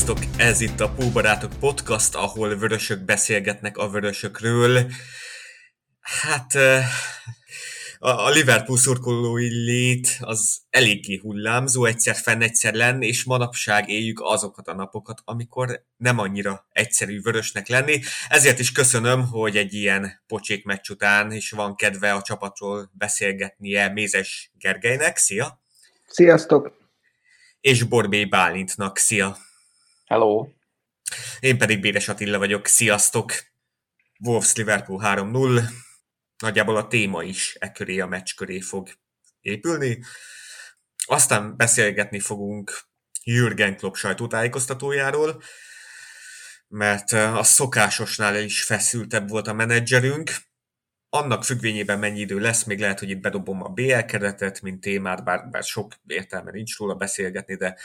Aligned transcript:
Sziasztok! 0.00 0.40
Ez 0.40 0.60
itt 0.60 0.80
a 0.80 0.90
Póbarátok 0.90 1.52
Podcast, 1.58 2.14
ahol 2.14 2.56
vörösök 2.56 3.04
beszélgetnek 3.04 3.76
a 3.76 3.88
vörösökről. 3.90 4.90
Hát 6.00 6.54
a 7.98 8.28
Liverpool 8.28 8.78
szurkolói 8.78 9.48
lét 9.48 10.18
az 10.20 10.60
eléggé 10.70 11.16
hullámzó, 11.16 11.84
egyszer 11.84 12.16
fenn, 12.16 12.42
egyszer 12.42 12.74
lenni, 12.74 13.06
és 13.06 13.24
manapság 13.24 13.88
éljük 13.88 14.20
azokat 14.22 14.68
a 14.68 14.74
napokat, 14.74 15.20
amikor 15.24 15.84
nem 15.96 16.18
annyira 16.18 16.66
egyszerű 16.72 17.20
vörösnek 17.20 17.68
lenni. 17.68 18.00
Ezért 18.28 18.58
is 18.58 18.72
köszönöm, 18.72 19.26
hogy 19.26 19.56
egy 19.56 19.74
ilyen 19.74 20.22
pocsék 20.26 20.64
meccs 20.64 20.90
után 20.90 21.32
is 21.32 21.50
van 21.50 21.74
kedve 21.76 22.12
a 22.12 22.22
csapatról 22.22 22.90
beszélgetnie 22.92 23.88
Mézes 23.88 24.50
Gergelynek. 24.58 25.16
Szia! 25.16 25.62
Sziasztok! 26.06 26.72
És 27.60 27.82
Borbé 27.82 28.24
Bálintnak. 28.24 28.98
Szia! 28.98 29.48
Hello! 30.10 30.48
Én 31.40 31.58
pedig 31.58 31.80
Béres 31.80 32.08
Attila 32.08 32.38
vagyok. 32.38 32.66
Sziasztok! 32.66 33.32
Wolves 34.20 34.54
Liverpool 34.54 35.00
3-0. 35.04 35.62
Nagyjából 36.38 36.76
a 36.76 36.86
téma 36.86 37.22
is 37.22 37.56
e 37.58 37.72
köré, 37.72 37.98
a 37.98 38.06
meccs 38.06 38.34
köré 38.34 38.60
fog 38.60 38.88
épülni. 39.40 40.04
Aztán 41.06 41.56
beszélgetni 41.56 42.20
fogunk 42.20 42.80
Jürgen 43.24 43.76
Klopp 43.76 43.94
sajtótájékoztatójáról, 43.94 45.42
mert 46.68 47.12
a 47.12 47.42
szokásosnál 47.42 48.42
is 48.42 48.62
feszültebb 48.62 49.28
volt 49.28 49.46
a 49.46 49.52
menedzserünk. 49.52 50.32
Annak 51.08 51.44
függvényében 51.44 51.98
mennyi 51.98 52.20
idő 52.20 52.38
lesz, 52.38 52.64
még 52.64 52.80
lehet, 52.80 52.98
hogy 52.98 53.10
itt 53.10 53.20
bedobom 53.20 53.62
a 53.62 53.68
BL 53.68 54.00
keretet, 54.00 54.60
mint 54.60 54.80
témát, 54.80 55.24
bár, 55.24 55.48
bár 55.50 55.62
sok 55.62 55.94
értelme 56.06 56.50
nincs 56.50 56.76
róla 56.76 56.94
beszélgetni, 56.94 57.54
de 57.54 57.78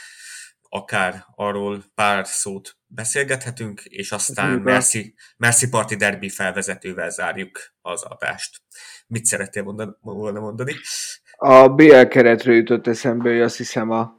akár 0.68 1.24
arról 1.34 1.82
pár 1.94 2.26
szót 2.26 2.76
beszélgethetünk, 2.86 3.80
és 3.84 4.12
aztán 4.12 4.58
Merci, 4.58 5.14
Merci 5.36 5.68
Party 5.68 5.94
Derby 5.94 6.28
felvezetővel 6.28 7.10
zárjuk 7.10 7.58
az 7.82 8.02
adást. 8.02 8.62
Mit 9.06 9.24
szerettél 9.24 9.62
mondani, 9.62 9.90
volna 10.00 10.40
mondani? 10.40 10.72
A 11.36 11.68
BL 11.68 12.02
keretről 12.02 12.54
jutott 12.54 12.86
eszembe, 12.86 13.30
hogy 13.30 13.40
azt 13.40 13.56
hiszem 13.56 13.90
a, 13.90 14.18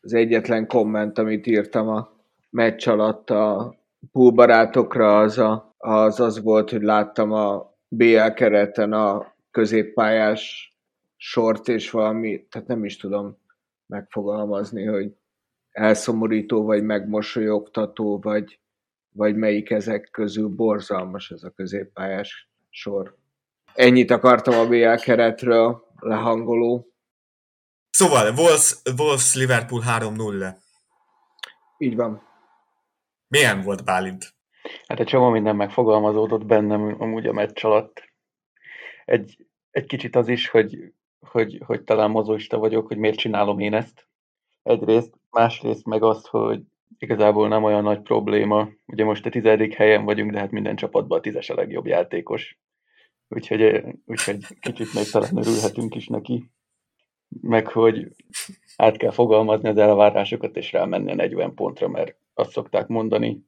az 0.00 0.14
egyetlen 0.14 0.66
komment, 0.66 1.18
amit 1.18 1.46
írtam 1.46 1.88
a 1.88 2.10
meccs 2.50 2.88
alatt 2.88 3.30
a 3.30 3.74
púlbarátokra, 4.12 5.18
az, 5.18 5.38
a, 5.38 5.74
az 5.78 6.20
az 6.20 6.42
volt, 6.42 6.70
hogy 6.70 6.82
láttam 6.82 7.32
a 7.32 7.74
BL 7.88 8.28
kereten 8.28 8.92
a 8.92 9.34
középpályás 9.50 10.74
sort, 11.16 11.68
és 11.68 11.90
valami, 11.90 12.46
tehát 12.48 12.68
nem 12.68 12.84
is 12.84 12.96
tudom 12.96 13.38
megfogalmazni, 13.86 14.84
hogy 14.84 15.12
elszomorító, 15.78 16.64
vagy 16.64 16.82
megmosolyogtató, 16.82 18.18
vagy, 18.18 18.60
vagy 19.12 19.36
melyik 19.36 19.70
ezek 19.70 20.08
közül 20.12 20.48
borzalmas 20.48 21.30
ez 21.30 21.42
a 21.42 21.50
középpályás 21.50 22.50
sor. 22.70 23.16
Ennyit 23.74 24.10
akartam 24.10 24.58
a 24.58 24.66
BL 24.66 24.94
keretről, 24.94 25.86
lehangoló. 25.98 26.92
Szóval, 27.90 28.34
Wolves, 28.34 28.74
Wolves 28.98 29.34
Liverpool 29.34 29.82
3-0. 29.86 30.54
Így 31.78 31.96
van. 31.96 32.22
Milyen 33.28 33.62
volt 33.62 33.84
Bálint? 33.84 34.34
Hát 34.86 35.00
egy 35.00 35.06
csomó 35.06 35.28
minden 35.28 35.56
megfogalmazódott 35.56 36.44
bennem 36.44 36.96
amúgy 36.98 37.26
a 37.26 37.32
meccs 37.32 37.64
alatt. 37.64 38.02
Egy, 39.04 39.46
egy 39.70 39.86
kicsit 39.86 40.16
az 40.16 40.28
is, 40.28 40.48
hogy, 40.48 40.92
hogy, 41.18 41.62
hogy 41.66 41.84
talán 41.84 42.10
mozoista 42.10 42.58
vagyok, 42.58 42.86
hogy 42.86 42.96
miért 42.96 43.18
csinálom 43.18 43.58
én 43.58 43.74
ezt. 43.74 44.07
Egyrészt, 44.62 45.14
másrészt 45.30 45.86
meg 45.86 46.02
azt, 46.02 46.26
hogy 46.26 46.60
igazából 46.98 47.48
nem 47.48 47.64
olyan 47.64 47.82
nagy 47.82 48.00
probléma. 48.00 48.68
Ugye 48.86 49.04
most 49.04 49.26
a 49.26 49.30
tizedik 49.30 49.74
helyen 49.74 50.04
vagyunk, 50.04 50.30
de 50.30 50.38
hát 50.38 50.50
minden 50.50 50.76
csapatban 50.76 51.18
a 51.18 51.20
tízes 51.20 51.50
a 51.50 51.54
legjobb 51.54 51.86
játékos. 51.86 52.58
Úgyhogy, 53.28 53.82
úgyhogy 54.04 54.44
kicsit 54.60 54.94
még 54.94 55.10
talán 55.10 55.36
örülhetünk 55.36 55.94
is 55.94 56.06
neki. 56.06 56.50
Meg 57.40 57.66
hogy 57.66 58.08
át 58.76 58.96
kell 58.96 59.10
fogalmazni 59.10 59.68
az 59.68 59.76
elvárásokat, 59.76 60.56
és 60.56 60.72
rámenni 60.72 61.10
a 61.10 61.14
40 61.14 61.54
pontra, 61.54 61.88
mert 61.88 62.16
azt 62.34 62.50
szokták 62.50 62.86
mondani, 62.86 63.46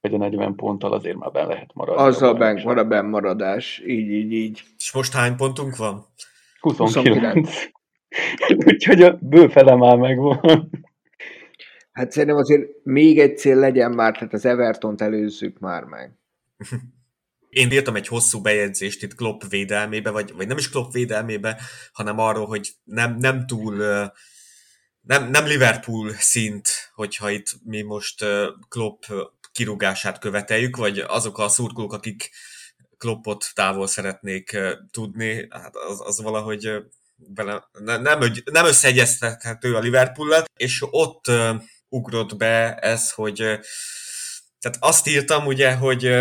hogy 0.00 0.14
a 0.14 0.16
40 0.16 0.54
ponttal 0.54 0.92
azért 0.92 1.16
már 1.16 1.30
ben 1.30 1.46
lehet 1.46 1.74
maradni. 1.74 2.02
Azzal 2.02 2.34
ben, 2.34 2.60
van 2.64 2.78
a 2.78 2.84
benmaradás, 2.84 3.82
így, 3.86 4.10
így, 4.10 4.32
így. 4.32 4.62
És 4.76 4.92
most 4.92 5.12
hány 5.12 5.36
pontunk 5.36 5.76
van? 5.76 6.06
29. 6.60 7.12
29. 7.14 7.72
Úgyhogy 8.66 9.02
a 9.02 9.18
bőfele 9.20 9.74
már 9.74 9.96
megvan. 9.96 10.70
Hát 11.92 12.10
szerintem 12.10 12.36
azért 12.36 12.68
még 12.82 13.18
egy 13.18 13.38
cél 13.38 13.56
legyen 13.56 13.90
már, 13.90 14.12
tehát 14.12 14.32
az 14.32 14.44
Evertont 14.44 15.00
előzzük 15.00 15.58
már 15.58 15.84
meg. 15.84 16.12
Én 17.48 17.70
írtam 17.70 17.96
egy 17.96 18.08
hosszú 18.08 18.40
bejegyzést 18.40 19.02
itt 19.02 19.14
Klopp 19.14 19.40
védelmébe, 19.48 20.10
vagy, 20.10 20.32
vagy 20.36 20.46
nem 20.46 20.56
is 20.56 20.70
Klopp 20.70 20.92
védelmébe, 20.92 21.60
hanem 21.92 22.18
arról, 22.18 22.46
hogy 22.46 22.70
nem, 22.84 23.16
nem 23.16 23.46
túl 23.46 23.74
nem, 25.00 25.30
nem 25.30 25.46
Liverpool 25.46 26.12
szint, 26.12 26.68
hogyha 26.94 27.30
itt 27.30 27.50
mi 27.64 27.82
most 27.82 28.24
Klopp 28.68 29.02
kirúgását 29.52 30.18
követeljük, 30.18 30.76
vagy 30.76 30.98
azok 30.98 31.38
a 31.38 31.48
szurkolók, 31.48 31.92
akik 31.92 32.30
Kloppot 32.98 33.46
távol 33.54 33.86
szeretnék 33.86 34.58
tudni, 34.90 35.46
hát 35.50 35.76
az, 35.76 36.00
az 36.00 36.22
valahogy 36.22 36.68
bele, 37.28 37.68
nem, 37.78 38.02
nem 38.44 38.66
összeegyeztethető 38.66 39.74
a 39.74 39.78
liverpool 39.78 40.44
és 40.56 40.84
ott 40.90 41.24
ugrott 41.88 42.36
be 42.36 42.74
ez, 42.74 43.10
hogy 43.10 43.36
tehát 44.64 44.78
azt 44.80 45.06
írtam 45.06 45.46
ugye, 45.46 45.74
hogy 45.74 46.14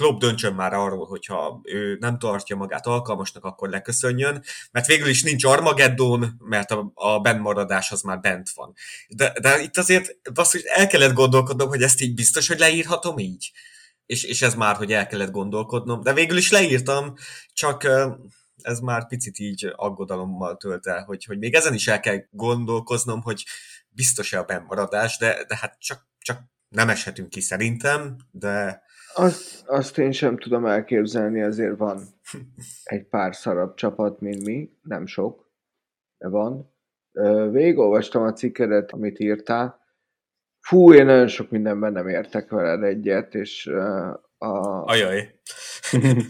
Klopp 0.00 0.20
döntsön 0.20 0.54
már 0.54 0.72
arról, 0.72 1.06
hogyha 1.06 1.60
ő 1.62 1.96
nem 2.00 2.18
tartja 2.18 2.56
magát 2.56 2.86
alkalmasnak, 2.86 3.44
akkor 3.44 3.68
leköszönjön, 3.68 4.44
mert 4.70 4.86
végül 4.86 5.08
is 5.08 5.22
nincs 5.22 5.44
Armageddon, 5.44 6.36
mert 6.38 6.70
a, 6.70 6.90
a 6.94 7.20
bennmaradás 7.20 7.90
az 7.90 8.02
már 8.02 8.20
bent 8.20 8.50
van. 8.54 8.74
De, 9.08 9.32
de 9.40 9.60
itt 9.60 9.76
azért 9.76 10.16
hogy 10.34 10.62
el 10.64 10.86
kellett 10.86 11.12
gondolkodnom, 11.12 11.68
hogy 11.68 11.82
ezt 11.82 12.00
így 12.00 12.14
biztos, 12.14 12.48
hogy 12.48 12.58
leírhatom 12.58 13.18
így. 13.18 13.50
És, 14.06 14.22
és 14.24 14.42
ez 14.42 14.54
már, 14.54 14.76
hogy 14.76 14.92
el 14.92 15.06
kellett 15.06 15.30
gondolkodnom. 15.30 16.02
De 16.02 16.12
végül 16.12 16.36
is 16.36 16.50
leírtam, 16.50 17.14
csak 17.52 17.88
ez 18.62 18.80
már 18.80 19.06
picit 19.06 19.38
így 19.38 19.72
aggodalommal 19.76 20.56
tölt 20.56 20.86
el, 20.86 21.04
hogy, 21.04 21.24
hogy 21.24 21.38
még 21.38 21.54
ezen 21.54 21.74
is 21.74 21.88
el 21.88 22.00
kell 22.00 22.18
gondolkoznom, 22.30 23.20
hogy 23.22 23.44
biztos-e 23.88 24.38
a 24.38 24.44
bennmaradás, 24.44 25.18
de, 25.18 25.44
de 25.48 25.56
hát 25.56 25.76
csak, 25.78 26.08
csak 26.18 26.38
nem 26.68 26.88
eshetünk 26.88 27.28
ki 27.28 27.40
szerintem, 27.40 28.16
de... 28.30 28.82
Azt, 29.14 29.68
azt 29.68 29.98
én 29.98 30.12
sem 30.12 30.38
tudom 30.38 30.66
elképzelni, 30.66 31.42
azért 31.42 31.76
van 31.76 32.02
egy 32.84 33.04
pár 33.04 33.34
szarabb 33.34 33.74
csapat, 33.74 34.20
mint 34.20 34.44
mi, 34.44 34.70
nem 34.82 35.06
sok, 35.06 35.50
de 36.18 36.28
van. 36.28 36.74
Végigolvastam 37.50 38.22
a 38.22 38.32
cikkedet, 38.32 38.92
amit 38.92 39.18
írtál. 39.18 39.80
Fú, 40.60 40.94
én 40.94 41.04
nagyon 41.04 41.28
sok 41.28 41.50
mindenben 41.50 41.92
nem 41.92 42.08
értek 42.08 42.50
veled 42.50 42.82
egyet, 42.82 43.34
és 43.34 43.66
a... 44.38 44.84
Ajaj. 44.84 45.40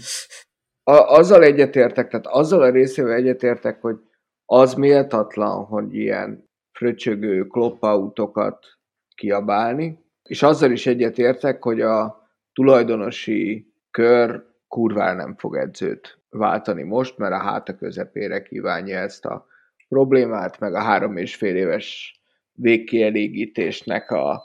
a, 0.82 0.92
azzal 0.92 1.42
egyetértek, 1.42 2.08
tehát 2.08 2.26
azzal 2.26 2.62
a 2.62 2.70
részével 2.70 3.12
egyetértek, 3.12 3.80
hogy 3.80 3.96
az 4.44 4.74
méltatlan, 4.74 5.64
hogy 5.64 5.94
ilyen 5.94 6.48
fröcsögő 6.72 7.46
kloppautokat 7.46 8.66
kiabálni, 9.14 10.04
és 10.22 10.42
azzal 10.42 10.70
is 10.70 10.86
egyetértek, 10.86 11.62
hogy 11.62 11.80
a 11.80 12.28
tulajdonosi 12.52 13.72
kör 13.90 14.48
kurván 14.68 15.16
nem 15.16 15.36
fog 15.36 15.56
edzőt 15.56 16.18
váltani 16.28 16.82
most, 16.82 17.18
mert 17.18 17.32
a 17.32 17.38
háta 17.38 17.76
közepére 17.76 18.42
kívánja 18.42 18.98
ezt 18.98 19.24
a 19.24 19.46
problémát, 19.88 20.60
meg 20.60 20.74
a 20.74 20.80
három 20.80 21.16
és 21.16 21.34
fél 21.34 21.56
éves 21.56 22.20
végkielégítésnek 22.52 24.10
a 24.10 24.42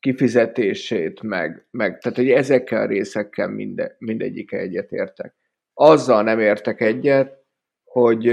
kifizetését, 0.00 1.22
meg, 1.22 1.66
meg 1.70 1.98
tehát 1.98 2.18
hogy 2.18 2.30
ezekkel 2.30 2.82
a 2.82 2.86
részekkel 2.86 3.48
minde, 3.48 3.96
mindegyik 3.98 4.52
egyetértek. 4.52 5.35
Azzal 5.78 6.22
nem 6.22 6.40
értek 6.40 6.80
egyet, 6.80 7.44
hogy 7.84 8.24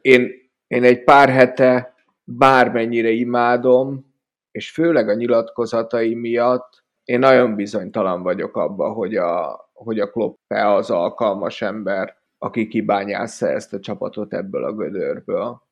én, 0.00 0.30
én 0.66 0.84
egy 0.84 1.04
pár 1.04 1.28
hete 1.28 1.94
bármennyire 2.24 3.10
imádom, 3.10 4.14
és 4.50 4.70
főleg 4.70 5.08
a 5.08 5.14
nyilatkozatai 5.14 6.14
miatt 6.14 6.84
én 7.04 7.18
nagyon 7.18 7.54
bizonytalan 7.54 8.22
vagyok 8.22 8.56
abban, 8.56 8.92
hogy 8.92 9.16
a, 9.16 9.60
hogy 9.72 10.00
a 10.00 10.10
Kloppe 10.10 10.72
az 10.72 10.90
alkalmas 10.90 11.62
ember, 11.62 12.16
aki 12.38 12.68
kibányásza 12.68 13.48
ezt 13.48 13.72
a 13.72 13.80
csapatot 13.80 14.34
ebből 14.34 14.64
a 14.64 14.72
gödörből. 14.72 15.62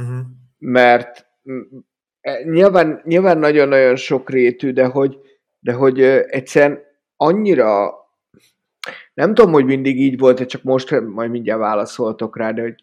Uh-huh. 0.00 0.26
Mert 0.58 1.26
nyilván, 2.44 3.00
nyilván 3.04 3.38
nagyon-nagyon 3.38 3.96
sok 3.96 4.30
rétű, 4.30 4.72
de 4.72 4.86
hogy, 4.86 5.18
de 5.58 5.72
hogy 5.72 6.00
egyszerűen 6.02 6.80
annyira 7.16 8.01
nem 9.14 9.34
tudom, 9.34 9.52
hogy 9.52 9.64
mindig 9.64 10.00
így 10.00 10.18
volt, 10.18 10.46
csak 10.46 10.62
most 10.62 11.00
majd 11.00 11.30
mindjárt 11.30 11.60
válaszoltok 11.60 12.36
rá, 12.36 12.52
de 12.52 12.62
hogy 12.62 12.74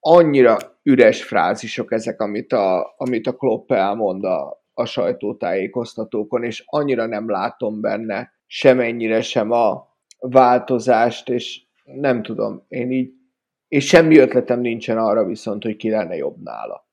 annyira 0.00 0.58
üres 0.82 1.24
frázisok 1.24 1.92
ezek, 1.92 2.20
amit 2.20 2.52
a, 2.52 2.94
amit 2.96 3.26
a 3.26 3.36
Klopp 3.36 3.72
elmond 3.72 4.24
a, 4.24 4.64
a 4.74 4.84
sajtótájékoztatókon, 4.84 6.44
és 6.44 6.62
annyira 6.66 7.06
nem 7.06 7.30
látom 7.30 7.80
benne 7.80 8.32
semennyire 8.46 9.22
sem 9.22 9.50
a 9.50 9.88
változást, 10.18 11.28
és 11.28 11.62
nem 11.84 12.22
tudom, 12.22 12.64
én 12.68 12.90
így, 12.90 13.12
és 13.68 13.86
semmi 13.86 14.18
ötletem 14.18 14.60
nincsen 14.60 14.98
arra 14.98 15.24
viszont, 15.24 15.62
hogy 15.62 15.76
ki 15.76 15.90
lenne 15.90 16.16
jobb 16.16 16.42
nála. 16.42 16.88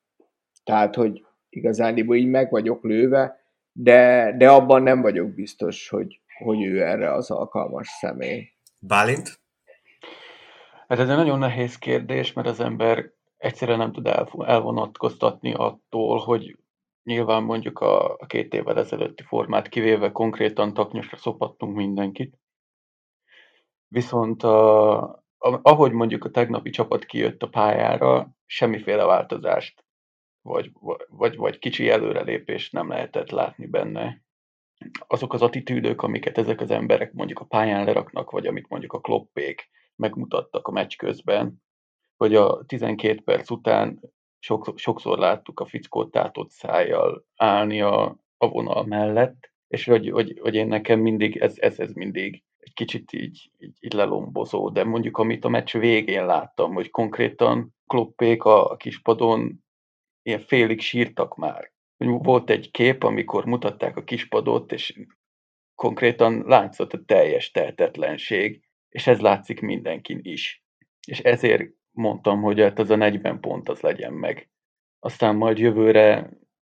Tehát, 0.63 0.95
hogy 0.95 1.25
igazán 1.49 1.97
így 1.97 2.27
meg 2.27 2.49
vagyok 2.49 2.83
lőve, 2.83 3.39
de, 3.71 4.33
de 4.37 4.49
abban 4.49 4.83
nem 4.83 5.01
vagyok 5.01 5.33
biztos, 5.33 5.89
hogy, 5.89 6.21
hogy 6.43 6.63
ő 6.63 6.83
erre 6.83 7.13
az 7.13 7.31
alkalmas 7.31 7.87
személy. 7.87 8.52
Bálint? 8.87 9.41
Hát 10.87 10.99
ez 10.99 11.09
egy 11.09 11.15
nagyon 11.15 11.39
nehéz 11.39 11.77
kérdés, 11.77 12.33
mert 12.33 12.47
az 12.47 12.59
ember 12.59 13.11
egyszerűen 13.37 13.77
nem 13.77 13.91
tud 13.91 14.07
elvonatkoztatni 14.37 15.53
attól, 15.53 16.19
hogy 16.19 16.57
nyilván 17.03 17.43
mondjuk 17.43 17.79
a, 17.79 18.15
két 18.27 18.53
évvel 18.53 18.77
ezelőtti 18.77 19.23
formát 19.23 19.67
kivéve 19.67 20.11
konkrétan 20.11 20.73
taknyosra 20.73 21.17
szopattunk 21.17 21.75
mindenkit. 21.75 22.37
Viszont 23.87 24.43
a, 24.43 25.01
a, 25.37 25.59
ahogy 25.61 25.91
mondjuk 25.91 26.25
a 26.25 26.29
tegnapi 26.29 26.69
csapat 26.69 27.05
kijött 27.05 27.43
a 27.43 27.49
pályára, 27.49 28.35
semmiféle 28.45 29.05
változást 29.05 29.85
vagy, 30.41 30.71
vagy, 31.07 31.35
vagy 31.35 31.59
kicsi 31.59 31.89
előrelépést 31.89 32.71
nem 32.71 32.89
lehetett 32.89 33.29
látni 33.29 33.65
benne. 33.65 34.21
Azok 35.07 35.33
az 35.33 35.41
attitűdök, 35.41 36.01
amiket 36.01 36.37
ezek 36.37 36.61
az 36.61 36.71
emberek 36.71 37.13
mondjuk 37.13 37.39
a 37.39 37.45
pályán 37.45 37.85
leraknak, 37.85 38.31
vagy 38.31 38.47
amit 38.47 38.69
mondjuk 38.69 38.93
a 38.93 38.99
kloppék 38.99 39.69
megmutattak 39.95 40.67
a 40.67 40.71
meccs 40.71 40.95
közben, 40.95 41.61
hogy 42.17 42.35
a 42.35 42.63
12 42.65 43.21
perc 43.21 43.49
után 43.49 43.99
sokszor, 44.39 44.73
sokszor 44.77 45.17
láttuk 45.17 45.59
a 45.59 45.65
fickót 45.65 46.11
tátott 46.11 46.49
szájjal 46.49 47.25
állni 47.35 47.81
a, 47.81 48.17
a 48.37 48.47
vonal 48.47 48.85
mellett, 48.85 49.51
és 49.67 49.85
hogy, 49.85 50.09
hogy, 50.09 50.39
hogy 50.41 50.55
én 50.55 50.67
nekem 50.67 50.99
mindig, 50.99 51.37
ez, 51.37 51.57
ez, 51.59 51.79
ez 51.79 51.93
mindig 51.93 52.43
egy 52.57 52.73
kicsit 52.73 53.13
így, 53.13 53.51
így, 53.57 53.77
így 53.79 53.93
lelombozó, 53.93 54.69
de 54.69 54.83
mondjuk 54.83 55.17
amit 55.17 55.45
a 55.45 55.49
meccs 55.49 55.77
végén 55.77 56.25
láttam, 56.25 56.73
hogy 56.73 56.89
konkrétan 56.89 57.75
kloppék 57.87 58.43
a, 58.43 58.71
a 58.71 58.75
kispadon 58.75 59.63
ilyen 60.21 60.39
félig 60.39 60.81
sírtak 60.81 61.35
már. 61.35 61.72
Volt 61.97 62.49
egy 62.49 62.71
kép, 62.71 63.03
amikor 63.03 63.45
mutatták 63.45 63.97
a 63.97 64.03
kispadot, 64.03 64.71
és 64.71 64.99
konkrétan 65.75 66.43
látszott 66.45 66.93
a 66.93 67.03
teljes 67.05 67.51
tehetetlenség, 67.51 68.63
és 68.89 69.07
ez 69.07 69.19
látszik 69.19 69.61
mindenkin 69.61 70.19
is. 70.21 70.63
És 71.07 71.19
ezért 71.19 71.69
mondtam, 71.91 72.41
hogy 72.41 72.59
hát 72.59 72.79
az 72.79 72.89
a 72.89 72.95
40 72.95 73.39
pont 73.39 73.69
az 73.69 73.79
legyen 73.79 74.13
meg. 74.13 74.49
Aztán 74.99 75.35
majd 75.35 75.57
jövőre 75.57 76.29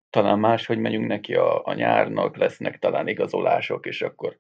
talán 0.09 0.39
máshogy 0.39 0.77
megyünk 0.77 1.07
neki 1.07 1.35
a, 1.35 1.65
a 1.65 1.73
nyárnak, 1.73 2.37
lesznek 2.37 2.79
talán 2.79 3.07
igazolások, 3.07 3.85
és 3.85 4.01
akkor 4.01 4.37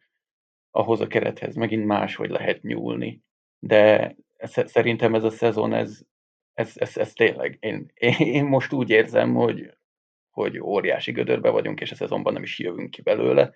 ahhoz 0.71 1.01
a 1.01 1.07
kerethez 1.07 1.55
megint 1.55 1.85
máshogy 1.85 2.29
lehet 2.29 2.61
nyúlni. 2.61 3.21
De 3.59 4.15
szerintem 4.45 5.15
ez 5.15 5.23
a 5.23 5.29
szezon, 5.29 5.73
ez, 5.73 6.01
ez, 6.53 6.71
ez, 6.75 6.97
ez 6.97 7.13
tényleg, 7.13 7.57
én, 7.59 7.91
én 8.17 8.45
most 8.45 8.73
úgy 8.73 8.89
érzem, 8.89 9.33
hogy, 9.33 9.76
hogy 10.43 10.59
óriási 10.59 11.11
gödörbe 11.11 11.49
vagyunk, 11.49 11.81
és 11.81 11.91
a 11.91 11.95
szezonban 11.95 12.33
nem 12.33 12.43
is 12.43 12.59
jövünk 12.59 12.89
ki 12.89 13.01
belőle. 13.01 13.53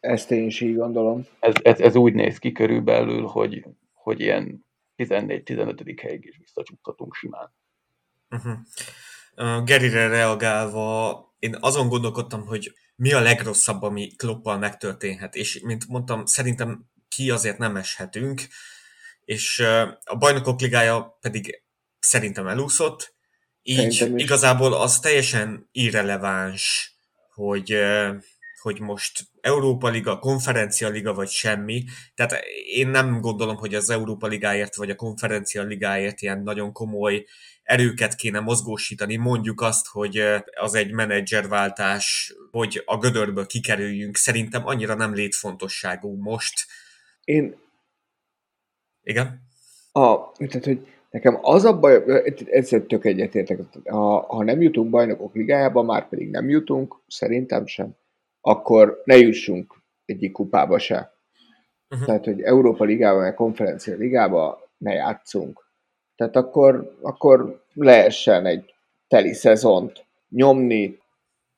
Ezt 0.00 0.30
én 0.30 0.46
is 0.46 0.60
így 0.60 0.76
gondolom. 0.76 1.26
Ez, 1.40 1.54
ez, 1.62 1.80
ez 1.80 1.96
úgy 1.96 2.14
néz 2.14 2.38
ki 2.38 2.52
körülbelül, 2.52 3.26
hogy, 3.26 3.64
hogy 3.92 4.20
ilyen 4.20 4.66
14-15. 4.96 5.98
helyig 6.02 6.24
is 6.24 6.36
visszacsúszhatunk 6.36 7.14
simán. 7.14 7.54
Uh-huh. 8.30 8.52
Uh, 9.36 9.64
Gerire 9.64 10.08
reagálva, 10.08 11.34
én 11.38 11.56
azon 11.60 11.88
gondolkodtam, 11.88 12.46
hogy 12.46 12.72
mi 12.96 13.12
a 13.12 13.20
legrosszabb, 13.20 13.82
ami 13.82 14.14
Kloppal 14.16 14.58
megtörténhet, 14.58 15.34
és 15.34 15.60
mint 15.60 15.88
mondtam, 15.88 16.24
szerintem 16.24 16.84
ki 17.08 17.30
azért 17.30 17.58
nem 17.58 17.76
eshetünk, 17.76 18.42
és 19.24 19.58
a 20.04 20.16
bajnokok 20.18 20.60
ligája 20.60 21.18
pedig 21.20 21.62
szerintem 21.98 22.46
elúszott, 22.46 23.14
így 23.66 24.12
igazából 24.16 24.74
az 24.74 25.00
teljesen 25.00 25.68
irreleváns, 25.72 26.94
hogy, 27.34 27.76
hogy 28.62 28.80
most 28.80 29.22
Európa 29.40 29.88
Liga, 29.88 30.18
Konferencia 30.18 30.88
Liga 30.88 31.14
vagy 31.14 31.28
semmi. 31.28 31.84
Tehát 32.14 32.44
én 32.74 32.88
nem 32.88 33.20
gondolom, 33.20 33.56
hogy 33.56 33.74
az 33.74 33.90
Európa 33.90 34.26
Ligáért 34.26 34.76
vagy 34.76 34.90
a 34.90 34.94
Konferencia 34.94 35.62
Ligáért 35.62 36.22
ilyen 36.22 36.42
nagyon 36.42 36.72
komoly 36.72 37.24
erőket 37.62 38.14
kéne 38.14 38.40
mozgósítani. 38.40 39.16
Mondjuk 39.16 39.60
azt, 39.60 39.86
hogy 39.86 40.22
az 40.54 40.74
egy 40.74 40.90
menedzserváltás, 40.90 42.34
hogy 42.50 42.82
a 42.84 42.98
gödörből 42.98 43.46
kikerüljünk, 43.46 44.16
szerintem 44.16 44.66
annyira 44.66 44.94
nem 44.94 45.14
létfontosságú 45.14 46.16
most. 46.22 46.66
Én... 47.24 47.56
Igen? 49.02 49.42
A, 49.92 50.32
tehát, 50.32 50.64
hogy 50.64 50.93
Nekem 51.14 51.38
az 51.42 51.64
a 51.64 51.78
baj, 51.78 52.02
ezzel 52.50 52.86
tök 52.86 53.04
egyetértek, 53.04 53.58
ha, 53.84 54.20
ha 54.20 54.44
nem 54.44 54.60
jutunk 54.60 54.90
bajnokok 54.90 55.34
ligájába, 55.34 55.82
már 55.82 56.08
pedig 56.08 56.30
nem 56.30 56.48
jutunk, 56.48 56.96
szerintem 57.06 57.66
sem, 57.66 57.94
akkor 58.40 59.02
ne 59.04 59.16
jussunk 59.16 59.74
egyik 60.04 60.32
kupába 60.32 60.78
se. 60.78 61.12
Uh-huh. 61.90 62.06
Tehát, 62.06 62.24
hogy 62.24 62.40
Európa 62.40 62.84
Ligába, 62.84 63.18
vagy 63.18 63.34
Konferencia 63.34 63.96
Ligába 63.96 64.68
ne 64.78 64.92
játszunk. 64.92 65.66
Tehát 66.16 66.36
akkor, 66.36 66.96
akkor 67.02 67.62
lehessen 67.74 68.46
egy 68.46 68.74
teli 69.08 69.32
szezont 69.32 70.04
nyomni. 70.28 70.98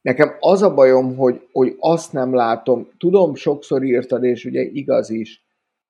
Nekem 0.01 0.37
az 0.41 0.63
a 0.63 0.75
bajom, 0.75 1.17
hogy, 1.17 1.49
hogy 1.53 1.77
azt 1.79 2.13
nem 2.13 2.35
látom, 2.35 2.89
tudom, 2.99 3.35
sokszor 3.35 3.85
írtad, 3.85 4.25
és 4.25 4.45
ugye 4.45 4.63
igaz 4.63 5.11
is, 5.11 5.45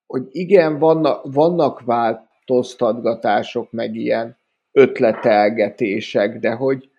hogy 0.07 0.29
igen, 0.31 0.79
vannak, 0.79 1.33
vannak 1.33 1.85
vált, 1.85 2.26
változtatgatások, 2.47 3.73
meg 3.73 3.95
ilyen 3.95 4.37
ötletelgetések, 4.73 6.39
de 6.39 6.51
hogy, 6.51 6.91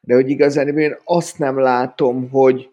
de 0.00 0.14
hogy 0.14 0.30
igazán 0.30 0.78
én 0.78 0.96
azt 1.04 1.38
nem 1.38 1.58
látom, 1.58 2.30
hogy, 2.30 2.70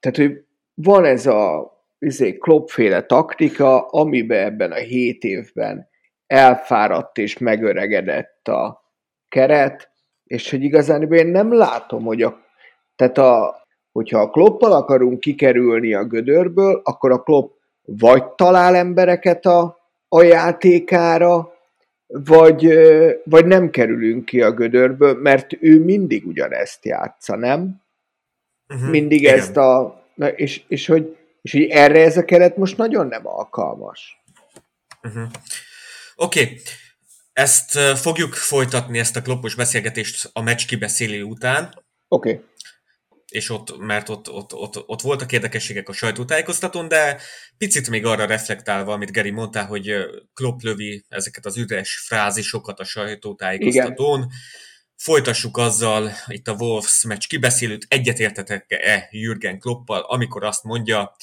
tehát, 0.00 0.16
hogy 0.16 0.44
van 0.74 1.04
ez 1.04 1.26
a 1.26 1.72
izé, 1.98 2.38
klopféle 2.38 3.02
taktika, 3.02 3.80
amiben 3.80 4.44
ebben 4.44 4.72
a 4.72 4.74
hét 4.74 5.24
évben 5.24 5.88
elfáradt 6.26 7.18
és 7.18 7.38
megöregedett 7.38 8.48
a 8.48 8.82
keret, 9.28 9.90
és 10.24 10.50
hogy 10.50 10.62
igazán 10.62 11.12
én 11.12 11.26
nem 11.26 11.52
látom, 11.52 12.04
hogy 12.04 12.22
a, 12.22 12.40
tehát 12.96 13.18
a, 13.18 13.62
hogyha 13.92 14.20
a 14.20 14.30
kloppal 14.30 14.72
akarunk 14.72 15.20
kikerülni 15.20 15.94
a 15.94 16.04
gödörből, 16.04 16.80
akkor 16.84 17.12
a 17.12 17.22
klopp 17.22 17.52
vagy 17.84 18.24
talál 18.24 18.74
embereket 18.74 19.46
a, 19.46 19.78
a 20.08 20.22
játékára, 20.22 21.53
vagy, 22.22 22.68
vagy 23.24 23.46
nem 23.46 23.70
kerülünk 23.70 24.24
ki 24.24 24.42
a 24.42 24.52
gödörből, 24.52 25.14
mert 25.14 25.52
ő 25.60 25.84
mindig 25.84 26.26
ugyanezt 26.26 26.84
játsza, 26.84 27.36
nem? 27.36 27.82
Uh-huh, 28.68 28.90
mindig 28.90 29.20
igen. 29.20 29.38
ezt 29.38 29.56
a... 29.56 30.02
Na, 30.14 30.28
és, 30.28 30.62
és, 30.68 30.86
hogy, 30.86 31.16
és 31.42 31.52
hogy 31.52 31.62
erre 31.62 32.04
ez 32.04 32.16
a 32.16 32.24
keret 32.24 32.56
most 32.56 32.76
nagyon 32.76 33.06
nem 33.06 33.26
alkalmas. 33.26 34.22
Uh-huh. 35.02 35.28
Oké, 36.16 36.42
okay. 36.42 36.60
ezt 37.32 37.78
fogjuk 37.78 38.34
folytatni, 38.34 38.98
ezt 38.98 39.16
a 39.16 39.22
kloppos 39.22 39.54
beszélgetést 39.54 40.30
a 40.32 40.42
meccs 40.42 40.66
kibeszélő 40.66 41.22
után. 41.22 41.84
Oké. 42.08 42.30
Okay 42.30 42.44
és 43.34 43.50
ott, 43.50 43.78
mert 43.78 44.08
ott, 44.08 44.30
ott, 44.30 44.52
ott, 44.52 44.88
ott 44.88 45.00
voltak 45.00 45.32
érdekességek 45.32 45.88
a 45.88 45.92
sajtótájékoztatón, 45.92 46.88
de 46.88 47.20
picit 47.58 47.90
még 47.90 48.04
arra 48.04 48.26
reflektálva, 48.26 48.92
amit 48.92 49.12
Geri 49.12 49.30
mondta, 49.30 49.64
hogy 49.64 49.92
Klopp 50.34 50.60
lövi 50.60 51.04
ezeket 51.08 51.46
az 51.46 51.56
üres 51.56 51.98
frázisokat 52.06 52.80
a 52.80 52.84
sajtótájékoztatón. 52.84 54.18
Igen. 54.18 54.30
Folytassuk 54.96 55.56
azzal 55.56 56.12
itt 56.26 56.48
a 56.48 56.52
Wolves 56.52 57.04
meccs 57.04 57.26
kibeszélőt, 57.26 57.86
egyetértetek-e 57.88 59.08
Jürgen 59.10 59.58
Kloppal, 59.58 60.00
amikor 60.00 60.44
azt 60.44 60.64
mondja, 60.64 61.16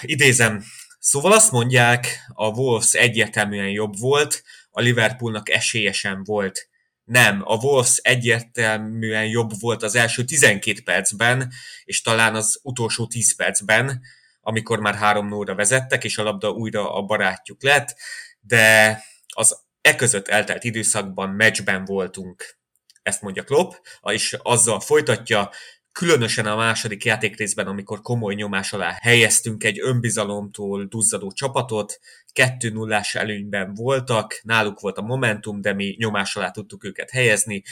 idézem, 0.00 0.64
szóval 0.98 1.32
azt 1.32 1.52
mondják, 1.52 2.18
a 2.34 2.46
Wolves 2.46 2.92
egyértelműen 2.92 3.70
jobb 3.70 3.98
volt, 3.98 4.42
a 4.70 4.80
Liverpoolnak 4.80 5.48
esélyesen 5.48 6.24
volt 6.24 6.68
nem, 7.04 7.42
a 7.44 7.54
Wolves 7.54 7.96
egyértelműen 7.96 9.26
jobb 9.26 9.50
volt 9.60 9.82
az 9.82 9.94
első 9.94 10.24
12 10.24 10.80
percben, 10.84 11.52
és 11.84 12.02
talán 12.02 12.34
az 12.34 12.60
utolsó 12.62 13.06
10 13.06 13.36
percben, 13.36 14.00
amikor 14.40 14.80
már 14.80 14.94
3 14.94 15.28
0 15.28 15.54
vezettek, 15.54 16.04
és 16.04 16.18
a 16.18 16.22
labda 16.22 16.50
újra 16.50 16.94
a 16.94 17.02
barátjuk 17.02 17.62
lett, 17.62 17.96
de 18.40 18.98
az 19.34 19.56
e 19.80 19.94
között 19.94 20.28
eltelt 20.28 20.64
időszakban 20.64 21.30
meccsben 21.30 21.84
voltunk, 21.84 22.58
ezt 23.02 23.22
mondja 23.22 23.44
Klopp, 23.44 23.72
és 24.02 24.36
azzal 24.42 24.80
folytatja, 24.80 25.50
Különösen 25.92 26.46
a 26.46 26.56
második 26.56 27.04
játékrészben, 27.04 27.66
amikor 27.66 28.00
komoly 28.00 28.34
nyomás 28.34 28.72
alá 28.72 28.98
helyeztünk 29.00 29.64
egy 29.64 29.80
önbizalomtól 29.80 30.84
duzzadó 30.84 31.32
csapatot, 31.32 31.98
2 32.32 32.70
0 32.70 33.02
előnyben 33.12 33.74
voltak, 33.74 34.40
náluk 34.42 34.80
volt 34.80 34.98
a 34.98 35.02
momentum, 35.02 35.60
de 35.60 35.72
mi 35.72 35.94
nyomás 35.98 36.36
alá 36.36 36.50
tudtuk 36.50 36.84
őket 36.84 37.10
helyezni, 37.10 37.62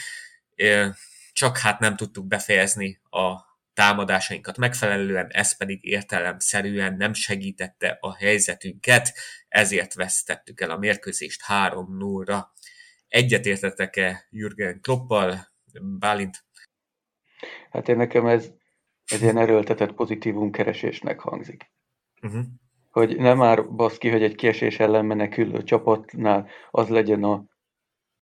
csak 1.33 1.57
hát 1.57 1.79
nem 1.79 1.95
tudtuk 1.95 2.27
befejezni 2.27 2.99
a 3.09 3.47
támadásainkat 3.73 4.57
megfelelően, 4.57 5.27
ez 5.27 5.57
pedig 5.57 5.85
értelemszerűen 5.85 6.95
nem 6.95 7.13
segítette 7.13 7.97
a 8.01 8.15
helyzetünket, 8.15 9.13
ezért 9.47 9.93
vesztettük 9.93 10.61
el 10.61 10.71
a 10.71 10.77
mérkőzést 10.77 11.41
3-0-ra. 11.47 12.43
Egyetértetek-e 13.07 14.27
Jürgen 14.29 14.81
Kloppal, 14.81 15.47
Bálint? 15.99 16.43
Hát 17.69 17.89
én 17.89 17.97
nekem 17.97 18.25
ez, 18.25 18.51
ez 19.05 19.21
ilyen 19.21 19.37
erőltetett 19.37 19.91
pozitívum 19.91 20.51
keresésnek 20.51 21.19
hangzik. 21.19 21.71
Uh-huh. 22.21 22.41
Hogy 22.91 23.17
nem 23.17 23.37
már 23.37 23.69
baszki, 23.71 24.09
hogy 24.09 24.23
egy 24.23 24.35
kiesés 24.35 24.79
ellen 24.79 25.05
menekülő 25.05 25.63
csapatnál 25.63 26.47
az 26.71 26.89
legyen 26.89 27.23
a, 27.23 27.43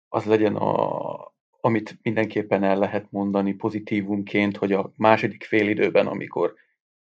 az 0.09 0.25
legyen 0.25 0.55
a, 0.55 1.33
amit 1.61 1.99
mindenképpen 2.01 2.63
el 2.63 2.77
lehet 2.77 3.11
mondani 3.11 3.53
pozitívumként, 3.53 4.57
hogy 4.57 4.71
a 4.71 4.91
második 4.97 5.43
félidőben, 5.43 6.07
amikor 6.07 6.53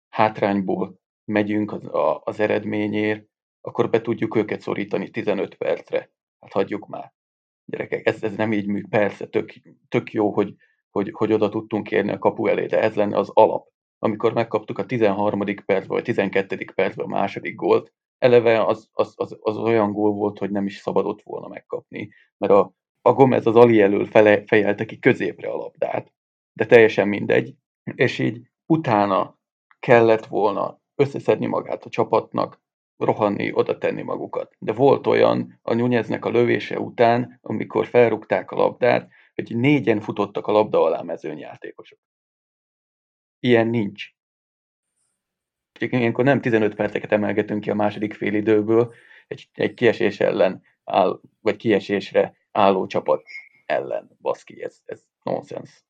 hátrányból 0.09 0.99
megyünk 1.25 1.71
az, 1.71 1.83
a, 1.85 2.21
az 2.23 2.39
eredményért, 2.39 3.25
akkor 3.61 3.89
be 3.89 4.01
tudjuk 4.01 4.35
őket 4.35 4.61
szorítani 4.61 5.09
15 5.09 5.55
percre. 5.55 6.11
Hát 6.39 6.51
hagyjuk 6.51 6.87
már. 6.87 7.13
Gyerekek, 7.65 8.05
ez, 8.05 8.23
ez 8.23 8.35
nem 8.35 8.53
így 8.53 8.67
műk. 8.67 8.89
Persze, 8.89 9.27
tök, 9.27 9.53
tök 9.89 10.11
jó, 10.11 10.31
hogy, 10.31 10.55
hogy, 10.91 11.11
hogy 11.13 11.33
oda 11.33 11.49
tudtunk 11.49 11.91
érni 11.91 12.11
a 12.11 12.17
kapu 12.17 12.47
elé, 12.47 12.65
de 12.65 12.81
ez 12.81 12.95
lenne 12.95 13.17
az 13.17 13.29
alap. 13.33 13.67
Amikor 13.99 14.33
megkaptuk 14.33 14.77
a 14.77 14.85
13. 14.85 15.39
percben, 15.39 15.87
vagy 15.87 16.03
12. 16.03 16.71
percben 16.75 17.05
a 17.05 17.09
második 17.09 17.55
gólt, 17.55 17.93
eleve 18.17 18.65
az, 18.65 18.89
az, 18.91 19.13
az, 19.15 19.37
az 19.41 19.57
olyan 19.57 19.91
gól 19.91 20.11
volt, 20.11 20.37
hogy 20.37 20.51
nem 20.51 20.65
is 20.65 20.77
szabadott 20.77 21.21
volna 21.21 21.47
megkapni, 21.47 22.09
mert 22.37 22.53
a, 22.53 22.73
a 23.01 23.13
Gomez 23.13 23.45
az 23.45 23.55
Ali 23.55 23.81
elől 23.81 24.05
fele, 24.05 24.43
fejelte 24.45 24.85
ki 24.85 24.99
középre 24.99 25.49
a 25.49 25.55
labdát, 25.55 26.13
de 26.53 26.65
teljesen 26.65 27.07
mindegy, 27.07 27.53
és 27.95 28.19
így 28.19 28.41
utána 28.65 29.39
kellett 29.79 30.25
volna 30.25 30.79
összeszedni 30.95 31.45
magát 31.45 31.85
a 31.85 31.89
csapatnak, 31.89 32.61
rohanni, 32.97 33.51
oda 33.53 33.77
tenni 33.77 34.01
magukat. 34.01 34.55
De 34.59 34.73
volt 34.73 35.07
olyan 35.07 35.59
a 35.61 35.73
Nuneznek 35.73 36.25
a 36.25 36.29
lövése 36.29 36.79
után, 36.79 37.39
amikor 37.41 37.87
felrúgták 37.87 38.51
a 38.51 38.55
labdát, 38.55 39.09
hogy 39.47 39.57
négyen 39.57 39.99
futottak 39.99 40.47
a 40.47 40.51
labda 40.51 40.83
alá 40.83 41.01
mezőnyjátékosok. 41.01 41.99
Ilyen 43.39 43.67
nincs. 43.67 44.09
Ilyenkor 45.79 46.23
nem 46.23 46.41
15 46.41 46.75
perceket 46.75 47.11
emelgetünk 47.11 47.61
ki 47.61 47.69
a 47.69 47.75
második 47.75 48.13
fél 48.13 48.33
időből 48.33 48.93
egy, 49.27 49.49
egy 49.53 49.73
kiesés 49.73 50.19
ellen 50.19 50.63
áll, 50.83 51.21
vagy 51.39 51.55
kiesésre 51.55 52.35
álló 52.51 52.87
csapat 52.87 53.23
ellen. 53.65 54.17
Baszki, 54.19 54.63
ez, 54.63 54.81
ez 54.85 55.01
nonsens. 55.23 55.83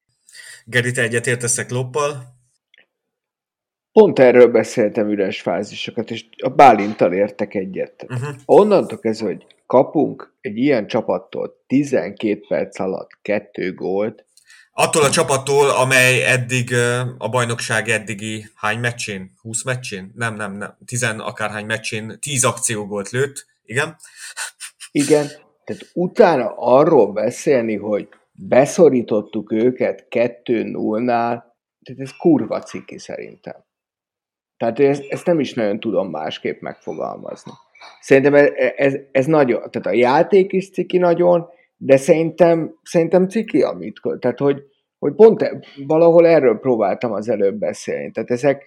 Geri, 0.65 0.91
te 0.91 1.01
egyetérteszek 1.01 1.69
Loppal? 1.69 2.39
Pont 3.91 4.19
erről 4.19 4.47
beszéltem 4.47 5.09
üres 5.09 5.41
fázisokat, 5.41 6.11
és 6.11 6.25
a 6.37 6.49
Bálintal 6.49 7.13
értek 7.13 7.53
egyet. 7.53 8.05
Uh-huh. 8.09 8.35
Onnantól 8.45 8.99
kezdve, 8.99 9.27
hogy 9.27 9.45
kapunk 9.67 10.33
egy 10.41 10.57
ilyen 10.57 10.87
csapattól 10.87 11.63
12 11.67 12.41
perc 12.47 12.79
alatt 12.79 13.09
kettő 13.21 13.73
gólt. 13.73 14.25
Attól 14.73 15.03
a 15.03 15.09
csapattól, 15.09 15.69
amely 15.69 16.25
eddig 16.25 16.73
a 17.17 17.29
bajnokság 17.29 17.87
eddigi 17.87 18.45
hány 18.55 18.79
meccsén? 18.79 19.31
20 19.41 19.63
meccsén? 19.63 20.11
Nem, 20.15 20.35
nem, 20.35 20.53
nem. 20.53 20.77
10 20.85 21.03
akárhány 21.17 21.65
meccsén 21.65 22.17
10 22.19 22.43
akciógolt 22.43 23.09
lőtt, 23.09 23.45
igen? 23.65 23.95
Igen, 24.91 25.27
tehát 25.63 25.89
utána 25.93 26.53
arról 26.57 27.11
beszélni, 27.11 27.75
hogy 27.75 28.07
beszorítottuk 28.31 29.51
őket 29.51 30.07
2-0-nál, 30.09 31.43
tehát 31.83 32.01
ez 32.01 32.11
kurva 32.17 32.61
ciki 32.61 32.97
szerintem. 32.97 33.55
Tehát 34.61 34.79
ezt, 34.79 35.05
ezt 35.09 35.25
nem 35.25 35.39
is 35.39 35.53
nagyon 35.53 35.79
tudom 35.79 36.09
másképp 36.09 36.61
megfogalmazni. 36.61 37.51
Szerintem 37.99 38.33
ez, 38.33 38.49
ez, 38.75 38.95
ez 39.11 39.25
nagyon, 39.25 39.59
tehát 39.69 39.87
a 39.87 39.91
játék 39.91 40.53
is 40.53 40.71
ciki 40.71 40.97
nagyon, 40.97 41.47
de 41.77 41.97
szerintem, 41.97 42.79
szerintem 42.83 43.27
ciki, 43.27 43.61
amit, 43.61 43.99
tehát 44.19 44.39
hogy, 44.39 44.63
hogy 44.99 45.13
pont 45.13 45.41
e, 45.41 45.59
valahol 45.87 46.27
erről 46.27 46.59
próbáltam 46.59 47.11
az 47.11 47.29
előbb 47.29 47.55
beszélni. 47.55 48.11
Tehát 48.11 48.31
ezek 48.31 48.63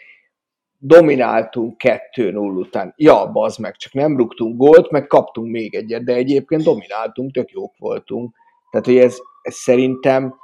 domináltunk 0.78 1.80
2-0 2.16 2.56
után. 2.56 2.94
Ja, 2.96 3.30
bazd 3.32 3.60
meg, 3.60 3.76
csak 3.76 3.92
nem 3.92 4.16
rúgtunk 4.16 4.56
gólt, 4.56 4.90
meg 4.90 5.06
kaptunk 5.06 5.50
még 5.50 5.74
egyet, 5.74 6.04
de 6.04 6.14
egyébként 6.14 6.62
domináltunk, 6.62 7.32
tök 7.32 7.50
jók 7.50 7.74
voltunk. 7.78 8.34
Tehát, 8.70 8.86
hogy 8.86 8.98
ez, 8.98 9.18
ez 9.42 9.54
szerintem, 9.54 10.34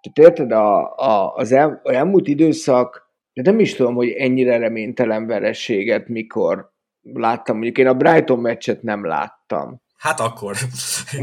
tehát 0.00 0.30
érted, 0.30 0.52
a, 0.52 0.94
a, 0.96 1.34
az 1.34 1.52
el, 1.52 1.80
elmúlt 1.84 2.28
időszak, 2.28 3.03
de 3.34 3.50
nem 3.50 3.60
is 3.60 3.74
tudom, 3.74 3.94
hogy 3.94 4.10
ennyire 4.10 4.56
reménytelen 4.56 5.26
verességet 5.26 6.08
mikor 6.08 6.72
láttam. 7.12 7.54
Mondjuk 7.54 7.78
én 7.78 7.86
a 7.86 7.94
Brighton 7.94 8.38
meccset 8.38 8.82
nem 8.82 9.06
láttam. 9.06 9.82
Hát 9.96 10.20
akkor. 10.20 10.56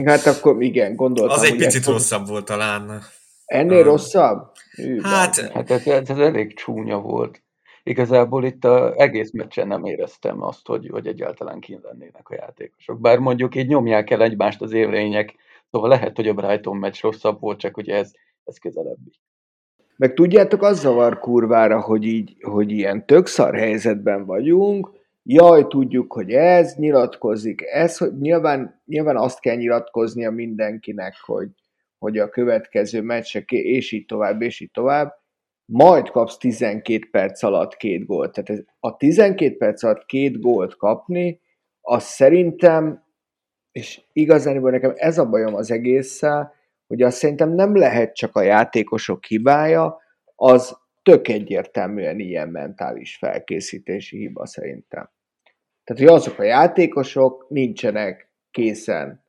Hát 0.05 0.25
akkor 0.25 0.61
igen, 0.61 0.95
gondoltam. 0.95 1.37
Az 1.37 1.43
egy 1.43 1.55
picit 1.55 1.85
rosszabb 1.85 2.27
volt 2.27 2.45
talán. 2.45 3.01
Ennél 3.45 3.79
uh, 3.79 3.85
rosszabb? 3.85 4.51
Hát, 5.01 5.39
hát 5.39 5.71
ez, 5.71 5.87
ez, 5.87 6.09
elég 6.09 6.55
csúnya 6.55 6.99
volt. 6.99 7.43
Igazából 7.83 8.45
itt 8.45 8.63
a 8.63 8.93
egész 8.97 9.31
meccsen 9.31 9.67
nem 9.67 9.85
éreztem 9.85 10.41
azt, 10.43 10.67
hogy, 10.67 10.87
hogy 10.91 11.07
egyáltalán 11.07 11.59
kint 11.59 11.83
lennének 11.83 12.29
a 12.29 12.33
játékosok. 12.33 12.99
Bár 12.99 13.19
mondjuk 13.19 13.55
így 13.55 13.67
nyomják 13.67 14.09
el 14.09 14.21
egymást 14.21 14.61
az 14.61 14.71
élvények, 14.71 15.35
szóval 15.71 15.89
lehet, 15.89 16.15
hogy 16.15 16.27
a 16.27 16.33
Brighton 16.33 16.77
meccs 16.77 17.01
rosszabb 17.01 17.39
volt, 17.39 17.59
csak 17.59 17.77
ugye 17.77 17.95
ez, 17.95 18.11
ez 18.43 18.57
közelebbi. 18.57 19.11
Meg 19.97 20.13
tudjátok, 20.13 20.63
az 20.63 20.79
zavar 20.79 21.19
kurvára, 21.19 21.81
hogy 21.81 22.03
így, 22.03 22.35
hogy 22.41 22.71
ilyen 22.71 23.05
tök 23.05 23.27
szar 23.27 23.55
helyzetben 23.55 24.25
vagyunk, 24.25 24.91
jaj, 25.23 25.67
tudjuk, 25.67 26.13
hogy 26.13 26.31
ez 26.31 26.75
nyilatkozik, 26.75 27.61
ez, 27.61 27.97
hogy 27.97 28.17
nyilván, 28.19 28.81
nyilván 28.85 29.17
azt 29.17 29.39
kell 29.39 29.55
nyilatkoznia 29.55 30.31
mindenkinek, 30.31 31.13
hogy, 31.25 31.49
hogy 31.97 32.17
a 32.17 32.29
következő 32.29 33.01
meccsek, 33.01 33.51
és 33.51 33.91
így 33.91 34.05
tovább, 34.05 34.41
és 34.41 34.59
így 34.59 34.71
tovább, 34.71 35.19
majd 35.65 36.09
kapsz 36.09 36.37
12 36.37 37.07
perc 37.11 37.43
alatt 37.43 37.77
két 37.77 38.05
gólt. 38.05 38.31
Tehát 38.31 38.49
ez, 38.49 38.59
a 38.79 38.97
12 38.97 39.57
perc 39.57 39.83
alatt 39.83 40.05
két 40.05 40.39
gólt 40.39 40.75
kapni, 40.75 41.41
az 41.81 42.03
szerintem, 42.03 43.03
és 43.71 44.01
igazán 44.13 44.61
nekem 44.61 44.93
ez 44.95 45.17
a 45.17 45.29
bajom 45.29 45.55
az 45.55 45.71
egésszel, 45.71 46.53
hogy 46.91 47.01
azt 47.01 47.17
szerintem 47.17 47.49
nem 47.49 47.75
lehet 47.75 48.15
csak 48.15 48.35
a 48.35 48.41
játékosok 48.41 49.25
hibája, 49.25 50.01
az 50.35 50.77
tök 51.03 51.27
egyértelműen 51.27 52.19
ilyen 52.19 52.49
mentális 52.49 53.15
felkészítési 53.15 54.17
hiba 54.17 54.45
szerintem. 54.45 55.09
Tehát, 55.83 56.01
hogy 56.01 56.11
azok 56.11 56.39
a 56.39 56.43
játékosok 56.43 57.45
nincsenek 57.49 58.31
készen, 58.51 59.23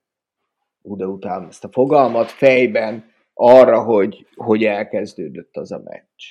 de 0.81 1.07
utána 1.07 1.47
ezt 1.47 1.64
a 1.64 1.69
fogalmat 1.73 2.31
fejben 2.31 3.12
arra, 3.35 3.83
hogy, 3.83 4.26
hogy 4.35 4.64
elkezdődött 4.64 5.57
az 5.57 5.73
a 5.73 5.83
meccs. 5.85 6.25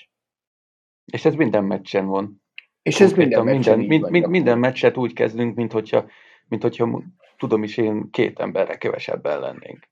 És 1.06 1.26
ez 1.26 1.34
minden 1.34 1.64
meccsen 1.64 2.06
van. 2.06 2.44
És 2.82 3.00
ez 3.00 3.14
minden 3.14 3.44
meccsen 3.44 3.78
minden, 3.78 4.00
mind, 4.00 4.12
mind, 4.12 4.28
minden 4.28 4.60
meccset 4.60 4.98
úgy 4.98 5.14
kezdünk, 5.14 5.56
mint 5.56 5.72
hogyha, 5.72 6.06
mint 6.48 6.62
hogyha 6.62 7.04
tudom 7.38 7.64
is 7.64 7.78
én 7.78 8.10
két 8.10 8.40
emberre 8.40 8.78
kevesebben 8.78 9.40
lennénk. 9.40 9.90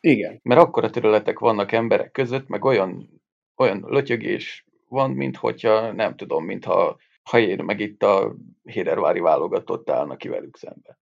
Igen. 0.00 0.40
Mert 0.42 0.60
akkor 0.60 0.84
a 0.84 0.90
területek 0.90 1.38
vannak 1.38 1.72
emberek 1.72 2.10
között, 2.10 2.48
meg 2.48 2.64
olyan, 2.64 3.22
olyan 3.56 3.84
lötyögés 3.86 4.64
van, 4.88 5.10
mint 5.10 5.36
hogyha, 5.36 5.92
nem 5.92 6.16
tudom, 6.16 6.44
mintha 6.44 6.98
ha 7.22 7.38
én 7.38 7.64
meg 7.64 7.80
itt 7.80 8.02
a 8.02 8.34
Hédervári 8.62 9.20
válogatott 9.20 9.90
állna 9.90 10.16
ki 10.16 10.28
velük 10.28 10.56
szembe. 10.56 10.98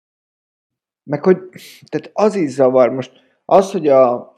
Meg 1.03 1.23
hogy, 1.23 1.37
tehát 1.85 2.11
az 2.13 2.35
is 2.35 2.49
zavar, 2.49 2.89
most 2.89 3.39
az, 3.45 3.71
hogy 3.71 3.87
a 3.87 4.35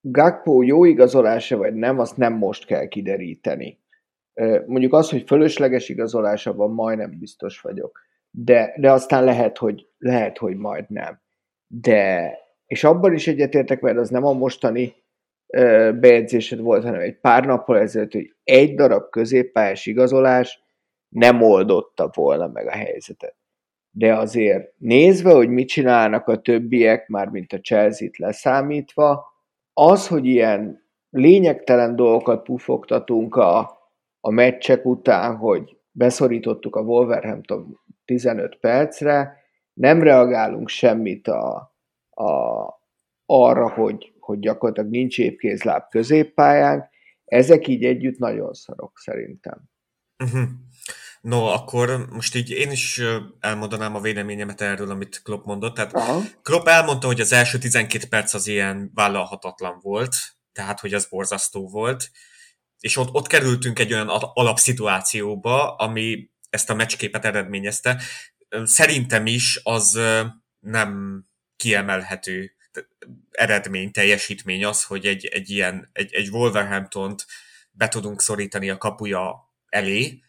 Gakpo 0.00 0.62
jó 0.62 0.84
igazolása 0.84 1.56
vagy 1.56 1.74
nem, 1.74 1.98
azt 1.98 2.16
nem 2.16 2.32
most 2.32 2.66
kell 2.66 2.88
kideríteni. 2.88 3.80
Mondjuk 4.66 4.92
az, 4.92 5.10
hogy 5.10 5.22
fölösleges 5.26 5.88
igazolása 5.88 6.54
van, 6.54 6.70
majdnem 6.70 7.18
biztos 7.18 7.60
vagyok. 7.60 8.00
De, 8.30 8.74
de 8.76 8.92
aztán 8.92 9.24
lehet, 9.24 9.58
hogy, 9.58 9.88
lehet, 9.98 10.38
hogy 10.38 10.56
majd 10.56 10.90
nem. 10.90 11.20
De 11.66 12.32
és 12.66 12.84
abban 12.84 13.12
is 13.12 13.26
egyetértek, 13.26 13.80
mert 13.80 13.98
az 13.98 14.10
nem 14.10 14.24
a 14.24 14.32
mostani 14.32 14.94
bejegyzésed 16.00 16.60
volt, 16.60 16.84
hanem 16.84 17.00
egy 17.00 17.18
pár 17.20 17.44
nappal 17.44 17.78
ezelőtt, 17.78 18.12
hogy 18.12 18.34
egy 18.44 18.74
darab 18.74 19.10
középpályás 19.10 19.86
igazolás 19.86 20.62
nem 21.08 21.42
oldotta 21.42 22.10
volna 22.14 22.46
meg 22.46 22.66
a 22.66 22.70
helyzetet. 22.70 23.36
De 23.90 24.14
azért 24.14 24.72
nézve, 24.78 25.32
hogy 25.32 25.48
mit 25.48 25.68
csinálnak 25.68 26.28
a 26.28 26.40
többiek, 26.40 27.08
már 27.08 27.28
mint 27.28 27.52
a 27.52 27.60
Chelsea-t 27.60 28.18
leszámítva, 28.18 29.24
az, 29.72 30.08
hogy 30.08 30.26
ilyen 30.26 30.84
lényegtelen 31.10 31.96
dolgokat 31.96 32.42
pufogtatunk 32.42 33.36
a, 33.36 33.78
a 34.20 34.30
meccsek 34.30 34.84
után, 34.84 35.36
hogy 35.36 35.76
beszorítottuk 35.90 36.76
a 36.76 36.80
Wolverhampton 36.80 37.80
15 38.04 38.56
percre, 38.60 39.36
nem 39.72 40.02
reagálunk 40.02 40.68
semmit 40.68 41.28
a, 41.28 41.75
a, 42.16 42.64
arra, 43.26 43.68
hogy, 43.68 44.12
hogy 44.20 44.38
gyakorlatilag 44.38 44.90
nincs 44.90 45.18
épkézláb 45.18 45.88
középpályán, 45.88 46.88
ezek 47.24 47.68
így 47.68 47.84
együtt 47.84 48.18
nagyon 48.18 48.52
szarok 48.52 48.98
szerintem. 48.98 49.70
Uh-huh. 50.24 50.48
No, 51.20 51.44
akkor 51.44 52.06
most 52.10 52.34
így 52.34 52.50
én 52.50 52.70
is 52.70 53.02
elmondanám 53.40 53.94
a 53.94 54.00
véleményemet 54.00 54.60
erről, 54.60 54.90
amit 54.90 55.22
Klopp 55.22 55.44
mondott. 55.44 55.74
Tehát 55.74 55.94
Aha. 55.94 56.22
Klopp 56.42 56.66
elmondta, 56.66 57.06
hogy 57.06 57.20
az 57.20 57.32
első 57.32 57.58
12 57.58 58.06
perc 58.08 58.34
az 58.34 58.46
ilyen 58.46 58.90
vállalhatatlan 58.94 59.78
volt, 59.82 60.14
tehát 60.52 60.80
hogy 60.80 60.94
az 60.94 61.06
borzasztó 61.06 61.68
volt, 61.68 62.10
és 62.80 62.96
ott, 62.96 63.14
ott 63.14 63.26
kerültünk 63.26 63.78
egy 63.78 63.92
olyan 63.92 64.08
alapszituációba, 64.08 65.74
ami 65.74 66.30
ezt 66.50 66.70
a 66.70 66.74
meccsképet 66.74 67.24
eredményezte. 67.24 68.00
Szerintem 68.64 69.26
is 69.26 69.60
az 69.62 70.00
nem 70.58 71.22
kiemelhető 71.56 72.56
eredmény, 73.30 73.90
teljesítmény 73.90 74.64
az, 74.64 74.84
hogy 74.84 75.06
egy, 75.06 75.26
egy 75.26 75.50
ilyen, 75.50 75.88
egy, 75.92 76.14
egy 76.14 76.28
Wolverhampton-t 76.28 77.26
be 77.70 77.88
tudunk 77.88 78.22
szorítani 78.22 78.70
a 78.70 78.78
kapuja 78.78 79.52
elé. 79.68 80.20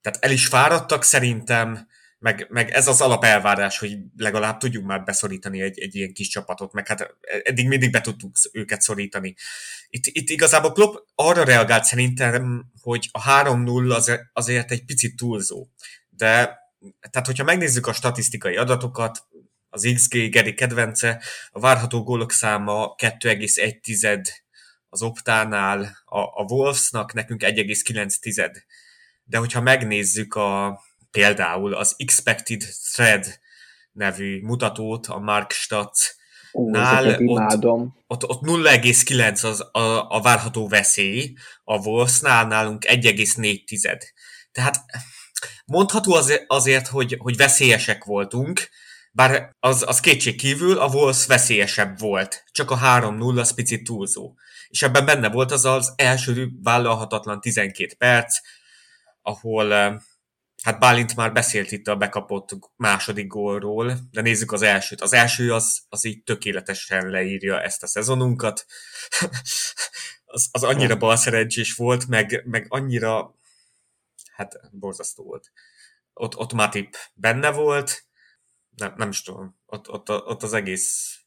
Tehát 0.00 0.24
el 0.24 0.30
is 0.30 0.46
fáradtak 0.46 1.04
szerintem, 1.04 1.88
meg, 2.18 2.46
meg 2.48 2.70
ez 2.70 2.88
az 2.88 3.00
alapelvárás, 3.00 3.78
hogy 3.78 3.98
legalább 4.16 4.58
tudjunk 4.58 4.86
már 4.86 5.04
beszorítani 5.04 5.60
egy, 5.60 5.78
egy 5.78 5.94
ilyen 5.94 6.12
kis 6.12 6.28
csapatot, 6.28 6.72
meg 6.72 6.86
hát 6.86 7.16
eddig 7.42 7.68
mindig 7.68 7.90
be 7.90 8.00
tudtuk 8.00 8.36
őket 8.52 8.80
szorítani. 8.80 9.34
Itt, 9.88 10.06
itt 10.06 10.28
igazából 10.28 10.72
Klopp 10.72 10.94
arra 11.14 11.44
reagált 11.44 11.84
szerintem, 11.84 12.72
hogy 12.82 13.08
a 13.12 13.42
3-0 13.42 13.94
az, 13.94 14.20
azért 14.32 14.70
egy 14.70 14.84
picit 14.84 15.16
túlzó. 15.16 15.68
De 16.08 16.58
tehát, 17.10 17.26
hogyha 17.26 17.44
megnézzük 17.44 17.86
a 17.86 17.92
statisztikai 17.92 18.56
adatokat, 18.56 19.26
az 19.70 19.92
XG 19.94 20.30
Geri 20.30 20.54
kedvence, 20.54 21.22
a 21.50 21.60
várható 21.60 22.02
gólok 22.02 22.32
száma 22.32 22.94
2,1 22.98 24.28
az 24.88 25.02
Optánál, 25.02 25.80
a, 26.04 26.18
a 26.18 26.44
Wolvesnak 26.48 27.12
nekünk 27.12 27.42
1,9. 27.44 28.62
De 29.24 29.38
hogyha 29.38 29.60
megnézzük 29.60 30.34
a, 30.34 30.80
például 31.10 31.74
az 31.74 31.94
Expected 31.96 32.62
Thread 32.92 33.38
nevű 33.92 34.40
mutatót, 34.42 35.06
a 35.06 35.18
Mark 35.18 35.50
Statz 35.50 36.18
nál 36.52 37.16
ott, 37.26 37.64
ott, 38.06 38.28
ott 38.28 38.40
0,9 38.42 39.44
az 39.44 39.60
a, 39.72 40.10
a 40.10 40.20
várható 40.20 40.68
veszély, 40.68 41.34
a 41.64 41.78
Wolvesnál 41.78 42.46
nálunk 42.46 42.84
1,4. 42.88 44.00
Tehát 44.52 44.76
mondható 45.64 46.14
azért, 46.14 46.44
azért 46.46 46.86
hogy, 46.86 47.16
hogy 47.18 47.36
veszélyesek 47.36 48.04
voltunk, 48.04 48.68
bár 49.20 49.56
az, 49.58 49.84
az 49.86 50.00
kétség 50.00 50.36
kívül 50.36 50.78
a 50.78 50.86
Wolves 50.86 51.26
veszélyesebb 51.26 51.98
volt, 51.98 52.44
csak 52.52 52.70
a 52.70 52.78
3-0 52.78 53.38
az 53.38 53.54
picit 53.54 53.84
túlzó. 53.84 54.34
És 54.68 54.82
ebben 54.82 55.04
benne 55.04 55.30
volt 55.30 55.50
az 55.50 55.64
az 55.64 55.92
első 55.96 56.50
vállalhatatlan 56.62 57.40
12 57.40 57.94
perc, 57.98 58.38
ahol 59.22 59.70
hát 60.62 60.78
Bálint 60.78 61.16
már 61.16 61.32
beszélt 61.32 61.72
itt 61.72 61.86
a 61.86 61.96
bekapott 61.96 62.58
második 62.76 63.26
gólról, 63.26 63.98
de 64.10 64.20
nézzük 64.20 64.52
az 64.52 64.62
elsőt. 64.62 65.00
Az 65.00 65.12
első 65.12 65.54
az, 65.54 65.82
az 65.88 66.04
így 66.04 66.22
tökéletesen 66.22 67.10
leírja 67.10 67.62
ezt 67.62 67.82
a 67.82 67.86
szezonunkat. 67.86 68.66
az, 70.24 70.48
az 70.52 70.62
annyira 70.62 70.96
balszerencsés 70.96 71.74
volt, 71.74 72.06
meg, 72.06 72.42
meg 72.46 72.66
annyira 72.68 73.34
hát 74.32 74.60
borzasztó 74.70 75.24
volt. 75.24 75.50
Ott, 76.12 76.36
ott 76.36 76.52
Matip 76.52 76.96
benne 77.14 77.50
volt, 77.50 78.08
nem, 78.76 78.92
nem 78.96 79.08
is 79.08 79.22
tudom, 79.22 79.56
ott, 79.66 79.90
ott, 79.90 80.10
ott 80.10 80.42
az 80.42 80.52
egész 80.52 81.18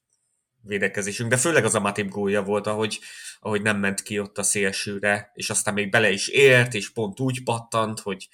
védekezésünk, 0.62 1.30
de 1.30 1.38
főleg 1.38 1.66
az 1.66 1.76
a 1.76 1.80
Matip 1.80 2.10
gólja 2.10 2.44
volt, 2.44 2.68
ahogy, 2.68 3.00
ahogy 3.40 3.62
nem 3.62 3.78
ment 3.78 4.02
ki 4.02 4.20
ott 4.20 4.38
a 4.38 4.44
szélsőre, 4.44 5.32
és 5.34 5.50
aztán 5.50 5.74
még 5.74 5.90
bele 5.90 6.10
is 6.10 6.28
ért, 6.28 6.74
és 6.74 6.92
pont 6.92 7.20
úgy 7.20 7.44
pattant, 7.44 8.00
hogy, 8.00 8.30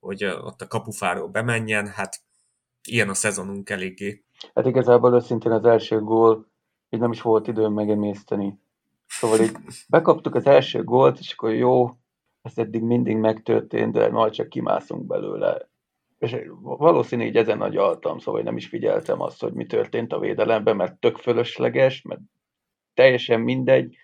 hogy 0.00 0.24
ott 0.24 0.60
a 0.60 0.66
kapufáról 0.66 1.28
bemenjen, 1.28 1.86
hát 1.88 2.16
ilyen 2.88 3.08
a 3.08 3.14
szezonunk 3.14 3.70
eléggé. 3.70 4.24
Hát 4.54 4.66
igazából 4.66 5.14
őszintén 5.14 5.52
az 5.52 5.64
első 5.64 6.00
gól, 6.00 6.46
így 6.90 7.00
nem 7.00 7.12
is 7.12 7.22
volt 7.22 7.46
időm 7.46 7.72
megemészteni. 7.72 8.58
Szóval 9.06 9.40
így 9.40 9.56
bekaptuk 9.88 10.34
az 10.34 10.46
első 10.46 10.84
gólt, 10.84 11.18
és 11.18 11.32
akkor 11.32 11.52
jó, 11.52 11.96
ez 12.42 12.58
eddig 12.58 12.82
mindig 12.82 13.16
megtörtént, 13.16 13.92
de 13.92 14.10
majd 14.10 14.32
csak 14.32 14.48
kimászunk 14.48 15.06
belőle 15.06 15.68
és 16.18 16.36
valószínű 16.60 17.24
így 17.24 17.36
ezen 17.36 17.58
nagy 17.58 17.76
altam, 17.76 18.18
szóval 18.18 18.42
nem 18.42 18.56
is 18.56 18.66
figyeltem 18.66 19.20
azt, 19.20 19.40
hogy 19.40 19.52
mi 19.52 19.66
történt 19.66 20.12
a 20.12 20.18
védelemben, 20.18 20.76
mert 20.76 21.00
tök 21.00 21.16
fölösleges, 21.16 22.02
mert 22.02 22.20
teljesen 22.94 23.40
mindegy, 23.40 23.96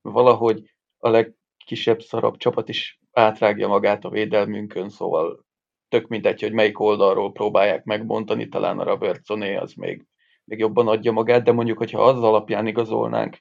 valahogy 0.00 0.74
a 0.98 1.08
legkisebb 1.08 2.00
szarabb 2.00 2.36
csapat 2.36 2.68
is 2.68 3.00
átrágja 3.12 3.68
magát 3.68 4.04
a 4.04 4.10
védelmünkön, 4.10 4.88
szóval 4.88 5.44
tök 5.88 6.08
mindegy, 6.08 6.40
hogy 6.40 6.52
melyik 6.52 6.80
oldalról 6.80 7.32
próbálják 7.32 7.84
megbontani, 7.84 8.48
talán 8.48 8.78
a 8.78 8.84
Robertsoné 8.84 9.56
az 9.56 9.72
még, 9.74 10.06
még 10.44 10.58
jobban 10.58 10.88
adja 10.88 11.12
magát, 11.12 11.42
de 11.42 11.52
mondjuk, 11.52 11.78
hogyha 11.78 12.02
az 12.02 12.22
alapján 12.22 12.66
igazolnánk 12.66 13.38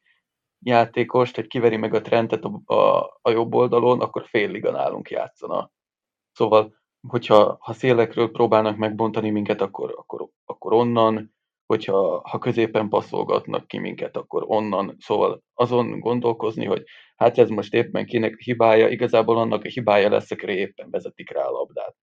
játékost, 0.59 1.35
hogy 1.35 1.47
kiveri 1.47 1.77
meg 1.77 1.93
a 1.93 2.01
trendet 2.01 2.43
a, 2.43 2.73
a, 2.73 3.19
a 3.21 3.29
jobb 3.29 3.53
oldalon, 3.53 4.01
akkor 4.01 4.25
fél 4.25 4.51
liga 4.51 4.71
nálunk 4.71 5.09
játszana. 5.09 5.71
Szóval 6.31 6.78
hogyha 7.07 7.57
ha 7.59 7.73
szélekről 7.73 8.31
próbálnak 8.31 8.77
megbontani 8.77 9.29
minket, 9.29 9.61
akkor, 9.61 9.93
akkor, 9.97 10.27
akkor 10.45 10.73
onnan, 10.73 11.35
hogyha 11.65 12.21
ha 12.29 12.37
középen 12.37 12.89
passzolgatnak 12.89 13.67
ki 13.67 13.77
minket, 13.77 14.15
akkor 14.15 14.43
onnan. 14.47 14.95
Szóval 14.99 15.43
azon 15.53 15.99
gondolkozni, 15.99 16.65
hogy 16.65 16.83
hát 17.15 17.37
ez 17.37 17.49
most 17.49 17.73
éppen 17.73 18.05
kinek 18.05 18.39
hibája, 18.39 18.87
igazából 18.87 19.37
annak 19.37 19.63
a 19.63 19.67
hibája 19.67 20.09
lesz, 20.09 20.31
akire 20.31 20.53
éppen 20.53 20.89
vezetik 20.89 21.31
rá 21.31 21.41
a 21.41 21.51
labdát. 21.51 21.95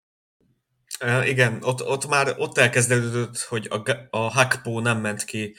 Igen, 1.24 1.58
ott, 1.62 1.86
ott 1.86 2.08
már 2.08 2.34
ott 2.38 2.58
elkezdődött, 2.58 3.38
hogy 3.38 3.68
a, 3.70 3.90
a 4.10 4.18
Hakpo 4.18 4.80
nem 4.80 5.00
ment 5.00 5.24
ki 5.24 5.54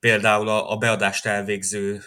például 0.00 0.48
a, 0.48 0.70
a 0.72 0.76
beadást 0.76 1.26
elvégző 1.26 2.00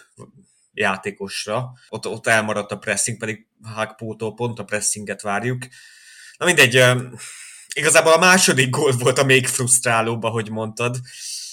játékosra. 0.74 1.72
Ott, 1.90 2.08
ott 2.08 2.28
elmaradt 2.28 2.72
a 2.72 2.78
pressing, 2.78 3.18
pedig 3.18 3.48
Hakpótól 3.64 4.34
pont 4.34 4.60
a 4.60 4.64
pressinget 4.64 5.22
várjuk. 5.22 5.68
Na 6.42 6.48
mindegy, 6.48 6.84
igazából 7.74 8.14
a 8.14 8.18
második 8.18 8.70
gól 8.70 8.92
volt 8.92 9.20
a 9.20 9.24
még 9.24 9.48
frusztrálóbb, 9.48 10.24
ahogy 10.24 10.50
mondtad. 10.50 10.98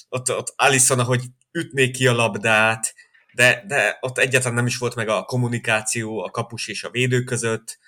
Ott, 0.09 0.31
ott 0.31 0.53
Alison, 0.57 0.99
ahogy 0.99 1.23
ütnék 1.53 1.93
ki 1.93 2.07
a 2.07 2.13
labdát, 2.13 2.95
de, 3.33 3.65
de 3.67 3.99
ott 4.01 4.19
egyáltalán 4.19 4.57
nem 4.57 4.67
is 4.67 4.77
volt 4.77 4.95
meg 4.95 5.09
a 5.09 5.23
kommunikáció 5.23 6.25
a 6.25 6.31
kapus 6.31 6.69
és 6.69 6.85
a 6.85 6.91
védő 6.91 7.23
között. 7.23 7.79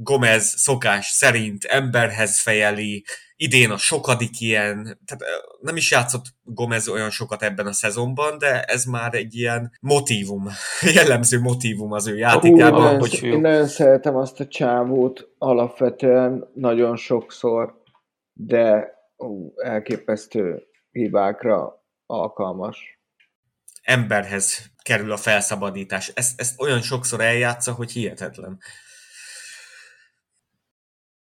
Gomez 0.00 0.54
szokás 0.56 1.06
szerint 1.06 1.64
emberhez 1.64 2.40
fejeli, 2.40 3.04
idén 3.36 3.70
a 3.70 3.76
sokadik 3.76 4.40
ilyen, 4.40 4.82
tehát 4.82 5.24
nem 5.60 5.76
is 5.76 5.90
játszott 5.90 6.24
Gomez 6.42 6.88
olyan 6.88 7.10
sokat 7.10 7.42
ebben 7.42 7.66
a 7.66 7.72
szezonban, 7.72 8.38
de 8.38 8.62
ez 8.62 8.84
már 8.84 9.14
egy 9.14 9.34
ilyen 9.34 9.72
motívum, 9.80 10.48
jellemző 10.94 11.40
motívum 11.40 11.92
az 11.92 12.06
ő 12.06 12.16
játékában. 12.16 12.90
Hú, 12.90 12.98
hogy 12.98 13.22
én 13.22 13.40
nagyon 13.40 13.66
szeretem 13.66 14.16
azt 14.16 14.40
a 14.40 14.46
csávót 14.46 15.28
alapvetően 15.38 16.50
nagyon 16.54 16.96
sokszor, 16.96 17.82
de 18.32 18.92
ú, 19.16 19.52
elképesztő 19.56 20.62
hibákra 20.90 21.84
alkalmas. 22.06 23.00
Emberhez 23.82 24.70
kerül 24.82 25.12
a 25.12 25.16
felszabadítás. 25.16 26.12
Ezt, 26.14 26.40
ezt 26.40 26.60
olyan 26.60 26.80
sokszor 26.80 27.20
eljátsza, 27.20 27.72
hogy 27.72 27.90
hihetetlen. 27.90 28.58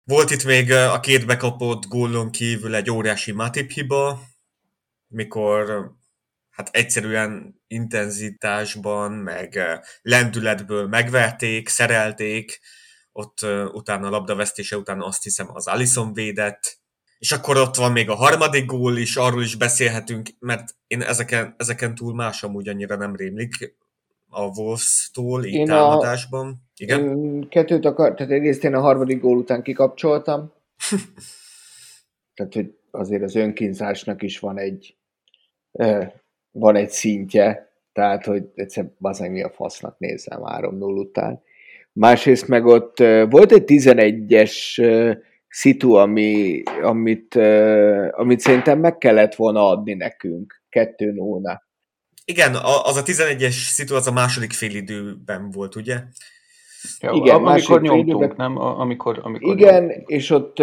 Volt 0.09 0.31
itt 0.31 0.45
még 0.45 0.73
a 0.73 1.01
két 1.01 1.27
bekapott 1.27 1.87
gólon 1.87 2.31
kívül 2.31 2.75
egy 2.75 2.91
óriási 2.91 3.33
Matip 3.33 3.71
hiba, 3.71 4.21
mikor 5.09 5.93
hát 6.51 6.69
egyszerűen 6.73 7.61
intenzitásban, 7.67 9.13
meg 9.13 9.59
lendületből 10.03 10.87
megverték, 10.87 11.69
szerelték, 11.69 12.61
ott 13.13 13.39
utána 13.73 14.07
a 14.07 14.11
labdavesztése 14.11 14.77
után 14.77 15.03
azt 15.03 15.23
hiszem 15.23 15.47
az 15.53 15.67
Alison 15.67 16.13
védett, 16.13 16.81
és 17.19 17.33
akkor 17.33 17.57
ott 17.57 17.77
van 17.77 17.93
még 17.93 18.09
a 18.09 18.15
harmadik 18.15 18.67
gól 18.67 18.97
is, 18.97 19.17
arról 19.17 19.43
is 19.43 19.55
beszélhetünk, 19.55 20.29
mert 20.39 20.77
én 20.87 21.03
ezeken, 21.03 21.55
ezeken 21.59 21.95
túl 21.95 22.15
más 22.15 22.43
amúgy 22.43 22.69
annyira 22.69 22.97
nem 22.97 23.17
rémlik 23.17 23.77
a 24.29 24.43
Wolves-tól, 24.43 25.45
így 25.45 25.55
én 25.55 25.67
támadásban. 25.67 26.49
A, 26.49 26.68
Igen? 26.79 27.09
Én 27.09 27.49
kettőt 27.49 27.85
akar, 27.85 28.15
tehát 28.15 28.33
egyrészt 28.33 28.65
én 28.65 28.75
a 28.75 28.81
harmadik 28.81 29.21
gól 29.21 29.37
után 29.37 29.63
kikapcsoltam. 29.63 30.53
tehát, 32.35 32.55
hogy 32.55 32.75
azért 32.91 33.23
az 33.23 33.35
önkínzásnak 33.35 34.23
is 34.23 34.39
van 34.39 34.59
egy 34.59 34.97
van 36.51 36.77
egy 36.77 36.91
szintje, 36.91 37.73
tehát, 37.93 38.25
hogy 38.25 38.45
egyszer 38.55 38.91
bazeg 38.99 39.31
mi 39.31 39.43
a 39.43 39.51
fasznak 39.51 39.99
nézem 39.99 40.41
3-0 40.45 40.99
után. 40.99 41.43
Másrészt 41.93 42.49
meg 42.49 42.67
ott 42.67 42.99
volt 43.31 43.53
egy 43.53 43.65
11-es 43.67 44.53
szitu, 45.49 45.93
ami, 45.93 46.63
amit, 46.83 47.35
amit 48.11 48.41
szerintem 48.41 48.79
meg 48.79 48.99
kellett 48.99 49.35
volna 49.35 49.69
adni 49.69 49.95
nekünk 49.95 50.63
2 50.69 51.13
0 51.13 51.67
igen, 52.29 52.55
az 52.83 52.97
a 52.97 53.03
11-es 53.03 53.51
szitu 53.51 53.95
az 53.95 54.07
a 54.07 54.13
második 54.13 54.53
félidőben 54.53 55.51
volt, 55.51 55.77
ugye? 55.77 56.03
Ja, 57.01 57.11
Igen, 57.13 57.35
am- 57.35 57.43
másik 57.43 57.69
amikor 57.69 57.97
nyomtunk, 57.97 58.37
nem? 58.37 58.57
Amikor, 58.57 59.21
amikor 59.23 59.57
Igen, 59.57 59.85
nyomtunk. 59.85 60.09
és 60.09 60.31
ott 60.31 60.63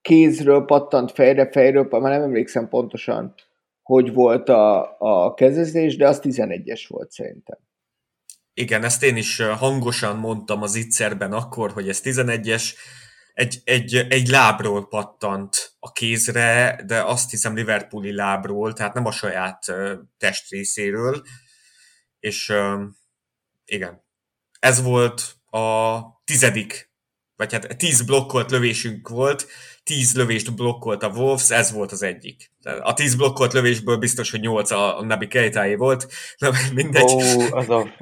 kézről 0.00 0.64
pattant 0.64 1.10
fejre, 1.12 1.50
fejről, 1.50 1.86
már 1.90 2.00
nem 2.00 2.22
emlékszem 2.22 2.68
pontosan, 2.68 3.34
hogy 3.82 4.12
volt 4.12 4.48
a, 4.48 4.96
a 4.98 5.34
kezezés, 5.34 5.96
de 5.96 6.08
az 6.08 6.20
11-es 6.22 6.84
volt 6.88 7.10
szerintem. 7.10 7.58
Igen, 8.54 8.84
ezt 8.84 9.02
én 9.02 9.16
is 9.16 9.40
hangosan 9.40 10.16
mondtam 10.16 10.62
az 10.62 10.74
ittszerben 10.74 11.32
akkor, 11.32 11.70
hogy 11.70 11.88
ez 11.88 12.00
11-es, 12.04 12.74
egy, 13.34 13.60
egy, 13.64 13.94
egy 14.08 14.28
lábról 14.28 14.88
pattant 14.88 15.72
a 15.78 15.92
kézre, 15.92 16.80
de 16.86 17.02
azt 17.02 17.30
hiszem 17.30 17.54
Liverpooli 17.54 18.14
lábról, 18.14 18.72
tehát 18.72 18.94
nem 18.94 19.06
a 19.06 19.10
saját 19.10 19.64
testrészéről, 20.18 21.22
és 22.20 22.52
igen, 23.64 24.06
ez 24.58 24.82
volt 24.82 25.22
a 25.50 25.98
tizedik, 26.24 26.90
vagy 27.36 27.52
hát 27.52 27.76
tíz 27.78 28.02
blokkolt 28.02 28.50
lövésünk 28.50 29.08
volt, 29.08 29.46
tíz 29.82 30.16
lövést 30.16 30.54
blokkolt 30.54 31.02
a 31.02 31.08
Wolves, 31.08 31.50
ez 31.50 31.72
volt 31.72 31.92
az 31.92 32.02
egyik. 32.02 32.52
A 32.80 32.94
tíz 32.94 33.14
blokkolt 33.14 33.52
lövésből 33.52 33.96
biztos, 33.96 34.30
hogy 34.30 34.40
nyolc 34.40 34.70
a, 34.70 34.98
a 34.98 35.04
Nabi 35.04 35.26
Keitáé 35.26 35.74
volt, 35.74 36.06
na 36.38 36.50
mindegy. 36.74 37.12
Ó, 37.12 37.18
az 37.50 37.70
a... 37.70 37.94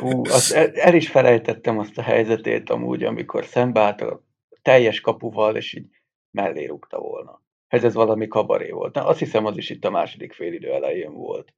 Ú, 0.00 0.22
az 0.24 0.52
el, 0.54 0.70
el, 0.72 0.94
is 0.94 1.08
felejtettem 1.08 1.78
azt 1.78 1.98
a 1.98 2.02
helyzetét 2.02 2.70
amúgy, 2.70 3.04
amikor 3.04 3.44
szembeállt 3.44 4.00
a 4.00 4.24
teljes 4.62 5.00
kapuval, 5.00 5.56
és 5.56 5.74
így 5.74 5.86
mellé 6.30 6.64
rúgta 6.64 6.98
volna. 6.98 7.42
Ez 7.68 7.84
ez 7.84 7.94
valami 7.94 8.28
kabaré 8.28 8.70
volt. 8.70 8.94
Na, 8.94 9.06
azt 9.06 9.18
hiszem, 9.18 9.46
az 9.46 9.56
is 9.56 9.70
itt 9.70 9.84
a 9.84 9.90
második 9.90 10.32
félidő 10.32 10.72
elején 10.72 11.12
volt. 11.12 11.54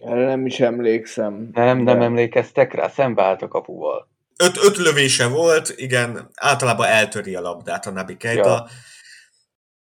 Erre 0.00 0.24
nem 0.24 0.46
is 0.46 0.60
emlékszem. 0.60 1.50
Nem, 1.52 1.78
nem 1.78 1.98
de- 1.98 2.04
emlékeztek 2.04 2.72
rá? 2.72 2.88
Szembeállt 2.88 3.42
a 3.42 3.48
kapuval. 3.48 4.08
Öt, 4.36 4.56
öt 4.64 4.76
lövése 4.76 5.28
volt, 5.28 5.72
igen, 5.76 6.30
általában 6.34 6.86
eltöri 6.86 7.34
a 7.34 7.40
labdát 7.40 7.86
a 7.86 7.90
Nabi 7.90 8.16
Keita. 8.16 8.48
Ja. 8.48 8.66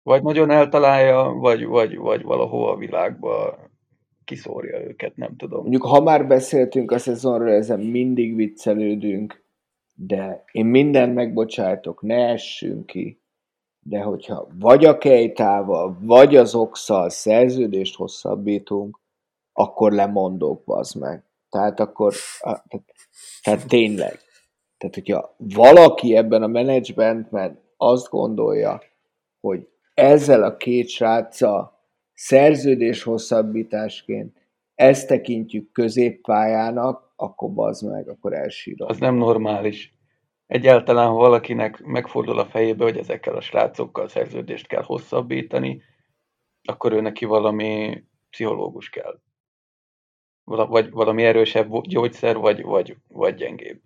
Vagy 0.04 0.24
nagyon 0.24 0.50
eltalálja, 0.50 1.24
vagy, 1.24 1.66
vagy, 1.66 1.98
vagy 1.98 2.22
valahol 2.22 2.70
a 2.70 2.78
világba 2.78 3.60
kiszórja 4.26 4.82
őket, 4.82 5.16
nem 5.16 5.36
tudom. 5.36 5.62
Mondjuk, 5.62 5.84
ha 5.84 6.02
már 6.02 6.28
beszéltünk 6.28 6.92
a 6.92 6.98
szezonról, 6.98 7.52
ezen 7.52 7.80
mindig 7.80 8.36
viccelődünk, 8.36 9.44
de 9.96 10.44
én 10.52 10.66
mindent 10.66 11.14
megbocsájtok, 11.14 12.02
ne 12.02 12.28
essünk 12.28 12.86
ki, 12.86 13.22
de 13.80 14.00
hogyha 14.00 14.48
vagy 14.60 14.86
a 14.86 14.98
Kejtával, 14.98 15.98
vagy 16.02 16.36
az 16.36 16.56
Oxal 16.56 17.10
szerződést 17.10 17.96
hosszabbítunk, 17.96 19.01
akkor 19.62 19.92
lemondok, 19.92 20.64
bazd 20.64 21.00
meg. 21.00 21.24
Tehát 21.50 21.80
akkor, 21.80 22.14
tehát, 22.42 22.66
tehát 23.44 23.68
tényleg. 23.68 24.20
Tehát, 24.78 24.96
hogyha 24.96 25.36
valaki 25.38 26.16
ebben 26.16 26.44
a 26.44 26.48
menedzsmentben 26.48 27.60
azt 27.78 28.10
gondolja, 28.10 28.82
hogy 29.40 29.68
ezzel 29.94 30.44
a 30.44 30.58
két 30.58 30.88
sráccal 30.88 31.80
szerződés 32.14 33.04
hosszabbításként 33.04 34.38
ezt 34.76 35.08
tekintjük 35.08 35.72
középpályának, 35.72 37.14
akkor 37.16 37.54
bazd 37.54 37.92
meg, 37.92 38.10
akkor 38.10 38.34
elsírom. 38.34 38.90
Az 38.90 38.98
nem 38.98 39.16
normális. 39.16 39.94
Egyáltalán, 40.48 41.08
ha 41.08 41.14
valakinek 41.14 41.84
megfordul 41.84 42.40
a 42.40 42.46
fejébe, 42.46 42.84
hogy 42.84 42.98
ezekkel 42.98 43.36
a 43.36 43.42
srácokkal 43.42 44.08
szerződést 44.08 44.68
kell 44.68 44.84
hosszabbítani, 44.84 45.82
akkor 46.64 46.94
ő 46.94 47.02
neki 47.02 47.26
valami 47.26 48.04
pszichológus 48.30 48.90
kell. 48.90 49.20
Vagy 50.44 50.92
valami 50.92 51.24
erősebb 51.24 51.82
gyógyszer, 51.82 52.38
vagy, 52.38 52.64
vagy, 52.64 52.96
vagy 53.08 53.36
gyengébb. 53.36 53.80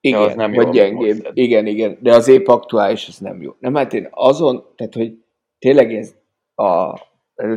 Igen, 0.00 0.20
az 0.20 0.34
nem 0.34 0.52
jó, 0.52 0.56
vagy 0.56 0.78
amit 0.78 0.80
gyengébb. 0.80 1.30
Igen, 1.32 1.66
igen, 1.66 1.98
de 2.00 2.14
az 2.14 2.28
épp 2.28 2.46
aktuális, 2.46 3.08
ez 3.08 3.18
nem 3.18 3.42
jó. 3.42 3.52
Nem, 3.58 3.74
hát 3.74 3.92
én 3.94 4.08
azon, 4.10 4.64
tehát, 4.76 4.94
hogy 4.94 5.24
tényleg 5.58 5.94
ez 5.94 6.14
a, 6.54 7.00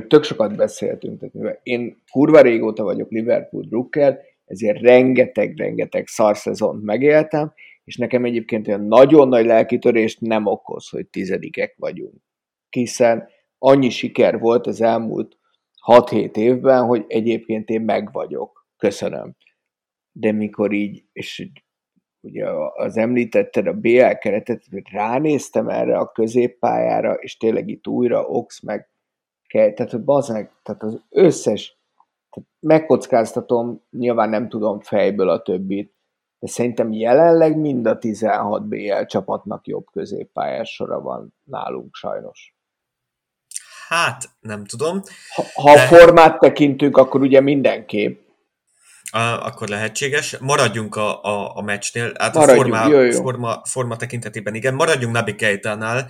tök 0.07 0.23
sokat 0.23 0.55
beszéltünk, 0.55 1.19
tehát 1.19 1.33
mivel 1.33 1.59
én 1.63 2.01
kurva 2.11 2.41
régóta 2.41 2.83
vagyok 2.83 3.11
Liverpool 3.11 3.63
drukker, 3.63 4.19
ezért 4.45 4.81
rengeteg-rengeteg 4.81 6.07
szarszezont 6.07 6.83
megéltem, 6.83 7.53
és 7.83 7.97
nekem 7.97 8.25
egyébként 8.25 8.67
olyan 8.67 8.85
nagyon 8.85 9.27
nagy 9.27 9.45
lelkitörést 9.45 10.21
nem 10.21 10.45
okoz, 10.45 10.89
hogy 10.89 11.07
tizedikek 11.07 11.75
vagyunk. 11.77 12.15
Hiszen 12.69 13.29
annyi 13.57 13.89
siker 13.89 14.39
volt 14.39 14.67
az 14.67 14.81
elmúlt 14.81 15.37
6-7 15.87 16.35
évben, 16.35 16.85
hogy 16.85 17.05
egyébként 17.07 17.69
én 17.69 17.81
meg 17.81 18.11
vagyok. 18.11 18.67
Köszönöm. 18.77 19.35
De 20.11 20.31
mikor 20.31 20.71
így, 20.73 21.05
és 21.11 21.49
ugye 22.21 22.49
az 22.73 22.97
említetted 22.97 23.67
a 23.67 23.73
BL 23.73 24.11
keretet, 24.19 24.63
ránéztem 24.91 25.69
erre 25.69 25.97
a 25.97 26.11
középpályára, 26.11 27.13
és 27.13 27.37
tényleg 27.37 27.67
itt 27.69 27.87
újra 27.87 28.25
Ox 28.27 28.61
meg 28.61 28.89
kell, 29.47 29.73
tehát 29.73 30.03
bazeg, 30.03 30.51
tehát 30.63 30.83
az 30.83 31.03
összes, 31.09 31.79
tehát 32.29 32.49
megkockáztatom, 32.59 33.81
nyilván 33.89 34.29
nem 34.29 34.49
tudom 34.49 34.79
fejből 34.79 35.29
a 35.29 35.41
többit, 35.41 35.93
de 36.39 36.47
szerintem 36.47 36.91
jelenleg 36.91 37.57
mind 37.57 37.85
a 37.85 37.97
16 37.97 38.67
BL 38.67 39.03
csapatnak 39.05 39.67
jobb 39.67 39.85
középpályás 39.91 40.73
sora 40.73 41.01
van 41.01 41.33
nálunk 41.43 41.95
sajnos. 41.95 42.55
Hát, 43.91 44.29
nem 44.39 44.65
tudom. 44.65 45.01
Ha, 45.35 45.43
ha 45.53 45.71
a 45.71 45.75
De- 45.75 45.87
formát 45.87 46.39
tekintünk, 46.39 46.97
akkor 46.97 47.21
ugye 47.21 47.41
mindenképp. 47.41 48.19
Uh, 49.13 49.45
akkor 49.45 49.67
lehetséges. 49.67 50.37
Maradjunk 50.37 50.95
a, 50.95 51.23
a, 51.23 51.57
a 51.57 51.61
meccsnél. 51.61 52.13
Hát 52.17 52.33
Maradjunk, 52.33 52.73
a 52.73 52.77
forma, 52.77 52.95
jó, 52.95 53.01
jó. 53.01 53.21
Forma, 53.21 53.61
forma 53.65 53.95
tekintetében 53.95 54.55
igen. 54.55 54.73
Maradjunk 54.73 55.13
Nabi 55.13 55.35
Keitánál, 55.35 56.09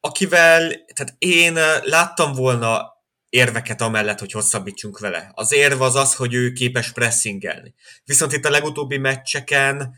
akivel, 0.00 0.60
tehát 0.94 1.14
én 1.18 1.52
uh, 1.52 1.84
láttam 1.84 2.32
volna 2.32 2.92
érveket 3.28 3.80
amellett, 3.80 4.18
hogy 4.18 4.32
hosszabbítsunk 4.32 4.98
vele. 4.98 5.30
Az 5.34 5.52
érv 5.52 5.80
az 5.80 5.94
az, 5.94 6.14
hogy 6.14 6.34
ő 6.34 6.52
képes 6.52 6.92
pressingelni. 6.92 7.74
Viszont 8.04 8.32
itt 8.32 8.44
a 8.44 8.50
legutóbbi 8.50 8.98
meccseken 8.98 9.94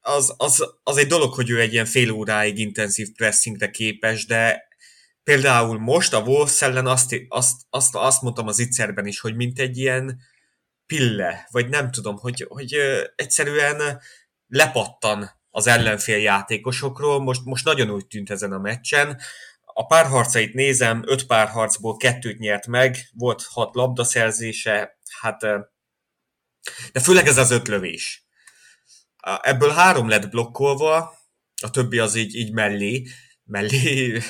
az, 0.00 0.34
az, 0.36 0.74
az 0.82 0.96
egy 0.96 1.06
dolog, 1.06 1.34
hogy 1.34 1.50
ő 1.50 1.60
egy 1.60 1.72
ilyen 1.72 1.84
fél 1.84 2.10
óráig 2.10 2.58
intenzív 2.58 3.08
pressingre 3.16 3.70
képes, 3.70 4.26
de 4.26 4.68
például 5.24 5.78
most 5.78 6.12
a 6.12 6.20
Wolves 6.20 6.62
ellen 6.62 6.86
azt, 6.86 7.16
azt, 7.28 7.60
azt, 7.70 7.94
azt 7.94 8.22
mondtam 8.22 8.46
az 8.46 8.58
ittszerben 8.58 9.06
is, 9.06 9.20
hogy 9.20 9.36
mint 9.36 9.58
egy 9.58 9.78
ilyen 9.78 10.20
pille, 10.86 11.46
vagy 11.50 11.68
nem 11.68 11.90
tudom, 11.90 12.16
hogy, 12.16 12.46
hogy 12.48 12.76
egyszerűen 13.16 14.00
lepattan 14.46 15.30
az 15.50 15.66
ellenfél 15.66 16.18
játékosokról. 16.18 17.22
Most, 17.22 17.44
most 17.44 17.64
nagyon 17.64 17.90
úgy 17.90 18.06
tűnt 18.06 18.30
ezen 18.30 18.52
a 18.52 18.58
meccsen. 18.58 19.20
A 19.64 19.86
párharcait 19.86 20.54
nézem, 20.54 21.02
öt 21.06 21.26
párharcból 21.26 21.96
kettőt 21.96 22.38
nyert 22.38 22.66
meg, 22.66 22.96
volt 23.12 23.42
hat 23.42 23.74
labdaszerzése, 23.74 24.98
hát 25.20 25.40
de 26.92 27.00
főleg 27.00 27.26
ez 27.26 27.36
az 27.36 27.50
öt 27.50 27.68
lövés. 27.68 28.24
Ebből 29.40 29.70
három 29.70 30.08
lett 30.08 30.30
blokkolva, 30.30 31.18
a 31.62 31.70
többi 31.70 31.98
az 31.98 32.14
így, 32.14 32.34
így 32.34 32.52
mellé, 32.52 33.06
mellé 33.44 34.22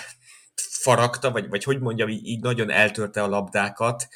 faragta, 0.82 1.30
vagy, 1.30 1.48
vagy 1.48 1.64
hogy 1.64 1.80
mondjam, 1.80 2.08
így, 2.08 2.40
nagyon 2.40 2.70
eltörte 2.70 3.22
a 3.22 3.28
labdákat, 3.28 4.08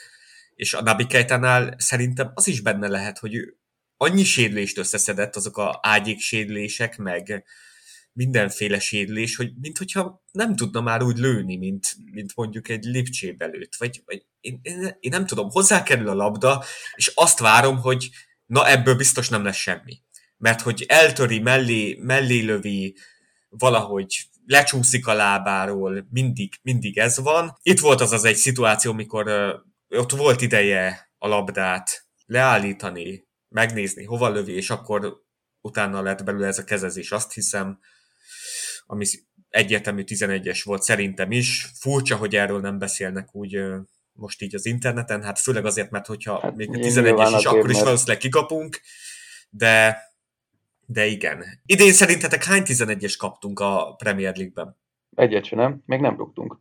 és 0.54 0.74
a 0.74 0.82
Nabi 0.82 1.06
Keitánál 1.06 1.74
szerintem 1.78 2.30
az 2.34 2.46
is 2.46 2.60
benne 2.60 2.88
lehet, 2.88 3.18
hogy 3.18 3.34
ő 3.34 3.58
annyi 3.96 4.24
sérülést 4.24 4.78
összeszedett, 4.78 5.36
azok 5.36 5.56
a 5.56 5.78
ágyék 5.82 6.20
sérülések, 6.20 6.96
meg 6.96 7.44
mindenféle 8.12 8.78
sérülés, 8.78 9.36
hogy 9.36 9.52
mint 9.60 9.78
hogyha 9.78 10.24
nem 10.32 10.56
tudna 10.56 10.80
már 10.80 11.02
úgy 11.02 11.18
lőni, 11.18 11.56
mint, 11.56 11.96
mint 12.12 12.32
mondjuk 12.34 12.68
egy 12.68 12.84
Lipcsébe 12.84 13.46
belőtt. 13.46 13.74
Vagy, 13.74 14.02
vagy 14.04 14.24
én, 14.40 14.58
én, 14.62 14.96
én, 15.00 15.10
nem 15.10 15.26
tudom, 15.26 15.50
hozzákerül 15.50 16.08
a 16.08 16.14
labda, 16.14 16.64
és 16.94 17.12
azt 17.14 17.38
várom, 17.38 17.78
hogy 17.78 18.10
na 18.46 18.68
ebből 18.68 18.94
biztos 18.94 19.28
nem 19.28 19.44
lesz 19.44 19.56
semmi. 19.56 20.02
Mert 20.36 20.60
hogy 20.60 20.84
eltöri, 20.88 21.38
mellé, 21.38 21.98
mellé 22.00 22.40
lövi, 22.40 22.96
valahogy 23.48 24.28
lecsúszik 24.46 25.06
a 25.06 25.12
lábáról, 25.12 26.06
mindig, 26.10 26.54
mindig 26.62 26.98
ez 26.98 27.18
van. 27.18 27.58
Itt 27.62 27.80
volt 27.80 28.00
az 28.00 28.12
az 28.12 28.24
egy 28.24 28.36
szituáció, 28.36 28.92
mikor 28.92 29.28
ott 29.88 30.12
volt 30.12 30.40
ideje 30.40 31.12
a 31.18 31.28
labdát 31.28 32.06
leállítani, 32.26 33.28
megnézni, 33.48 34.04
hova 34.04 34.28
lövi, 34.28 34.52
és 34.52 34.70
akkor 34.70 35.22
utána 35.60 36.02
lett 36.02 36.24
belőle 36.24 36.46
ez 36.46 36.58
a 36.58 36.64
kezezés, 36.64 37.10
azt 37.10 37.32
hiszem, 37.32 37.78
ami 38.86 39.04
egyértelmű 39.48 40.02
11-es 40.06 40.60
volt 40.64 40.82
szerintem 40.82 41.32
is. 41.32 41.70
Furcsa, 41.80 42.16
hogy 42.16 42.36
erről 42.36 42.60
nem 42.60 42.78
beszélnek 42.78 43.34
úgy 43.34 43.58
most 44.12 44.42
így 44.42 44.54
az 44.54 44.66
interneten, 44.66 45.22
hát 45.22 45.38
főleg 45.38 45.64
azért, 45.64 45.90
mert 45.90 46.06
hogyha 46.06 46.40
Hát 46.40 46.56
még 46.56 46.68
a 46.68 46.76
nyilván 46.76 47.32
11-es 47.32 47.38
is, 47.38 47.44
akkor 47.44 47.70
is 47.70 47.80
valószínűleg 47.80 48.18
kikapunk, 48.18 48.80
de 49.50 50.02
de 50.86 51.06
igen. 51.06 51.44
Idén 51.66 51.92
szerintetek 51.92 52.44
hány 52.44 52.62
11-es 52.64 53.14
kaptunk 53.18 53.60
a 53.60 53.94
Premier 53.98 54.36
League-ben? 54.36 54.76
Egyet 55.16 55.44
sem, 55.44 55.58
nem? 55.58 55.82
Még 55.86 56.00
nem 56.00 56.16
rúgtunk. 56.16 56.58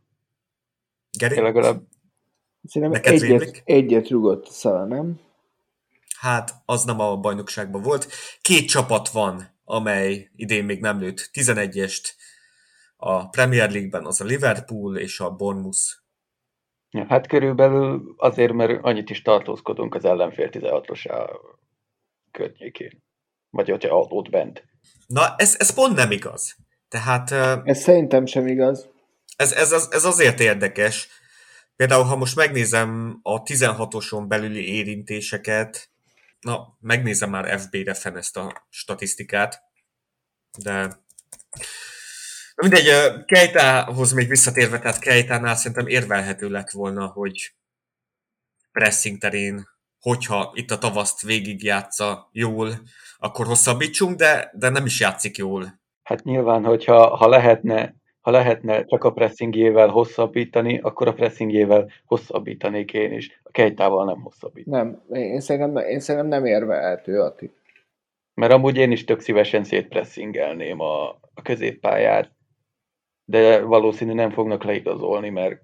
Geri? 1.17 1.35
Én 1.35 1.43
legalább 1.43 1.83
Szerintem 2.63 3.01
Neked 3.01 3.13
egyet, 3.13 3.29
rémlik? 3.29 3.61
egyet 3.65 4.09
rugott 4.09 4.51
szala, 4.51 4.85
nem? 4.85 5.19
hát 6.23 6.51
az 6.65 6.83
nem 6.83 6.99
a 6.99 7.17
bajnokságban 7.17 7.81
volt. 7.81 8.07
Két 8.41 8.67
csapat 8.67 9.09
van, 9.09 9.43
amely 9.63 10.31
idén 10.35 10.65
még 10.65 10.79
nem 10.79 10.99
lőtt 10.99 11.29
11-est 11.33 12.09
a 12.95 13.29
Premier 13.29 13.71
League-ben, 13.71 14.05
az 14.05 14.21
a 14.21 14.25
Liverpool 14.25 14.97
és 14.97 15.19
a 15.19 15.35
Bournemouth. 15.35 16.01
Ja, 16.89 17.05
hát 17.05 17.27
körülbelül 17.27 18.13
azért, 18.17 18.53
mert 18.53 18.83
annyit 18.83 19.09
is 19.09 19.21
tartózkodunk 19.21 19.95
az 19.95 20.05
ellenfél 20.05 20.49
16-os 20.51 21.29
környékén. 22.31 23.02
Vagy 23.53 23.69
hogyha 23.69 23.99
ott 23.99 24.29
bent. 24.29 24.63
Na, 25.07 25.35
ez, 25.37 25.55
ez 25.59 25.73
pont 25.73 25.95
nem 25.95 26.11
igaz. 26.11 26.55
Tehát... 26.89 27.31
Ez 27.67 27.79
szerintem 27.79 28.25
sem 28.25 28.47
igaz. 28.47 28.89
Ez, 29.35 29.51
ez, 29.51 29.71
ez, 29.71 29.87
ez 29.91 30.05
azért 30.05 30.39
érdekes. 30.39 31.07
Például, 31.75 32.03
ha 32.03 32.15
most 32.15 32.35
megnézem 32.35 33.19
a 33.21 33.43
16-oson 33.43 34.25
belüli 34.27 34.75
érintéseket, 34.75 35.89
na, 36.39 36.77
megnézem 36.79 37.29
már 37.29 37.59
FB-re 37.59 37.93
fenn 37.93 38.17
ezt 38.17 38.37
a 38.37 38.67
statisztikát, 38.69 39.61
de 40.57 41.01
mindegy, 42.55 42.87
Kejtához 43.25 44.11
még 44.11 44.27
visszatérve, 44.27 44.79
tehát 44.79 44.99
Kejtánál 44.99 45.55
szerintem 45.55 45.87
érvelhető 45.87 46.49
lett 46.49 46.71
volna, 46.71 47.07
hogy 47.07 47.53
pressing 48.71 49.17
terén, 49.17 49.67
hogyha 50.03 50.51
itt 50.53 50.71
a 50.71 50.77
tavaszt 50.77 51.21
végigjátsza 51.21 52.29
jól, 52.31 52.69
akkor 53.17 53.45
hosszabbítsunk, 53.45 54.15
de, 54.15 54.51
de 54.53 54.69
nem 54.69 54.85
is 54.85 54.99
játszik 54.99 55.37
jól. 55.37 55.79
Hát 56.03 56.23
nyilván, 56.23 56.63
hogyha 56.65 57.15
ha 57.15 57.27
lehetne, 57.27 57.95
ha 58.21 58.31
lehetne 58.31 58.85
csak 58.85 59.03
a 59.03 59.11
pressingjével 59.11 59.87
hosszabbítani, 59.87 60.79
akkor 60.79 61.07
a 61.07 61.13
pressingjével 61.13 61.89
hosszabbítanék 62.05 62.93
én 62.93 63.13
is. 63.13 63.39
A 63.43 63.51
kejtával 63.51 64.05
nem 64.05 64.21
hosszabbít. 64.21 64.65
Nem, 64.65 65.01
én 65.11 65.39
szerintem, 65.39 65.85
én 65.85 65.99
szerintem 65.99 66.29
nem 66.29 66.45
érvelhető, 66.45 67.21
Ati. 67.21 67.51
Mert 68.33 68.51
amúgy 68.51 68.77
én 68.77 68.91
is 68.91 69.03
tök 69.03 69.19
szívesen 69.19 69.63
szétpressingelném 69.63 70.79
a, 70.79 71.09
a 71.09 71.41
középpályát, 71.43 72.31
de 73.25 73.61
valószínű 73.61 74.13
nem 74.13 74.31
fognak 74.31 74.63
leigazolni, 74.63 75.29
mert, 75.29 75.61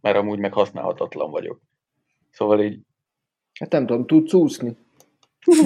mert 0.00 0.16
amúgy 0.16 0.38
meg 0.38 0.52
használhatatlan 0.52 1.30
vagyok. 1.30 1.60
Szóval 2.30 2.60
így... 2.60 2.80
Hát 3.60 3.70
nem 3.70 3.86
tudom, 3.86 4.06
tudsz 4.06 4.32
úszni? 4.32 4.76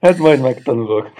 hát 0.00 0.18
majd 0.18 0.40
megtanulok. 0.40 1.10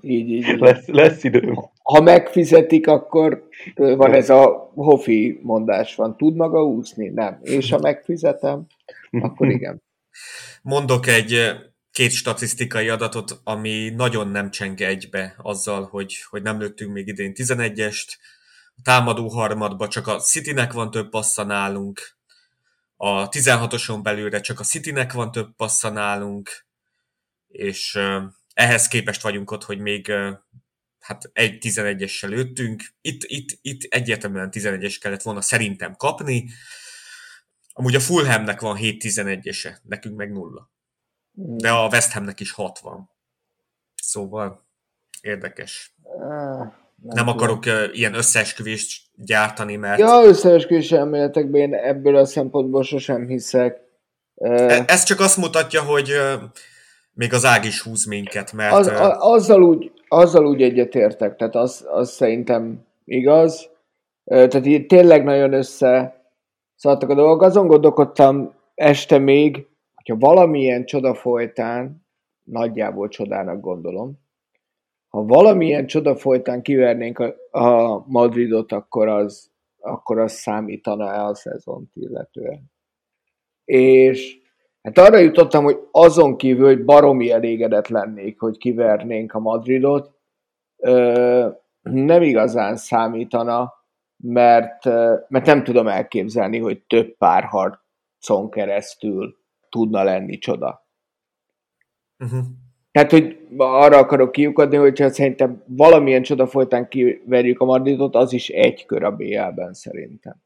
Így, 0.00 0.30
így. 0.30 0.48
így. 0.48 0.58
Lesz, 0.58 0.86
lesz 0.86 1.24
időm. 1.24 1.54
Ha 1.82 2.00
megfizetik, 2.00 2.86
akkor 2.86 3.48
van 3.74 4.12
ez 4.12 4.30
a 4.30 4.70
hofi 4.74 5.40
mondás 5.42 5.94
van. 5.94 6.16
Tud 6.16 6.36
maga 6.36 6.64
úszni? 6.64 7.08
Nem. 7.08 7.38
És 7.42 7.70
ha 7.70 7.78
megfizetem, 7.78 8.66
akkor 9.10 9.50
igen. 9.50 9.82
Mondok 10.62 11.06
egy 11.06 11.50
két 11.90 12.10
statisztikai 12.10 12.88
adatot, 12.88 13.40
ami 13.44 13.88
nagyon 13.96 14.28
nem 14.28 14.50
csenge 14.50 14.86
egybe 14.86 15.34
azzal, 15.42 15.88
hogy, 15.90 16.16
hogy 16.30 16.42
nem 16.42 16.58
lőttünk 16.58 16.92
még 16.92 17.06
idén 17.06 17.32
11-est. 17.34 18.08
A 18.76 18.80
támadó 18.82 19.28
harmadban 19.28 19.88
csak 19.88 20.06
a 20.06 20.18
Citynek 20.18 20.72
van 20.72 20.90
több 20.90 21.08
passza 21.08 21.44
nálunk, 21.44 22.15
a 22.96 23.28
16-oson 23.28 24.02
belülre 24.02 24.40
csak 24.40 24.60
a 24.60 24.64
Citynek 24.64 25.12
van 25.12 25.32
több 25.32 25.56
passza 25.56 25.90
nálunk, 25.90 26.66
és 27.46 27.98
ehhez 28.54 28.88
képest 28.88 29.22
vagyunk 29.22 29.50
ott, 29.50 29.64
hogy 29.64 29.78
még 29.78 30.12
hát 30.98 31.30
egy 31.32 31.58
11-essel 31.60 32.28
lőttünk. 32.28 32.82
Itt, 33.00 33.22
itt, 33.22 33.58
itt 33.62 33.82
egyértelműen 33.82 34.48
11-es 34.52 34.96
kellett 35.00 35.22
volna 35.22 35.40
szerintem 35.40 35.96
kapni. 35.96 36.48
Amúgy 37.72 37.94
a 37.94 38.00
Fulhamnek 38.00 38.60
van 38.60 38.76
7-11-ese, 38.80 39.76
nekünk 39.82 40.16
meg 40.16 40.32
nulla. 40.32 40.70
De 41.32 41.72
a 41.72 41.88
West 41.88 42.12
Hamnek 42.12 42.40
is 42.40 42.50
60. 42.50 43.10
Szóval 43.94 44.66
érdekes. 45.20 45.94
Nem, 47.02 47.14
nem 47.14 47.28
akarok 47.28 47.66
uh, 47.66 47.72
ilyen 47.92 48.14
összeesküvést 48.14 49.02
gyártani, 49.14 49.76
mert... 49.76 49.98
Ja, 49.98 50.22
összeesküvés 50.24 50.92
elméletekben 50.92 51.60
én 51.60 51.74
ebből 51.74 52.16
a 52.16 52.24
szempontból 52.24 52.82
sosem 52.82 53.26
hiszek. 53.26 53.80
Uh, 54.34 54.82
Ez 54.86 55.02
csak 55.02 55.20
azt 55.20 55.36
mutatja, 55.36 55.82
hogy 55.82 56.10
még 57.12 57.32
az 57.32 57.44
ág 57.44 57.64
is 57.64 57.82
húz 57.82 58.04
minket, 58.04 58.52
mert... 58.52 58.72
Az, 58.72 58.86
a, 58.86 59.32
azzal, 59.32 59.62
úgy, 59.62 59.92
azzal 60.08 60.46
úgy 60.46 60.62
egyetértek, 60.62 61.36
tehát 61.36 61.54
az, 61.54 61.86
az 61.88 62.10
szerintem 62.10 62.86
igaz. 63.04 63.68
Tehát 64.24 64.66
így 64.66 64.86
tényleg 64.86 65.24
nagyon 65.24 65.52
össze 65.52 66.20
szaladtak 66.74 67.10
a 67.10 67.14
dolgok. 67.14 67.42
Azon 67.42 67.66
gondolkodtam 67.66 68.54
este 68.74 69.18
még, 69.18 69.66
hogyha 69.94 70.16
valamilyen 70.18 70.84
csoda 70.84 71.14
folytán, 71.14 72.06
nagyjából 72.42 73.08
csodának 73.08 73.60
gondolom, 73.60 74.24
ha 75.16 75.24
valamilyen 75.24 75.86
csoda 75.86 76.16
folytán 76.16 76.62
kivernénk 76.62 77.18
a, 77.18 77.34
a 77.58 78.04
Madridot, 78.06 78.72
akkor 78.72 79.08
az, 79.08 79.50
akkor 79.78 80.18
az 80.18 80.32
számítana-e 80.32 81.24
a 81.24 81.34
szezont 81.34 81.90
illetően. 81.94 82.70
És 83.64 84.38
hát 84.82 84.98
arra 84.98 85.18
jutottam, 85.18 85.64
hogy 85.64 85.78
azon 85.90 86.36
kívül, 86.36 86.66
hogy 86.66 86.84
baromi 86.84 87.30
elégedett 87.30 87.88
lennék, 87.88 88.40
hogy 88.40 88.56
kivernénk 88.56 89.34
a 89.34 89.38
Madridot, 89.38 90.14
ö, 90.76 91.48
nem 91.80 92.22
igazán 92.22 92.76
számítana, 92.76 93.72
mert, 94.16 94.84
mert 95.28 95.46
nem 95.46 95.64
tudom 95.64 95.86
elképzelni, 95.88 96.58
hogy 96.58 96.82
több 96.82 97.16
párharcon 97.16 98.50
keresztül 98.50 99.36
tudna 99.68 100.02
lenni 100.02 100.38
csoda. 100.38 100.86
Uh-huh. 102.18 102.44
Tehát, 102.96 103.10
hogy 103.10 103.46
arra 103.56 103.98
akarok 103.98 104.32
kiukadni, 104.32 104.76
hogyha 104.76 105.10
szerintem 105.10 105.62
valamilyen 105.66 106.22
csoda 106.22 106.46
folytán 106.46 106.88
kiverjük 106.88 107.60
a 107.60 107.64
Madridot, 107.64 108.14
az 108.14 108.32
is 108.32 108.48
egy 108.48 108.86
kör 108.86 109.02
a 109.02 109.10
BL-ben 109.10 109.74
szerintem. 109.74 110.42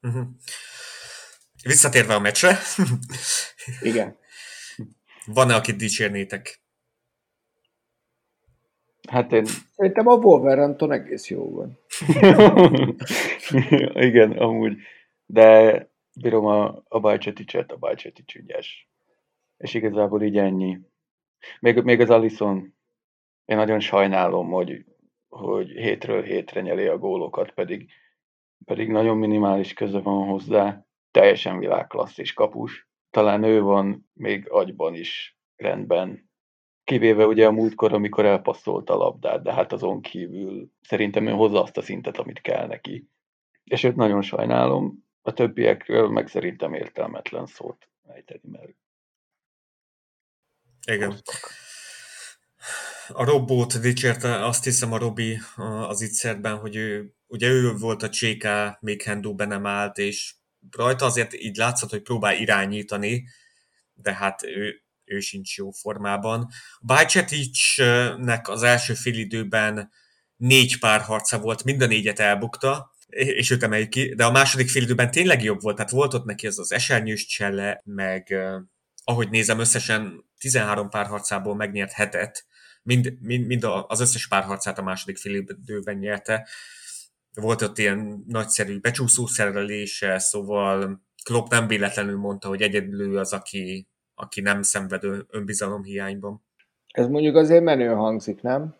Uh-huh. 0.00 0.26
Visszatérve 1.62 2.14
a 2.14 2.18
meccsre. 2.18 2.58
Igen. 3.80 4.16
Van-e, 5.26 5.54
akit 5.54 5.76
dicsérnétek? 5.76 6.60
Hát 9.08 9.32
én... 9.32 9.44
Szerintem 9.76 10.06
a 10.06 10.14
Wolverhampton 10.14 10.92
egész 10.92 11.28
jó 11.28 11.50
van. 11.50 11.78
Igen, 14.08 14.30
amúgy. 14.30 14.76
De 15.26 15.78
bírom 16.12 16.46
a, 16.46 16.82
a 16.88 17.00
Bajcseticset, 17.00 17.72
a 17.72 17.76
Bajcsetics 17.76 18.34
ügyes. 18.34 18.88
És 19.56 19.74
igazából 19.74 20.22
így 20.22 20.36
ennyi. 20.36 20.78
Még, 21.60 21.82
még 21.82 22.00
az 22.00 22.10
Alison, 22.10 22.76
én 23.44 23.56
nagyon 23.56 23.80
sajnálom, 23.80 24.50
hogy, 24.50 24.84
hogy 25.28 25.70
hétről 25.70 26.22
hétre 26.22 26.60
nyeli 26.60 26.86
a 26.86 26.98
gólokat, 26.98 27.50
pedig, 27.50 27.90
pedig 28.64 28.88
nagyon 28.88 29.16
minimális 29.16 29.72
köze 29.72 29.98
van 29.98 30.26
hozzá, 30.26 30.86
teljesen 31.10 31.58
világklasszis 31.58 32.32
kapus. 32.32 32.88
Talán 33.10 33.42
ő 33.42 33.60
van 33.60 34.10
még 34.12 34.50
agyban 34.50 34.94
is 34.94 35.38
rendben, 35.56 36.30
kivéve 36.84 37.26
ugye 37.26 37.46
a 37.46 37.52
múltkor, 37.52 37.92
amikor 37.92 38.24
elpasszolt 38.24 38.90
a 38.90 38.96
labdát, 38.96 39.42
de 39.42 39.52
hát 39.52 39.72
azon 39.72 40.00
kívül 40.00 40.70
szerintem 40.80 41.26
ő 41.26 41.30
hozza 41.30 41.62
azt 41.62 41.76
a 41.76 41.82
szintet, 41.82 42.18
amit 42.18 42.40
kell 42.40 42.66
neki. 42.66 43.08
És 43.64 43.84
őt 43.84 43.96
nagyon 43.96 44.22
sajnálom, 44.22 45.04
a 45.22 45.32
többiekről 45.32 46.08
meg 46.08 46.28
szerintem 46.28 46.74
értelmetlen 46.74 47.46
szót 47.46 47.88
ejteni, 48.08 48.40
mert... 48.42 48.74
Igen. 50.84 51.22
A 53.08 53.24
Robót 53.24 53.80
dicsérte, 53.80 54.44
azt 54.44 54.64
hiszem 54.64 54.92
a 54.92 54.98
Robi 54.98 55.40
az 55.88 56.00
ittszerben, 56.00 56.56
hogy 56.56 56.76
ő, 56.76 57.14
ugye 57.26 57.48
ő 57.48 57.72
volt 57.72 58.02
a 58.02 58.08
Cséká, 58.08 58.78
még 58.80 59.02
Hendóben 59.02 59.48
nem 59.48 59.66
állt, 59.66 59.98
és 59.98 60.34
rajta 60.70 61.04
azért 61.04 61.34
így 61.34 61.56
látszott, 61.56 61.90
hogy 61.90 62.02
próbál 62.02 62.36
irányítani, 62.36 63.28
de 63.94 64.14
hát 64.14 64.42
ő, 64.42 64.82
ő 65.04 65.20
sincs 65.20 65.56
jó 65.56 65.70
formában. 65.70 66.48
Bajceticnek 66.82 68.48
az 68.48 68.62
első 68.62 68.94
fél 68.94 69.18
időben 69.18 69.90
négy 70.36 70.78
párharca 70.78 71.38
volt, 71.38 71.64
mind 71.64 71.82
a 71.82 71.86
négyet 71.86 72.18
elbukta, 72.18 72.92
és 73.08 73.50
őt 73.50 73.62
emeljük 73.62 73.88
ki, 73.88 74.14
de 74.14 74.24
a 74.24 74.30
második 74.30 74.68
fél 74.68 74.82
időben 74.82 75.10
tényleg 75.10 75.42
jobb 75.42 75.62
volt, 75.62 75.76
tehát 75.76 75.90
volt 75.90 76.14
ott 76.14 76.24
neki 76.24 76.46
ez 76.46 76.58
az 76.58 76.72
esernyős 76.72 77.26
cselle, 77.26 77.80
meg 77.84 78.34
ahogy 79.04 79.30
nézem, 79.30 79.58
összesen 79.58 80.24
13 80.44 80.88
párharcából 80.88 81.54
megnyert 81.54 81.92
hetet, 81.92 82.46
mind, 82.82 83.12
mind, 83.20 83.46
mind 83.46 83.64
az 83.86 84.00
összes 84.00 84.28
párharcát 84.28 84.78
a 84.78 84.82
második 84.82 85.16
fél 85.16 85.34
időben 85.34 85.96
nyerte. 85.96 86.48
Volt 87.34 87.62
ott 87.62 87.78
ilyen 87.78 88.24
nagyszerű 88.26 88.80
becsúszó 88.80 89.26
szerelése, 89.26 90.18
szóval 90.18 91.02
Klopp 91.24 91.50
nem 91.50 91.66
véletlenül 91.66 92.16
mondta, 92.16 92.48
hogy 92.48 92.62
egyedül 92.62 93.18
az, 93.18 93.32
aki, 93.32 93.88
aki 94.14 94.40
nem 94.40 94.62
szenved 94.62 95.02
önbizalom 95.28 95.82
hiányban. 95.82 96.44
Ez 96.86 97.06
mondjuk 97.06 97.36
azért 97.36 97.64
menő 97.64 97.88
hangzik, 97.88 98.42
nem? 98.42 98.74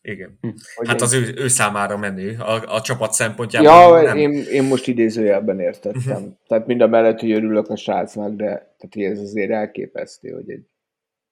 Igen. 0.00 0.38
Hogy 0.74 0.86
Hát 0.88 0.96
én- 0.96 1.02
az 1.02 1.12
ő, 1.12 1.34
ő 1.36 1.48
számára 1.48 1.96
menő, 1.96 2.36
a, 2.38 2.74
a 2.74 2.80
csapat 2.80 3.12
szempontjából 3.12 3.70
Ja, 3.70 4.02
nem. 4.02 4.16
én, 4.16 4.32
én 4.32 4.64
most 4.64 4.86
idézőjelben 4.86 5.60
értettem. 5.60 6.22
Uh-huh. 6.22 6.32
Tehát 6.46 6.66
mind 6.66 6.80
a 6.80 6.86
mellett, 6.86 7.20
hogy 7.20 7.30
örülök 7.32 7.68
a 7.68 7.76
srácnak, 7.76 8.34
de 8.34 8.46
tehát 8.78 9.12
ez 9.12 9.18
azért 9.18 9.50
elképesztő, 9.50 10.30
hogy 10.30 10.50
egy 10.50 10.66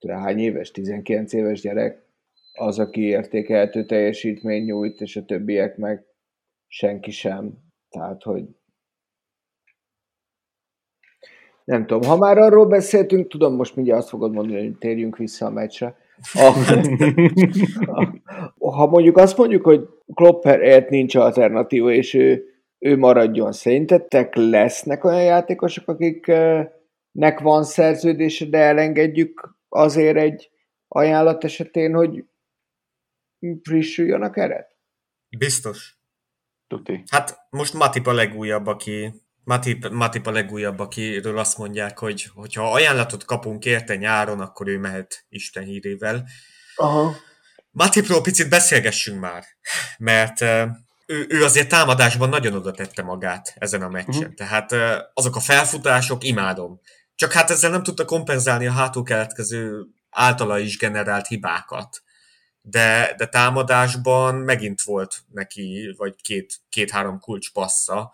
hány 0.07 0.39
éves, 0.39 0.71
19 0.71 1.33
éves 1.33 1.61
gyerek 1.61 2.05
az, 2.53 2.79
aki 2.79 3.01
értékelhető 3.01 3.85
teljesítmény 3.85 4.63
nyújt, 4.63 5.01
és 5.01 5.15
a 5.15 5.25
többiek 5.25 5.77
meg 5.77 6.05
senki 6.67 7.11
sem. 7.11 7.53
Tehát, 7.89 8.23
hogy 8.23 8.43
nem 11.63 11.85
tudom, 11.85 12.09
ha 12.09 12.17
már 12.17 12.37
arról 12.37 12.65
beszéltünk, 12.67 13.27
tudom, 13.27 13.55
most 13.55 13.75
mindjárt 13.75 13.99
azt 13.99 14.09
fogod 14.09 14.31
mondani, 14.31 14.63
hogy 14.63 14.77
térjünk 14.77 15.17
vissza 15.17 15.45
a 15.45 15.49
meccsre. 15.49 15.95
A, 16.33 16.51
ha 18.69 18.85
mondjuk 18.85 19.17
azt 19.17 19.37
mondjuk, 19.37 19.63
hogy 19.63 19.87
Klopperért 20.13 20.89
nincs 20.89 21.15
alternatíva, 21.15 21.91
és 21.91 22.13
ő, 22.13 22.43
ő 22.79 22.97
maradjon, 22.97 23.51
szerintetek 23.51 24.35
lesznek 24.35 25.03
olyan 25.03 25.23
játékosok, 25.23 25.87
akiknek 25.87 27.39
van 27.39 27.63
szerződése, 27.63 28.45
de 28.45 28.57
elengedjük 28.57 29.55
azért 29.69 30.17
egy 30.17 30.51
ajánlat 30.87 31.43
esetén, 31.43 31.93
hogy 31.93 32.23
frissüljön 33.61 34.21
a 34.21 34.29
keret? 34.29 34.75
Biztos. 35.37 35.97
Tuti. 36.67 37.03
Hát 37.11 37.47
most 37.49 37.73
Matip 37.73 38.07
a 38.07 38.13
legújabb, 38.13 38.65
aki 38.65 39.13
Matip, 39.47 39.89
Matip 39.89 40.27
a 40.27 40.31
legújabb, 40.31 40.79
akiről 40.79 41.37
azt 41.37 41.57
mondják, 41.57 41.99
hogy 41.99 42.29
hogyha 42.33 42.71
ajánlatot 42.71 43.25
kapunk 43.25 43.65
érte 43.65 43.95
nyáron, 43.95 44.39
akkor 44.39 44.67
ő 44.67 44.77
mehet 44.77 45.25
Isten 45.29 45.63
hírével. 45.63 46.27
Aha. 46.75 47.15
Matipról 47.71 48.21
picit 48.21 48.49
beszélgessünk 48.49 49.19
már, 49.19 49.43
mert 49.97 50.41
eh, 50.41 50.69
ő, 51.05 51.25
ő 51.29 51.43
azért 51.43 51.69
támadásban 51.69 52.29
nagyon 52.29 52.53
oda 52.53 52.71
tette 52.71 53.01
magát 53.01 53.53
ezen 53.55 53.81
a 53.81 53.89
meccsen. 53.89 54.21
Mhm. 54.21 54.33
Tehát 54.33 54.71
eh, 54.71 54.97
azok 55.13 55.35
a 55.35 55.39
felfutások, 55.39 56.23
imádom. 56.23 56.79
Csak 57.15 57.31
hát 57.31 57.49
ezzel 57.49 57.71
nem 57.71 57.83
tudta 57.83 58.05
kompenzálni 58.05 58.67
a 58.67 58.71
hátul 58.71 59.03
keletkező 59.03 59.85
általa 60.09 60.59
is 60.59 60.77
generált 60.77 61.27
hibákat. 61.27 62.01
De, 62.61 63.13
de 63.17 63.27
támadásban 63.27 64.35
megint 64.35 64.81
volt 64.81 65.23
neki, 65.31 65.93
vagy 65.97 66.15
két, 66.21 66.55
két-három 66.69 67.19
kulcs 67.19 67.51
passza. 67.51 68.11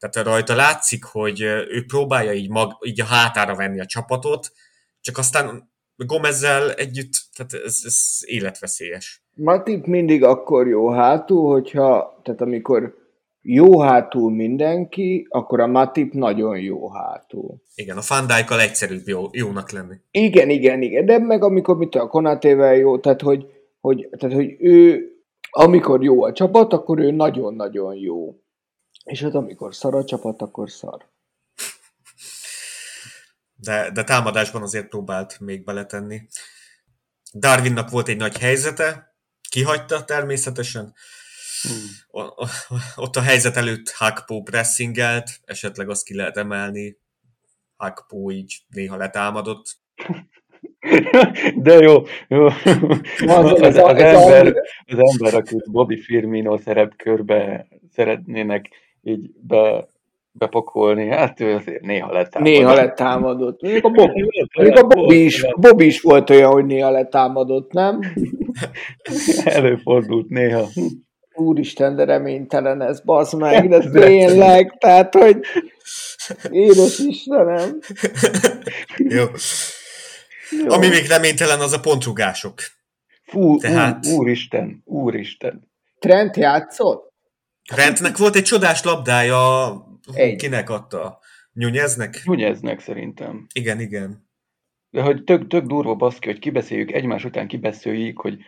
Tehát 0.00 0.28
rajta 0.28 0.54
látszik, 0.54 1.04
hogy 1.04 1.40
ő 1.42 1.84
próbálja 1.86 2.32
így, 2.32 2.50
mag, 2.50 2.76
így 2.86 3.00
a 3.00 3.04
hátára 3.04 3.54
venni 3.54 3.80
a 3.80 3.86
csapatot, 3.86 4.52
csak 5.00 5.18
aztán 5.18 5.70
Gomezzel 5.96 6.72
együtt, 6.72 7.12
tehát 7.36 7.52
ez, 7.66 7.80
ez 7.84 8.18
életveszélyes. 8.24 9.22
Matip 9.34 9.86
mindig 9.86 10.24
akkor 10.24 10.68
jó 10.68 10.90
hátul, 10.90 11.52
hogyha, 11.52 12.20
tehát 12.22 12.40
amikor 12.40 12.94
jó 13.42 13.80
hátul 13.80 14.30
mindenki, 14.30 15.26
akkor 15.28 15.60
a 15.60 15.66
Matip 15.66 16.12
nagyon 16.12 16.58
jó 16.58 16.90
hátul. 16.90 17.62
Igen, 17.74 17.96
a 17.96 18.00
Fandijkkal 18.00 18.60
egyszerűbb 18.60 19.06
jó, 19.08 19.26
jónak 19.32 19.70
lenni. 19.70 19.94
Igen, 20.10 20.50
igen, 20.50 20.82
igen, 20.82 21.06
de 21.06 21.18
meg 21.18 21.42
amikor 21.42 21.76
mit 21.76 21.94
a 21.94 22.06
Konatével 22.06 22.74
jó, 22.74 22.98
tehát 22.98 23.20
hogy, 23.20 23.46
hogy, 23.80 24.08
tehát 24.18 24.36
hogy 24.36 24.56
ő, 24.58 25.04
amikor 25.50 26.02
jó 26.02 26.22
a 26.22 26.32
csapat, 26.32 26.72
akkor 26.72 26.98
ő 26.98 27.10
nagyon-nagyon 27.10 27.94
jó. 27.94 28.34
És 29.04 29.22
hát 29.22 29.34
amikor 29.34 29.74
szar 29.74 29.94
a 29.94 30.04
csapat, 30.04 30.42
akkor 30.42 30.70
szar. 30.70 31.08
De, 33.54 33.90
de 33.90 34.04
támadásban 34.04 34.62
azért 34.62 34.88
próbált 34.88 35.40
még 35.40 35.64
beletenni. 35.64 36.20
Darwinnak 37.34 37.90
volt 37.90 38.08
egy 38.08 38.16
nagy 38.16 38.38
helyzete, 38.38 39.14
kihagyta 39.48 40.04
természetesen. 40.04 40.94
Hmm. 41.62 42.22
Ott 42.96 43.16
a 43.16 43.20
helyzet 43.20 43.56
előtt 43.56 43.90
Hakpo 43.90 44.42
pressingelt, 44.42 45.30
esetleg 45.44 45.88
azt 45.88 46.04
ki 46.04 46.14
lehet 46.14 46.36
emelni. 46.36 46.98
Hakpo 47.76 48.30
így 48.30 48.62
néha 48.68 48.96
letámadott. 48.96 49.78
De 51.56 51.74
jó, 51.74 52.02
jó. 52.28 52.44
Az- 52.46 52.60
Az, 53.26 53.60
az, 53.60 53.76
ember, 53.76 54.54
az 54.86 54.98
ember, 54.98 55.34
akit 55.34 55.70
Bobby 55.70 56.00
Firmino 56.02 56.58
szerepkörbe 56.58 57.66
szeretnének 57.92 58.68
így 59.02 59.30
be, 59.46 59.86
bepakolni, 60.32 61.08
hát 61.08 61.40
ő 61.40 61.54
azért 61.54 61.80
néha 61.80 62.12
letámad. 62.12 62.48
Néha 62.48 62.74
letámadott. 62.74 63.62
Mondjuk 63.62 63.84
a, 63.84 63.88
Bob, 63.90 64.10
mondjuk 64.56 64.76
a 64.76 64.86
Bobby, 64.86 65.24
is, 65.24 65.46
Bobby 65.56 65.86
is 65.86 66.00
volt 66.00 66.30
olyan, 66.30 66.50
hogy 66.50 66.64
néha 66.66 66.90
letámadott, 66.90 67.72
nem? 67.72 68.00
Előfordult 69.44 70.28
néha. 70.28 70.66
Úristen, 71.34 71.96
de 71.96 72.04
reménytelen 72.04 72.82
ez, 72.82 73.00
bazd 73.00 73.38
meg, 73.38 73.68
de 73.68 73.90
tényleg, 74.00 74.76
tehát, 74.78 75.14
hogy 75.14 75.40
édes 76.50 76.98
Istenem. 76.98 77.78
Jó. 78.96 79.24
Jó. 80.64 80.68
Ami 80.68 80.88
még 80.88 81.06
reménytelen, 81.06 81.60
az 81.60 81.72
a 81.72 81.80
pontrugások. 81.80 82.54
Fú, 83.22 83.56
Tehát- 83.56 84.06
ú, 84.06 84.18
úristen, 84.18 84.82
úristen. 84.84 85.68
Trent 85.98 86.36
játszott? 86.36 87.09
Rentnek 87.74 88.16
volt 88.16 88.34
egy 88.34 88.42
csodás 88.42 88.82
labdája, 88.82 89.38
Egy. 90.14 90.36
kinek 90.36 90.70
adta? 90.70 91.20
Nyújeznek? 91.52 92.22
Nyújeznek 92.24 92.80
szerintem. 92.80 93.46
Igen, 93.52 93.80
igen. 93.80 94.28
De 94.90 95.02
hogy 95.02 95.24
tök, 95.24 95.46
tök 95.46 95.64
durva 95.66 95.94
baszki, 95.94 96.28
hogy 96.28 96.38
kibeszéljük, 96.38 96.92
egymás 96.92 97.24
után 97.24 97.48
kibeszéljük, 97.48 98.20
hogy, 98.20 98.38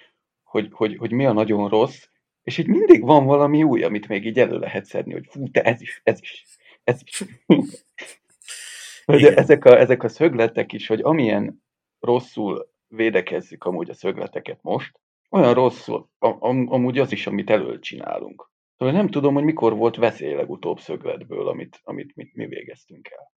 hogy, 0.42 0.68
hogy, 0.72 0.96
hogy 0.96 1.12
mi 1.12 1.26
a 1.26 1.32
nagyon 1.32 1.68
rossz, 1.68 2.04
és 2.42 2.58
így 2.58 2.66
mindig 2.66 3.02
van 3.02 3.24
valami 3.24 3.62
új, 3.62 3.82
amit 3.82 4.08
még 4.08 4.26
így 4.26 4.38
elő 4.38 4.58
lehet 4.58 4.84
szedni, 4.84 5.12
hogy 5.12 5.26
fú, 5.30 5.50
te 5.50 5.62
ez 5.62 5.80
is, 5.80 6.00
ez 6.04 6.18
is, 6.20 6.44
ez 6.84 7.00
is. 7.04 7.24
hogy 9.04 9.24
ezek 9.24 9.64
a, 9.64 9.78
ezek 9.78 10.02
a 10.02 10.08
szögletek 10.08 10.72
is, 10.72 10.86
hogy 10.86 11.00
amilyen 11.00 11.62
rosszul 12.00 12.70
védekezzük 12.88 13.64
amúgy 13.64 13.90
a 13.90 13.94
szögleteket 13.94 14.58
most, 14.62 15.00
olyan 15.30 15.54
rosszul, 15.54 16.08
am, 16.18 16.36
am, 16.38 16.72
amúgy 16.72 16.98
az 16.98 17.12
is, 17.12 17.26
amit 17.26 17.50
elől 17.50 17.78
csinálunk. 17.78 18.51
Szóval 18.82 18.96
nem 18.96 19.10
tudom, 19.10 19.34
hogy 19.34 19.44
mikor 19.44 19.76
volt 19.76 19.96
veszély 19.96 20.34
legutóbb 20.34 20.78
szögletből, 20.78 21.48
amit, 21.48 21.80
amit 21.84 22.12
mit, 22.14 22.34
mi 22.34 22.46
végeztünk 22.46 23.08
el. 23.08 23.32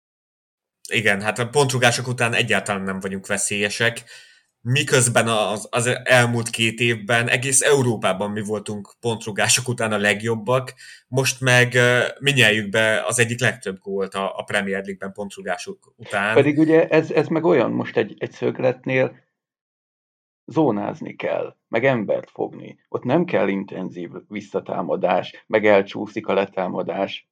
Igen, 0.89 1.21
hát 1.21 1.39
a 1.39 1.49
pontrugások 1.49 2.08
után 2.08 2.34
egyáltalán 2.34 2.81
nem 2.81 2.99
vagyunk 2.99 3.27
veszélyesek, 3.27 4.03
miközben 4.62 5.27
az, 5.27 5.67
az 5.71 5.99
elmúlt 6.03 6.49
két 6.49 6.79
évben 6.79 7.29
egész 7.29 7.62
Európában 7.62 8.31
mi 8.31 8.41
voltunk 8.41 8.93
pontrugások 8.99 9.67
után 9.67 9.91
a 9.91 9.97
legjobbak, 9.97 10.73
most 11.08 11.41
meg 11.41 11.71
uh, 11.73 11.99
minnyájukbe 12.19 13.03
az 13.08 13.19
egyik 13.19 13.39
legtöbb 13.39 13.77
gólt 13.79 14.13
a, 14.13 14.38
a 14.38 14.43
Premier 14.43 14.81
League-ben 14.84 15.12
pontrugások 15.12 15.93
után. 15.95 16.34
Pedig 16.34 16.58
ugye 16.58 16.88
ez, 16.88 17.12
ez 17.12 17.27
meg 17.27 17.43
olyan 17.43 17.71
most 17.71 17.97
egy, 17.97 18.15
egy 18.17 18.31
szögletnél 18.31 19.23
zónázni 20.45 21.15
kell, 21.15 21.55
meg 21.75 21.85
embert 21.85 22.29
fogni. 22.29 22.79
Ott 22.89 23.03
nem 23.03 23.25
kell 23.25 23.47
intenzív 23.47 24.11
visszatámadás, 24.27 25.45
meg 25.47 25.65
elcsúszik 25.65 26.27
a 26.27 26.33
letámadás. 26.33 27.29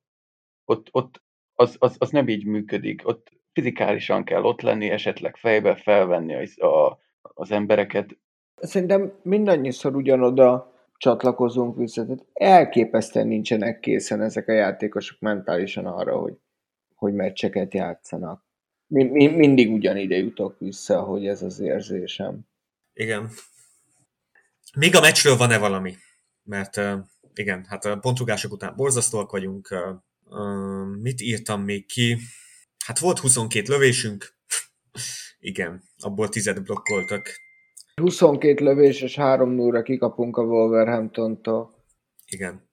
Ott, 0.65 0.87
ott 0.91 1.21
az, 1.53 1.75
az, 1.79 1.95
az 1.99 2.09
nem 2.09 2.27
így 2.27 2.45
működik. 2.45 3.01
Ott 3.07 3.31
fizikálisan 3.53 4.23
kell 4.23 4.43
ott 4.43 4.61
lenni, 4.61 4.89
esetleg 4.89 5.35
fejbe 5.35 5.75
felvenni 5.75 6.35
a, 6.35 6.67
a, 6.67 6.99
az 7.21 7.51
embereket. 7.51 8.17
Szerintem 8.55 9.19
mindannyiszor 9.21 9.95
ugyanoda 9.95 10.73
csatlakozunk 10.97 11.77
vissza. 11.77 12.05
Tehát 12.05 12.25
elképesztően 12.33 13.27
nincsenek 13.27 13.79
készen 13.79 14.21
ezek 14.21 14.47
a 14.47 14.53
játékosok 14.53 15.19
mentálisan 15.19 15.85
arra, 15.85 16.17
hogy, 16.17 16.33
hogy 16.95 17.13
meccseket 17.13 17.73
játszanak. 17.73 18.45
Mi, 18.87 19.03
mi, 19.03 19.27
mindig 19.27 19.71
ugyanide 19.71 20.15
jutok 20.15 20.59
vissza, 20.59 21.01
hogy 21.01 21.27
ez 21.27 21.41
az 21.41 21.59
érzésem. 21.59 22.39
Igen. 22.93 23.29
Még 24.77 24.95
a 24.95 24.99
meccsről 24.99 25.37
van-e 25.37 25.57
valami? 25.57 25.95
Mert 26.43 26.77
uh, 26.77 26.99
igen, 27.33 27.65
hát 27.69 27.85
a 27.85 27.97
pontrugások 27.97 28.51
után 28.51 28.75
borzasztóak 28.75 29.31
vagyunk. 29.31 29.67
Uh, 29.71 30.39
uh, 30.39 30.95
mit 31.01 31.21
írtam 31.21 31.61
még 31.61 31.85
ki? 31.85 32.17
Hát 32.85 32.99
volt 32.99 33.19
22 33.19 33.73
lövésünk. 33.73 34.35
igen, 35.39 35.83
abból 35.97 36.29
10 36.29 36.53
blokkoltak. 36.63 37.41
22 38.01 38.63
lövés 38.63 39.01
és 39.01 39.15
3 39.15 39.49
0 39.49 39.81
kikapunk 39.81 40.37
a 40.37 40.41
Wolverhamptontól. 40.41 41.85
Igen. 42.25 42.69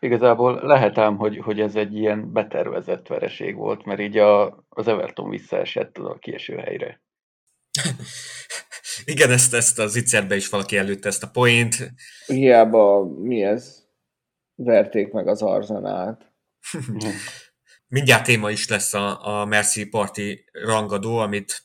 Igazából 0.00 0.60
lehet 0.62 0.98
ám, 0.98 1.16
hogy, 1.16 1.38
hogy 1.38 1.60
ez 1.60 1.74
egy 1.74 1.94
ilyen 1.94 2.32
betervezett 2.32 3.06
vereség 3.06 3.54
volt, 3.54 3.84
mert 3.84 4.00
így 4.00 4.16
a, 4.16 4.64
az 4.68 4.88
Everton 4.88 5.30
visszaesett 5.30 5.98
a 5.98 6.18
kieső 6.18 6.56
helyre. 6.56 7.00
Igen, 9.08 9.30
ezt, 9.30 9.54
ezt 9.54 9.78
az 9.78 9.96
icerbe 9.96 10.36
is 10.36 10.48
valaki 10.48 10.76
előtte 10.76 11.08
ezt 11.08 11.22
a 11.22 11.30
point. 11.30 11.92
Hiába 12.26 13.04
mi 13.04 13.42
ez? 13.42 13.82
Verték 14.54 15.12
meg 15.12 15.28
az 15.28 15.42
arzenát. 15.42 16.32
Mindjárt 17.88 18.24
téma 18.24 18.50
is 18.50 18.68
lesz 18.68 18.94
a, 18.94 19.26
a 19.40 19.44
Mercy 19.44 19.84
Party 19.84 20.44
rangadó, 20.52 21.18
amit 21.18 21.62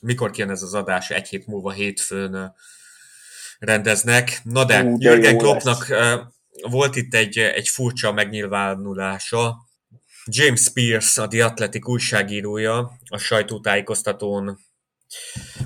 mikor 0.00 0.30
kijön 0.30 0.50
ez 0.50 0.62
az 0.62 0.74
adás? 0.74 1.10
Egy 1.10 1.28
hét 1.28 1.46
múlva 1.46 1.70
hétfőn 1.70 2.54
rendeznek. 3.58 4.40
Na 4.44 4.64
de, 4.64 4.82
Ú, 4.82 4.98
de 4.98 5.10
Jürgen 5.10 5.38
Kloppnak 5.38 5.86
volt 6.62 6.96
itt 6.96 7.14
egy, 7.14 7.38
egy 7.38 7.68
furcsa 7.68 8.12
megnyilvánulása. 8.12 9.56
James 10.24 10.68
Pierce, 10.72 11.22
a 11.22 11.28
The 11.28 11.44
Athletic 11.44 11.88
újságírója 11.88 12.98
a 13.10 13.18
sajtótájékoztatón 13.18 14.58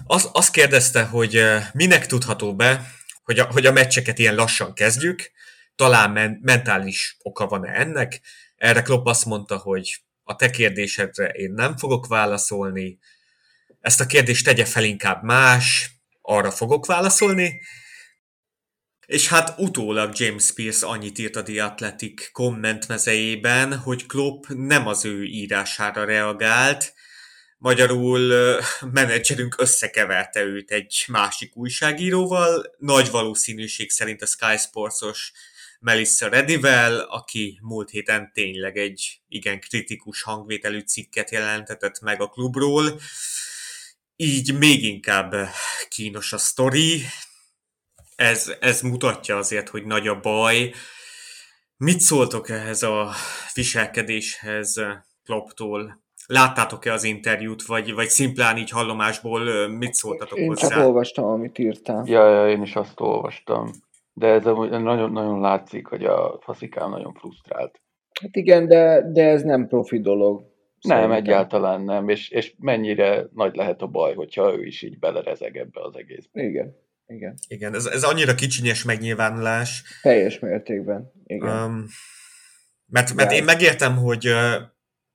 az, 0.06 0.50
kérdezte, 0.50 1.02
hogy 1.04 1.44
minek 1.72 2.06
tudható 2.06 2.54
be, 2.54 2.90
hogy 3.22 3.38
a, 3.38 3.44
hogy 3.44 3.66
a 3.66 3.72
meccseket 3.72 4.18
ilyen 4.18 4.34
lassan 4.34 4.74
kezdjük, 4.74 5.30
talán 5.76 6.10
men, 6.10 6.38
mentális 6.42 7.16
oka 7.22 7.46
van-e 7.46 7.72
ennek. 7.72 8.20
Erre 8.56 8.82
Klopp 8.82 9.06
azt 9.06 9.24
mondta, 9.24 9.56
hogy 9.56 10.02
a 10.22 10.36
te 10.36 10.50
kérdésedre 10.50 11.26
én 11.26 11.52
nem 11.52 11.76
fogok 11.76 12.06
válaszolni, 12.06 12.98
ezt 13.80 14.00
a 14.00 14.06
kérdést 14.06 14.44
tegye 14.44 14.64
fel 14.64 14.84
inkább 14.84 15.22
más, 15.22 15.90
arra 16.22 16.50
fogok 16.50 16.86
válaszolni. 16.86 17.60
És 19.06 19.28
hát 19.28 19.58
utólag 19.58 20.18
James 20.18 20.52
Pierce 20.52 20.86
annyit 20.86 21.18
írt 21.18 21.36
a 21.36 21.42
The 21.42 21.64
Athletic 21.64 22.32
komment 22.32 22.88
mezejében, 22.88 23.78
hogy 23.78 24.06
Klopp 24.06 24.44
nem 24.48 24.86
az 24.86 25.04
ő 25.04 25.24
írására 25.24 26.04
reagált, 26.04 26.94
Magyarul 27.58 28.32
menedzserünk 28.92 29.54
összekeverte 29.58 30.40
őt 30.42 30.70
egy 30.70 31.04
másik 31.08 31.56
újságíróval, 31.56 32.74
nagy 32.78 33.10
valószínűség 33.10 33.90
szerint 33.90 34.22
a 34.22 34.26
Sky 34.26 34.56
Sports-os 34.56 35.32
Melissa 35.80 36.28
Redivel, 36.28 36.98
aki 37.00 37.58
múlt 37.62 37.90
héten 37.90 38.30
tényleg 38.32 38.76
egy 38.76 39.20
igen 39.28 39.60
kritikus 39.60 40.22
hangvételű 40.22 40.78
cikket 40.78 41.30
jelentetett 41.30 42.00
meg 42.00 42.20
a 42.20 42.28
klubról. 42.28 43.00
Így 44.16 44.58
még 44.58 44.84
inkább 44.84 45.34
kínos 45.88 46.32
a 46.32 46.38
sztori. 46.38 47.02
Ez, 48.16 48.52
ez 48.60 48.80
mutatja 48.80 49.36
azért, 49.36 49.68
hogy 49.68 49.84
nagy 49.84 50.08
a 50.08 50.20
baj. 50.20 50.74
Mit 51.76 52.00
szóltok 52.00 52.48
ehhez 52.48 52.82
a 52.82 53.14
viselkedéshez 53.54 54.80
Klopptól? 55.24 56.03
Láttátok-e 56.26 56.92
az 56.92 57.04
interjút, 57.04 57.66
vagy, 57.66 57.94
vagy 57.94 58.08
szimplán 58.08 58.56
így 58.56 58.70
hallomásból 58.70 59.68
mit 59.68 59.94
szóltatok 59.94 60.38
én 60.38 60.46
hozzá? 60.46 60.68
csak 60.68 60.84
olvastam, 60.86 61.24
amit 61.24 61.58
írtál. 61.58 62.02
Ja, 62.06 62.28
ja, 62.28 62.50
én 62.50 62.62
is 62.62 62.76
azt 62.76 63.00
olvastam. 63.00 63.70
De 64.12 64.26
ez 64.26 64.44
nagyon, 64.44 65.12
nagyon 65.12 65.40
látszik, 65.40 65.86
hogy 65.86 66.04
a 66.04 66.38
faszikám 66.40 66.90
nagyon 66.90 67.12
frusztrált. 67.12 67.80
Hát 68.20 68.36
igen, 68.36 68.66
de, 68.66 69.10
de 69.12 69.28
ez 69.28 69.42
nem 69.42 69.66
profi 69.66 70.00
dolog. 70.00 70.52
Nem, 70.80 70.98
szerintem. 70.98 71.24
egyáltalán 71.24 71.82
nem. 71.82 72.08
És, 72.08 72.30
és 72.30 72.54
mennyire 72.58 73.26
nagy 73.32 73.54
lehet 73.54 73.82
a 73.82 73.86
baj, 73.86 74.14
hogyha 74.14 74.54
ő 74.54 74.64
is 74.64 74.82
így 74.82 74.98
belerezeg 74.98 75.56
ebbe 75.56 75.80
az 75.82 75.96
egész. 75.96 76.28
Igen, 76.32 76.76
igen. 77.06 77.34
Igen, 77.48 77.74
ez, 77.74 77.86
ez 77.86 78.02
annyira 78.02 78.34
kicsinyes 78.34 78.84
megnyilvánulás, 78.84 79.82
Teljes 80.02 80.38
mértékben. 80.38 81.12
Igen. 81.26 81.64
um, 81.64 81.84
mert, 82.86 83.14
mert 83.14 83.28
De- 83.28 83.34
én 83.34 83.44
megértem, 83.44 83.96
hogy, 83.96 84.28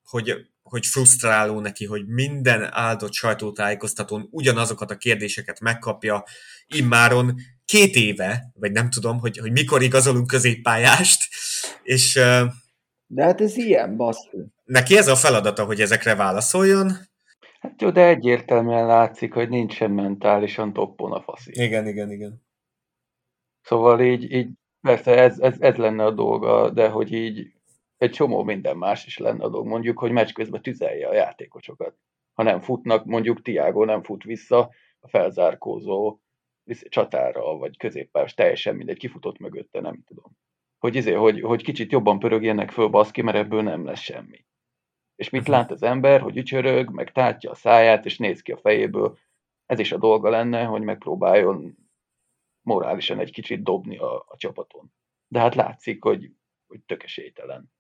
hogy, 0.03 0.34
hogy 0.70 0.86
frusztráló 0.86 1.59
neki, 1.59 1.86
hogy 1.86 2.07
minden 2.07 2.70
áldott 2.72 3.13
sajtótájékoztatón 3.13 4.28
ugyanazokat 4.32 4.91
a 4.91 4.97
kérdéseket 4.97 5.59
megkapja 5.59 6.24
immáron 6.67 7.36
két 7.65 7.95
éve, 7.95 8.51
vagy 8.53 8.72
nem 8.72 8.89
tudom, 8.89 9.20
hogy, 9.20 9.38
hogy 9.38 9.51
mikor 9.51 9.82
igazolunk 9.82 10.28
középpályást, 10.28 11.24
és 11.84 12.13
De 13.07 13.24
hát 13.24 13.41
ez 13.41 13.57
ilyen, 13.57 13.95
basszus. 13.95 14.45
neki 14.65 14.97
ez 14.97 15.07
a 15.07 15.15
feladata, 15.15 15.65
hogy 15.65 15.82
ezekre 15.82 16.15
válaszoljon. 16.15 16.91
Hát 17.59 17.82
jó, 17.82 17.89
de 17.89 18.07
egyértelműen 18.07 18.86
látszik, 18.86 19.34
hogy 19.34 19.49
nincsen 19.49 19.91
mentálisan 19.91 20.74
toppon 20.74 21.11
a 21.11 21.22
faszi. 21.22 21.51
Igen, 21.53 21.88
igen, 21.88 22.11
igen. 22.11 22.41
Szóval 23.61 24.01
így, 24.01 24.32
így 24.32 24.47
persze 24.82 25.17
ez, 25.17 25.39
ez, 25.39 25.55
ez 25.59 25.76
lenne 25.76 26.05
a 26.05 26.11
dolga, 26.11 26.70
de 26.70 26.88
hogy 26.88 27.11
így 27.13 27.51
egy 28.00 28.12
csomó 28.12 28.43
minden 28.43 28.78
más 28.78 29.06
is 29.06 29.18
lenne 29.18 29.43
a 29.43 29.50
dolg. 29.50 29.68
Mondjuk, 29.68 30.00
hogy 30.00 30.12
meccs 30.12 30.32
közben 30.32 30.62
tüzelje 30.62 31.08
a 31.08 31.14
játékosokat. 31.14 31.95
Ha 32.34 32.43
nem 32.43 32.60
futnak, 32.60 33.06
mondjuk 33.06 33.41
Tiago 33.41 33.86
nem 33.86 34.04
fut 34.04 34.24
vissza 34.24 34.70
a 35.00 35.08
felzárkózó 35.08 36.20
csatára, 36.89 37.58
vagy 37.58 37.78
középpárs, 37.78 38.34
teljesen 38.34 38.76
mindegy, 38.76 38.97
kifutott 38.97 39.38
mögötte, 39.38 39.80
nem 39.80 40.04
tudom. 40.06 40.38
Hogy, 40.78 40.95
izé, 40.95 41.14
hogy, 41.14 41.41
hogy 41.41 41.64
kicsit 41.64 41.91
jobban 41.91 42.20
pörögjenek 42.20 42.72
föl 42.72 42.88
baszki, 42.88 43.22
mert 43.22 43.38
ebből 43.38 43.62
nem 43.62 43.86
lesz 43.86 44.00
semmi. 44.00 44.45
És 45.16 45.30
mit 45.30 45.41
Mhm. 45.41 45.52
lát 45.52 45.72
az 45.72 45.84
ember, 45.84 46.22
hogy 46.22 46.38
ücsörög, 46.38 46.89
meg 46.89 47.12
tátja 47.12 47.52
a 47.52 47.56
száját, 47.56 48.06
és 48.06 48.18
néz 48.18 48.41
ki 48.41 48.52
a 48.52 48.58
fejéből. 48.58 49.18
Ez 49.66 49.80
is 49.80 49.91
a 49.91 49.97
dolga 49.97 50.30
lenne, 50.30 50.64
hogy 50.64 50.82
megpróbáljon 50.82 51.78
morálisan 52.62 53.20
egy 53.20 53.32
kicsit 53.32 53.64
dobni 53.64 53.97
a, 53.97 54.16
a 54.28 54.38
csapaton. 54.38 54.93
De 55.28 55.39
hát 55.39 55.56
látszik, 55.56 56.04
hogy, 56.04 56.32
hogy 56.68 56.82
tökesélytelen. 56.86 57.72
A- 57.72 57.78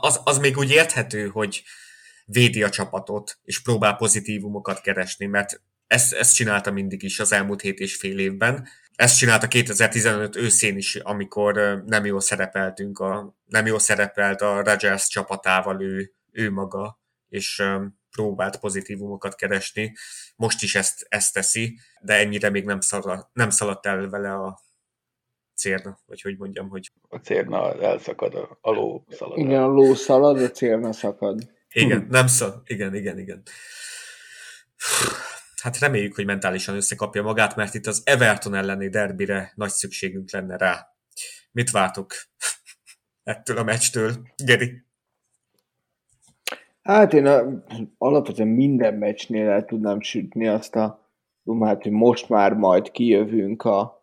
az, 0.00 0.20
az 0.24 0.38
még 0.38 0.56
úgy 0.56 0.70
érthető, 0.70 1.28
hogy 1.28 1.62
védi 2.24 2.62
a 2.62 2.68
csapatot, 2.68 3.38
és 3.42 3.62
próbál 3.62 3.96
pozitívumokat 3.96 4.80
keresni, 4.80 5.26
mert 5.26 5.62
ezt, 5.86 6.12
ezt 6.12 6.34
csinálta 6.34 6.70
mindig 6.70 7.02
is 7.02 7.20
az 7.20 7.32
elmúlt 7.32 7.60
hét 7.60 7.78
és 7.78 7.96
fél 7.96 8.18
évben. 8.18 8.68
Ezt 8.94 9.18
csinálta 9.18 9.48
2015 9.48 10.36
őszén 10.36 10.76
is, 10.76 10.96
amikor 10.96 11.82
nem 11.86 12.04
jól 12.04 12.20
szerepeltünk, 12.20 12.98
a, 12.98 13.36
nem 13.44 13.66
jól 13.66 13.78
szerepelt 13.78 14.40
a 14.40 14.62
Rogers 14.62 15.08
csapatával 15.08 15.82
ő, 15.82 16.12
ő 16.32 16.50
maga, 16.50 17.00
és 17.28 17.62
próbált 18.10 18.58
pozitívumokat 18.58 19.34
keresni. 19.34 19.92
Most 20.36 20.62
is 20.62 20.74
ezt, 20.74 21.06
ezt 21.08 21.32
teszi, 21.32 21.78
de 22.00 22.14
ennyire 22.14 22.50
még 22.50 22.64
nem, 22.64 22.80
szaladt, 22.80 23.28
nem 23.32 23.50
szaladt 23.50 23.86
el 23.86 24.08
vele 24.08 24.32
a 24.32 24.60
célna, 25.60 25.98
vagy 26.06 26.20
hogy 26.20 26.38
mondjam, 26.38 26.68
hogy 26.68 26.90
A 27.08 27.16
cérna 27.16 27.82
elszakad 27.82 28.34
a, 28.34 28.58
a 28.60 28.70
ló 28.70 29.04
szalad. 29.08 29.38
Igen, 29.38 29.62
a 29.62 29.66
ló 29.66 29.94
szalad, 29.94 30.42
a 30.42 30.50
célna 30.50 30.92
szakad. 30.92 31.50
Igen, 31.72 32.06
nem 32.10 32.26
szó. 32.26 32.46
Igen, 32.64 32.94
igen, 32.94 33.18
igen. 33.18 33.42
Hát 35.62 35.78
reméljük, 35.78 36.14
hogy 36.14 36.24
mentálisan 36.24 36.74
összekapja 36.74 37.22
magát, 37.22 37.56
mert 37.56 37.74
itt 37.74 37.86
az 37.86 38.02
Everton 38.04 38.54
elleni 38.54 38.88
derbire 38.88 39.52
nagy 39.54 39.70
szükségünk 39.70 40.30
lenne 40.30 40.56
rá. 40.56 40.86
Mit 41.52 41.70
vártok 41.70 42.12
ettől 43.22 43.58
a 43.58 43.62
meccstől, 43.62 44.12
Geri? 44.44 44.84
Hát 46.82 47.12
én 47.12 47.26
a, 47.26 47.64
alapvetően 47.98 48.48
minden 48.48 48.94
meccsnél 48.94 49.48
el 49.48 49.64
tudnám 49.64 50.00
sütni 50.00 50.48
azt 50.48 50.76
a 50.76 51.10
dumát, 51.42 51.82
hogy 51.82 51.92
most 51.92 52.28
már 52.28 52.52
majd 52.54 52.90
kijövünk 52.90 53.62
a 53.62 53.99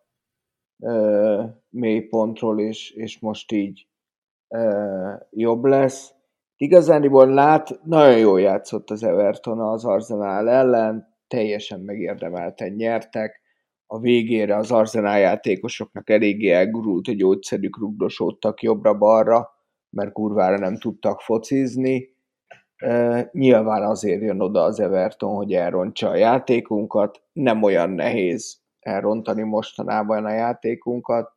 ö, 0.79 1.43
mélypontról, 1.69 2.59
és, 2.59 2.91
és 2.91 3.19
most 3.19 3.51
így 3.51 3.87
ö, 4.47 5.13
jobb 5.29 5.63
lesz. 5.63 6.13
Igazániból 6.55 7.27
lát, 7.27 7.79
nagyon 7.83 8.17
jól 8.17 8.41
játszott 8.41 8.89
az 8.89 9.03
Everton 9.03 9.59
az 9.59 9.85
Arsenal 9.85 10.49
ellen, 10.49 11.15
teljesen 11.27 11.79
megérdemelten 11.79 12.71
nyertek. 12.71 13.41
A 13.85 13.99
végére 13.99 14.55
az 14.55 14.71
Arsenal 14.71 15.17
játékosoknak 15.17 16.09
eléggé 16.09 16.49
elgurult 16.49 17.07
a 17.07 17.13
gyógyszerük, 17.13 17.77
rugdosódtak 17.77 18.61
jobbra-balra, 18.61 19.49
mert 19.89 20.11
kurvára 20.11 20.57
nem 20.57 20.77
tudtak 20.77 21.21
focizni. 21.21 22.15
Uh, 22.85 23.21
nyilván 23.31 23.83
azért 23.83 24.21
jön 24.21 24.41
oda 24.41 24.61
az 24.61 24.79
Everton, 24.79 25.35
hogy 25.35 25.53
elrontsa 25.53 26.09
a 26.09 26.15
játékunkat. 26.15 27.21
Nem 27.33 27.63
olyan 27.63 27.89
nehéz 27.89 28.61
elrontani 28.79 29.41
mostanában 29.41 30.25
a 30.25 30.31
játékunkat. 30.31 31.35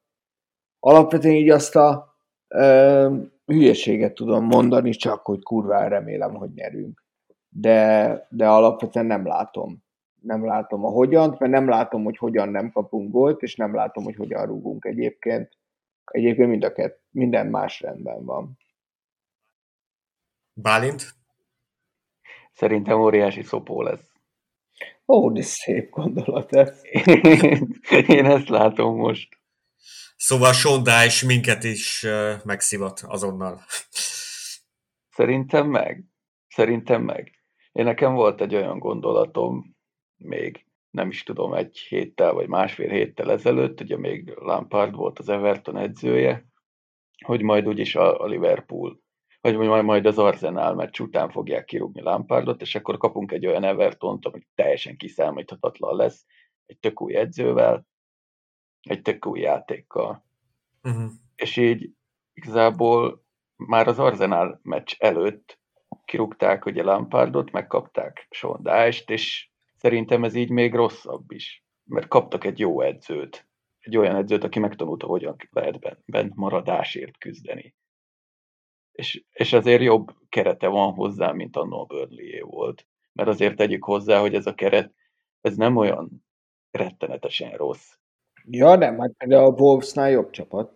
Alapvetően 0.78 1.34
így 1.34 1.50
azt 1.50 1.76
a 1.76 2.16
uh, 2.48 3.16
hülyeséget 3.44 4.14
tudom 4.14 4.44
mondani, 4.44 4.90
csak 4.90 5.24
hogy 5.26 5.42
kurván 5.42 5.88
remélem, 5.88 6.34
hogy 6.34 6.50
nyerünk. 6.54 7.04
De, 7.48 8.26
de 8.30 8.48
alapvetően 8.48 9.06
nem 9.06 9.26
látom. 9.26 9.82
Nem 10.22 10.44
látom 10.44 10.84
a 10.84 10.88
hogyan, 10.88 11.36
mert 11.38 11.52
nem 11.52 11.68
látom, 11.68 12.04
hogy 12.04 12.16
hogyan 12.16 12.48
nem 12.48 12.70
kapunk 12.70 13.10
gólt, 13.10 13.42
és 13.42 13.56
nem 13.56 13.74
látom, 13.74 14.04
hogy 14.04 14.16
hogyan 14.16 14.46
rúgunk 14.46 14.84
egyébként. 14.84 15.58
Egyébként 16.04 16.48
mind 16.48 16.64
a 16.64 16.72
kett, 16.72 17.02
minden 17.10 17.46
más 17.46 17.80
rendben 17.80 18.24
van. 18.24 18.58
Bálint? 20.52 21.14
Szerintem 22.52 23.00
óriási 23.00 23.42
szopó 23.42 23.82
lesz. 23.82 24.09
Ó, 25.12 25.30
de 25.32 25.42
szép 25.42 25.90
gondolat 25.90 26.52
ez. 26.52 26.80
Én 28.06 28.24
ezt 28.24 28.48
látom 28.48 28.96
most. 28.96 29.38
Szóval 30.16 30.52
Sean 30.52 30.82
Dyche 30.82 31.26
minket 31.26 31.64
is 31.64 32.06
megszivat 32.44 33.00
azonnal. 33.06 33.60
Szerintem 35.10 35.68
meg. 35.68 36.04
Szerintem 36.48 37.02
meg. 37.02 37.32
Én 37.72 37.84
nekem 37.84 38.14
volt 38.14 38.40
egy 38.40 38.54
olyan 38.54 38.78
gondolatom, 38.78 39.76
még 40.16 40.64
nem 40.90 41.08
is 41.08 41.22
tudom, 41.22 41.54
egy 41.54 41.78
héttel 41.78 42.32
vagy 42.32 42.48
másfél 42.48 42.88
héttel 42.90 43.30
ezelőtt, 43.30 43.80
ugye 43.80 43.96
még 43.96 44.32
Lampard 44.36 44.94
volt 44.94 45.18
az 45.18 45.28
Everton 45.28 45.76
edzője, 45.76 46.46
hogy 47.24 47.42
majd 47.42 47.66
úgyis 47.66 47.94
a 47.94 48.26
Liverpool, 48.26 49.00
vagy 49.40 49.56
majd, 49.56 49.84
majd 49.84 50.06
az 50.06 50.18
Arsenal 50.18 50.74
meccs 50.74 51.00
után 51.00 51.30
fogják 51.30 51.64
kirúgni 51.64 52.00
Lampardot, 52.02 52.60
és 52.60 52.74
akkor 52.74 52.96
kapunk 52.96 53.32
egy 53.32 53.46
olyan 53.46 53.64
Evertont, 53.64 54.26
ami 54.26 54.46
teljesen 54.54 54.96
kiszámíthatatlan 54.96 55.96
lesz, 55.96 56.26
egy 56.66 56.78
tök 56.78 57.00
új 57.00 57.16
edzővel, 57.16 57.86
egy 58.80 59.02
tök 59.02 59.26
új 59.26 59.40
játékkal. 59.40 60.24
Uh-huh. 60.82 61.10
És 61.36 61.56
így 61.56 61.90
igazából 62.32 63.24
már 63.56 63.88
az 63.88 63.98
Arsenal 63.98 64.60
meccs 64.62 64.94
előtt 64.98 65.58
kirúgták 66.04 66.64
ugye 66.64 66.82
Lampardot, 66.82 67.50
megkapták 67.50 68.28
Dyche-t, 68.58 69.10
és 69.10 69.50
szerintem 69.76 70.24
ez 70.24 70.34
így 70.34 70.50
még 70.50 70.74
rosszabb 70.74 71.32
is, 71.32 71.64
mert 71.84 72.08
kaptak 72.08 72.44
egy 72.44 72.58
jó 72.58 72.80
edzőt, 72.80 73.48
egy 73.78 73.96
olyan 73.96 74.16
edzőt, 74.16 74.44
aki 74.44 74.58
megtanulta, 74.58 75.06
hogyan 75.06 75.36
lehet 75.50 75.78
bent 75.78 76.02
ben 76.06 76.32
maradásért 76.34 77.18
küzdeni. 77.18 77.74
És, 79.00 79.24
és 79.32 79.52
azért 79.52 79.82
jobb 79.82 80.10
kerete 80.28 80.68
van 80.68 80.92
hozzá, 80.92 81.32
mint 81.32 81.56
a 81.56 81.60
a 81.60 81.84
burnley 81.84 82.46
volt. 82.46 82.86
Mert 83.12 83.28
azért 83.28 83.56
tegyük 83.56 83.84
hozzá, 83.84 84.20
hogy 84.20 84.34
ez 84.34 84.46
a 84.46 84.54
keret, 84.54 84.94
ez 85.40 85.56
nem 85.56 85.76
olyan 85.76 86.24
rettenetesen 86.70 87.50
rossz. 87.50 87.92
Ja, 88.44 88.74
nem, 88.74 88.98
hát 88.98 89.12
például 89.18 89.44
a 89.44 89.60
Wolvesnál 89.60 90.10
jobb 90.10 90.30
csapat. 90.30 90.72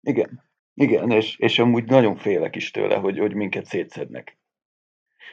Igen, 0.00 0.42
igen, 0.74 1.10
és, 1.10 1.38
és 1.38 1.58
amúgy 1.58 1.84
nagyon 1.84 2.16
félek 2.16 2.56
is 2.56 2.70
tőle, 2.70 2.96
hogy, 2.96 3.18
hogy 3.18 3.34
minket 3.34 3.64
szétszednek. 3.64 4.38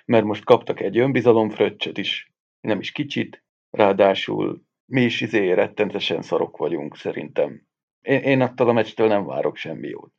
Mert 0.05 0.25
most 0.25 0.43
kaptak 0.43 0.79
egy 0.79 0.97
önbizalomfröccsöt 0.97 1.97
is, 1.97 2.33
nem 2.61 2.79
is 2.79 2.91
kicsit, 2.91 3.43
ráadásul 3.69 4.63
mi 4.85 5.01
is 5.01 5.21
izé 5.21 5.51
rettenetesen 5.51 6.21
szarok 6.21 6.57
vagyunk, 6.57 6.97
szerintem. 6.97 7.67
Én, 8.01 8.21
én 8.21 8.41
attól 8.41 8.69
a 8.69 8.73
meccstől 8.73 9.07
nem 9.07 9.25
várok 9.25 9.55
semmi 9.55 9.87
jót. 9.87 10.13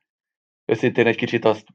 Őszintén 0.65 1.07
egy 1.07 1.17
kicsit 1.17 1.45
azt, 1.45 1.67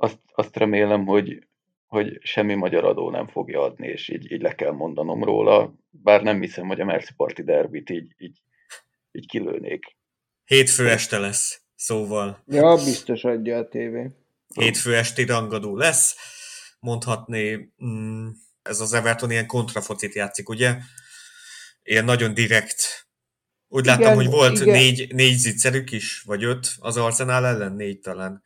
azt, 0.00 0.18
azt 0.32 0.56
remélem, 0.56 1.06
hogy, 1.06 1.46
hogy 1.86 2.18
semmi 2.22 2.54
magyar 2.54 2.84
adó 2.84 3.10
nem 3.10 3.26
fogja 3.28 3.62
adni, 3.62 3.86
és 3.86 4.08
így, 4.08 4.32
így 4.32 4.40
le 4.40 4.54
kell 4.54 4.72
mondanom 4.72 5.24
róla, 5.24 5.74
bár 5.90 6.22
nem 6.22 6.40
hiszem, 6.40 6.66
hogy 6.66 6.80
a 6.80 6.84
Merci 6.84 7.12
Party 7.16 7.42
derbit 7.42 7.90
így, 7.90 8.14
így, 8.18 8.42
így 9.12 9.26
kilőnék. 9.26 9.96
Hétfő 10.44 10.88
este 10.88 11.18
lesz, 11.18 11.62
szóval. 11.74 12.42
Ja, 12.46 12.74
biztos 12.74 13.24
adja 13.24 13.58
a 13.58 13.68
tévé. 13.68 14.10
Hétfő 14.54 14.96
esti 14.96 15.24
rangadó 15.24 15.76
lesz, 15.76 16.16
mondhatni, 16.80 17.72
mm, 17.84 18.28
ez 18.62 18.80
az 18.80 18.92
Everton 18.92 19.30
ilyen 19.30 19.46
kontrafocit 19.46 20.14
játszik, 20.14 20.48
ugye? 20.48 20.76
Ilyen 21.82 22.04
nagyon 22.04 22.34
direkt. 22.34 23.08
Úgy 23.68 23.84
igen, 23.84 23.98
láttam, 23.98 24.14
hogy 24.14 24.26
volt 24.26 24.60
igen. 24.60 24.74
négy, 24.74 25.14
négy 25.14 25.36
zicserük 25.36 25.92
is, 25.92 26.20
vagy 26.20 26.44
öt 26.44 26.74
az 26.78 26.96
Arsenal 26.96 27.46
ellen, 27.46 27.72
négy 27.72 28.00
talán. 28.00 28.42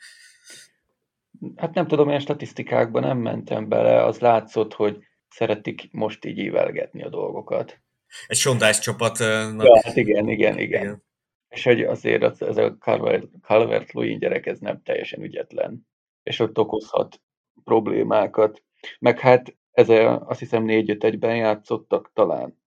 Hát 1.56 1.74
nem 1.74 1.86
tudom, 1.86 2.08
én 2.08 2.18
statisztikákban 2.18 3.02
nem 3.02 3.18
mentem 3.18 3.68
bele, 3.68 4.04
az 4.04 4.18
látszott, 4.18 4.74
hogy 4.74 4.98
szeretik 5.28 5.88
most 5.92 6.24
így 6.24 6.38
ívelgetni 6.38 7.02
a 7.02 7.08
dolgokat. 7.08 7.80
Egy 8.26 8.36
sondász 8.36 8.80
csapat. 8.80 9.18
Ja, 9.18 9.80
hát 9.82 9.96
igen, 9.96 10.28
igen, 10.28 10.58
igen, 10.58 10.58
igen. 10.58 11.02
És 11.48 11.64
hogy 11.64 11.82
azért 11.82 12.22
az, 12.22 12.42
ez 12.42 12.56
a 12.56 12.76
Calvert-Lewin 13.40 14.18
gyerek, 14.18 14.46
ez 14.46 14.58
nem 14.58 14.82
teljesen 14.82 15.22
ügyetlen. 15.22 15.86
És 16.22 16.38
ott 16.38 16.58
okozhat 16.58 17.20
problémákat. 17.64 18.62
Meg 18.98 19.18
hát 19.18 19.56
ez 19.70 19.88
a, 19.88 20.26
azt 20.26 20.38
hiszem 20.38 20.64
négy-öt 20.64 21.04
egyben 21.04 21.36
játszottak 21.36 22.10
talán. 22.12 22.62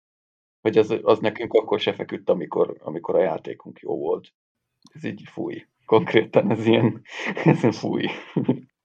Hogy 0.61 0.77
az, 0.77 0.95
az 1.01 1.19
nekünk 1.19 1.53
akkor 1.53 1.79
se 1.79 1.93
feküdt, 1.93 2.29
amikor, 2.29 2.75
amikor 2.79 3.15
a 3.15 3.21
játékunk 3.21 3.79
jó 3.79 3.97
volt. 3.97 4.33
Ez 4.93 5.03
így 5.03 5.21
fúj. 5.25 5.65
Konkrétan 5.87 6.51
ez 6.51 6.65
ilyen, 6.65 7.01
ez 7.45 7.77
fúj. 7.77 8.05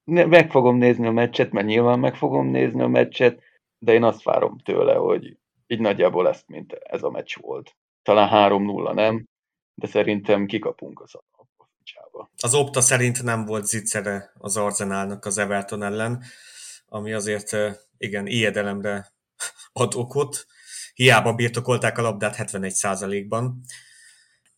Meg 0.04 0.50
fogom 0.50 0.76
nézni 0.76 1.06
a 1.06 1.12
meccset, 1.12 1.52
mert 1.52 1.66
nyilván 1.66 1.98
meg 1.98 2.14
fogom 2.14 2.46
nézni 2.46 2.82
a 2.82 2.88
meccset, 2.88 3.42
de 3.78 3.92
én 3.92 4.04
azt 4.04 4.22
várom 4.22 4.58
tőle, 4.58 4.94
hogy 4.94 5.36
így 5.66 5.80
nagyjából 5.80 6.28
ezt, 6.28 6.48
mint 6.48 6.72
ez 6.72 7.02
a 7.02 7.10
meccs 7.10 7.36
volt. 7.40 7.76
Talán 8.02 8.52
3-0 8.52 8.94
nem, 8.94 9.26
de 9.74 9.86
szerintem 9.86 10.46
kikapunk 10.46 11.00
az 11.00 11.14
a 11.14 11.22
Az 12.42 12.54
Opta 12.54 12.80
szerint 12.80 13.22
nem 13.22 13.44
volt 13.44 13.66
zicsere 13.66 14.32
az 14.38 14.56
Arzenálnak 14.56 15.24
az 15.24 15.38
Everton 15.38 15.82
ellen, 15.82 16.22
ami 16.86 17.12
azért 17.12 17.56
igen, 17.98 18.26
ijedelemre 18.26 19.12
ad 19.72 19.94
okot. 19.94 20.46
Hiába 20.94 21.34
birtokolták 21.34 21.98
a 21.98 22.02
labdát 22.02 22.36
71%-ban. 22.38 23.60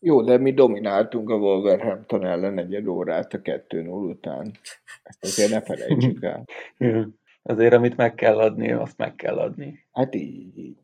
Jó, 0.07 0.23
de 0.23 0.39
mi 0.39 0.53
domináltunk 0.53 1.31
a 1.31 1.35
Wolverhampton 1.35 2.25
ellen 2.25 2.59
egy 2.59 2.89
órát 2.89 3.33
a 3.33 3.39
2-0 3.39 4.09
után. 4.11 4.59
Ezt 5.03 5.25
azért 5.25 5.51
ne 5.51 5.63
felejtsük 5.63 6.23
el. 6.23 6.45
azért, 7.43 7.73
amit 7.73 7.97
meg 7.97 8.15
kell 8.15 8.39
adni, 8.39 8.73
azt 8.73 8.97
meg 8.97 9.15
kell 9.15 9.39
adni. 9.39 9.87
Hát 9.93 10.15
így. 10.15 10.59
így. 10.59 10.77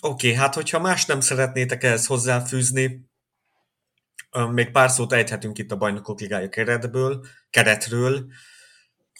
Oké, 0.00 0.26
okay, 0.26 0.38
hát 0.38 0.54
hogyha 0.54 0.80
más 0.80 1.06
nem 1.06 1.20
szeretnétek 1.20 1.84
ehhez 1.84 2.06
hozzáfűzni, 2.06 3.10
még 4.52 4.70
pár 4.70 4.90
szót 4.90 5.12
ejthetünk 5.12 5.58
itt 5.58 5.72
a 5.72 5.76
Bajnokok 5.76 6.20
Ligája 6.20 6.48
keretből, 6.48 7.24
keretről, 7.50 8.26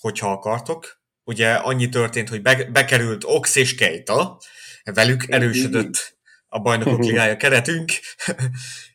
hogyha 0.00 0.30
akartok. 0.30 1.00
Ugye 1.24 1.52
annyi 1.54 1.88
történt, 1.88 2.28
hogy 2.28 2.42
be, 2.42 2.64
bekerült 2.64 3.24
Ox 3.24 3.56
és 3.56 3.74
Keita, 3.74 4.38
velük 4.84 5.28
erősödött 5.28 6.16
a 6.48 6.58
Bajnokok 6.58 7.04
Ligája 7.08 7.36
keretünk, 7.36 7.90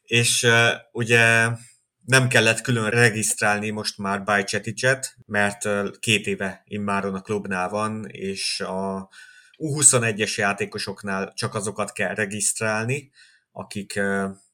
és 0.07 0.43
uh, 0.43 0.69
ugye 0.91 1.49
nem 2.05 2.27
kellett 2.27 2.61
külön 2.61 2.89
regisztrálni 2.89 3.69
most 3.69 3.97
már 3.97 4.23
Bajceticet, 4.23 5.15
mert 5.25 5.69
két 5.99 6.27
éve 6.27 6.61
immáron 6.65 7.15
a 7.15 7.21
klubnál 7.21 7.69
van, 7.69 8.05
és 8.07 8.59
a 8.59 9.09
U21-es 9.57 10.35
játékosoknál 10.35 11.33
csak 11.33 11.55
azokat 11.55 11.91
kell 11.91 12.13
regisztrálni, 12.13 13.11
akik 13.51 13.99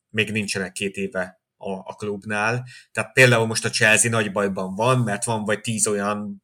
még 0.09 0.31
nincsenek 0.31 0.71
két 0.71 0.95
éve 0.95 1.41
a, 1.57 1.71
a 1.71 1.95
klubnál. 1.95 2.67
Tehát 2.91 3.13
például 3.13 3.45
most 3.45 3.65
a 3.65 3.69
Chelsea 3.69 4.11
nagy 4.11 4.31
bajban 4.31 4.75
van, 4.75 4.99
mert 4.99 5.23
van 5.23 5.43
vagy 5.43 5.61
tíz 5.61 5.87
olyan 5.87 6.43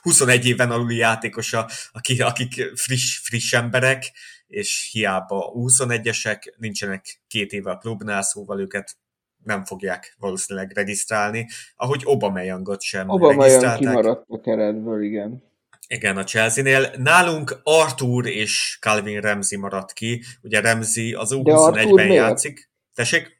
21 0.00 0.46
éven 0.46 0.70
aluli 0.70 0.96
játékosa, 0.96 1.68
aki, 1.92 2.22
akik 2.22 2.62
friss, 2.74 3.18
friss 3.18 3.52
emberek, 3.52 4.12
és 4.48 4.88
hiába 4.92 5.52
21-esek, 5.54 6.54
nincsenek 6.56 7.20
két 7.26 7.52
éve 7.52 7.70
a 7.70 7.76
klubnál, 7.76 8.22
szóval 8.22 8.60
őket 8.60 8.96
nem 9.44 9.64
fogják 9.64 10.14
valószínűleg 10.18 10.72
regisztrálni, 10.74 11.46
ahogy 11.76 12.00
Obameyangot 12.04 12.82
sem 12.82 13.08
Obama 13.08 13.42
regisztrálták. 13.42 13.78
kimaradt 13.78 14.24
a 14.28 14.40
keretből, 14.40 15.02
igen. 15.02 15.42
Igen, 15.88 16.16
a 16.16 16.24
Chelsea-nél. 16.24 16.90
Nálunk 16.96 17.60
Arthur 17.62 18.26
és 18.26 18.78
Calvin 18.80 19.20
Ramsey 19.20 19.58
maradt 19.58 19.92
ki. 19.92 20.22
Ugye 20.42 20.60
Ramsey 20.60 21.14
az 21.14 21.34
U21-ben 21.34 22.12
játszik. 22.12 22.70
Tessék? 22.94 23.38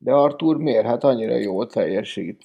De 0.00 0.12
Artur 0.12 0.56
miért? 0.56 0.86
Hát 0.86 1.04
annyira 1.04 1.36
jó 1.36 1.66
teljesít. 1.66 2.42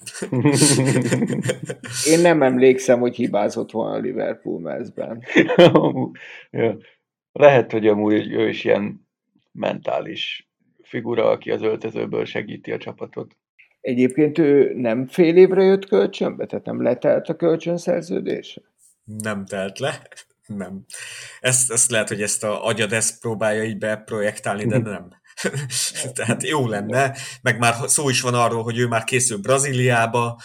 Én 2.12 2.20
nem 2.20 2.42
emlékszem, 2.42 3.00
hogy 3.00 3.16
hibázott 3.16 3.70
volna 3.70 3.94
a 3.94 3.98
Liverpool 3.98 4.60
mezben. 4.60 5.22
ja. 6.50 6.76
Lehet, 7.38 7.72
hogy 7.72 7.86
amúgy 7.86 8.32
ő 8.32 8.48
is 8.48 8.64
ilyen 8.64 9.08
mentális 9.52 10.48
figura, 10.82 11.30
aki 11.30 11.50
az 11.50 11.62
öltözőből 11.62 12.24
segíti 12.24 12.72
a 12.72 12.78
csapatot. 12.78 13.36
Egyébként 13.80 14.38
ő 14.38 14.72
nem 14.74 15.06
fél 15.06 15.36
évre 15.36 15.62
jött 15.62 15.86
kölcsönbe? 15.86 16.46
Tehát 16.46 16.64
nem 16.64 16.82
letelt 16.82 17.28
a 17.28 17.36
kölcsönszerződése? 17.36 18.60
Nem 19.04 19.44
telt 19.44 19.78
le. 19.78 20.02
Nem. 20.46 20.84
Ezt, 21.40 21.70
ezt 21.70 21.90
lehet, 21.90 22.08
hogy 22.08 22.22
ezt 22.22 22.44
a 22.44 22.66
agyad 22.66 22.92
ezt 22.92 23.20
próbálja 23.20 23.64
így 23.64 23.78
beprojektálni, 23.78 24.66
de 24.66 24.78
nem. 24.78 25.08
Tehát 26.14 26.42
jó 26.42 26.68
lenne, 26.68 27.16
meg 27.42 27.58
már 27.58 27.74
szó 27.86 28.08
is 28.08 28.20
van 28.20 28.34
arról, 28.34 28.62
hogy 28.62 28.78
ő 28.78 28.86
már 28.86 29.04
készül 29.04 29.38
Brazíliába, 29.38 30.40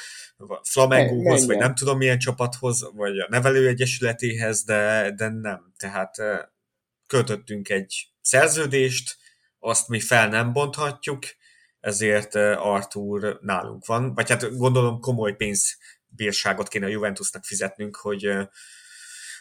Flamengóhoz, 0.64 1.46
vagy 1.46 1.58
nem 1.58 1.76
tudom 1.76 1.98
milyen 1.98 2.20
csapathoz, 2.20 2.90
vagy 2.96 3.20
a 3.20 3.28
nevelőegyesületéhez, 3.30 4.64
de, 4.64 5.12
de 5.16 5.30
nem. 5.30 5.74
Tehát 5.78 6.16
költöttünk 7.10 7.70
egy 7.70 8.08
szerződést, 8.22 9.18
azt 9.60 9.88
mi 9.88 10.00
fel 10.00 10.28
nem 10.28 10.54
bonthatjuk, 10.54 11.24
ezért 11.80 12.36
Artur 12.56 13.40
nálunk 13.42 13.86
van, 13.86 14.14
vagy 14.14 14.30
hát 14.30 14.58
gondolom 14.58 15.00
komoly 15.00 15.36
pénzbírságot 15.36 16.68
kéne 16.68 16.86
a 16.86 16.90
Juventusnak 16.90 17.44
fizetnünk, 17.44 17.96
hogy, 17.96 18.32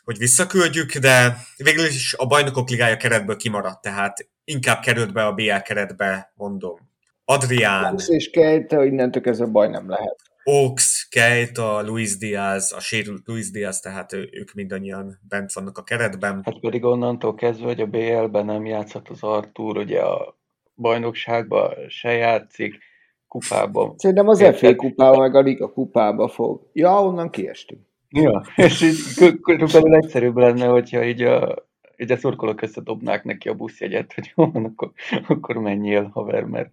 hogy 0.05 0.19
visszaküldjük, 0.19 0.97
de 0.97 1.37
végül 1.57 1.85
is 1.85 2.15
a 2.15 2.27
bajnokok 2.27 2.69
ligája 2.69 2.97
keretből 2.97 3.37
kimaradt, 3.37 3.83
tehát 3.83 4.29
inkább 4.45 4.83
került 4.83 5.13
be 5.13 5.27
a 5.27 5.33
BL 5.33 5.57
keretbe, 5.65 6.33
mondom. 6.35 6.89
Adrián. 7.25 7.93
Ox 7.93 8.09
és 8.09 8.31
Keita, 8.31 8.85
innentől 8.85 9.23
ez 9.25 9.41
a 9.41 9.47
baj 9.47 9.69
nem 9.69 9.89
lehet. 9.89 10.28
Ox, 10.51 11.09
Keita, 11.09 11.83
Luis 11.83 12.19
Diaz, 12.19 12.73
a 12.73 12.81
sérült 12.81 13.27
Luis 13.27 13.51
Diaz, 13.51 13.81
tehát 13.81 14.13
ők 14.13 14.53
mindannyian 14.55 15.19
bent 15.29 15.53
vannak 15.53 15.79
a 15.79 15.83
keretben. 15.83 16.43
Hát 16.45 16.61
pedig 16.61 16.85
onnantól 16.85 17.35
kezdve, 17.35 17.67
hogy 17.67 17.81
a 17.81 17.87
BL-ben 17.87 18.45
nem 18.45 18.67
játszhat 18.67 19.09
az 19.09 19.23
Artur, 19.23 19.77
ugye 19.77 20.01
a 20.01 20.39
bajnokságban 20.75 21.75
se 21.89 22.11
játszik, 22.11 22.79
kupában. 23.27 23.95
Szerintem 23.99 24.29
az 24.29 24.43
FA 24.57 24.77
kupában, 24.77 25.21
meg 25.21 25.35
a 25.35 25.41
Liga 25.41 25.73
kupába 25.73 26.29
fog. 26.29 26.71
Ja, 26.73 27.03
onnan 27.03 27.31
kiestünk. 27.31 27.81
Ja, 28.09 28.45
és 28.57 28.83
így 28.83 28.97
körülbelül 29.43 29.95
egyszerűbb 29.95 30.37
lenne, 30.37 30.67
hogyha 30.67 31.05
így 31.05 31.23
a 31.23 31.67
így 31.97 32.13
a 32.13 32.17
szurkolók 32.17 32.63
összedobnák 32.63 33.25
neki 33.25 33.49
a 33.49 33.55
buszjegyet, 33.55 34.13
hogy 34.13 34.33
jó, 34.37 34.45
akkor, 34.67 34.93
akkor 35.29 35.57
menjél, 35.57 36.11
haver, 36.13 36.45
mert 36.45 36.71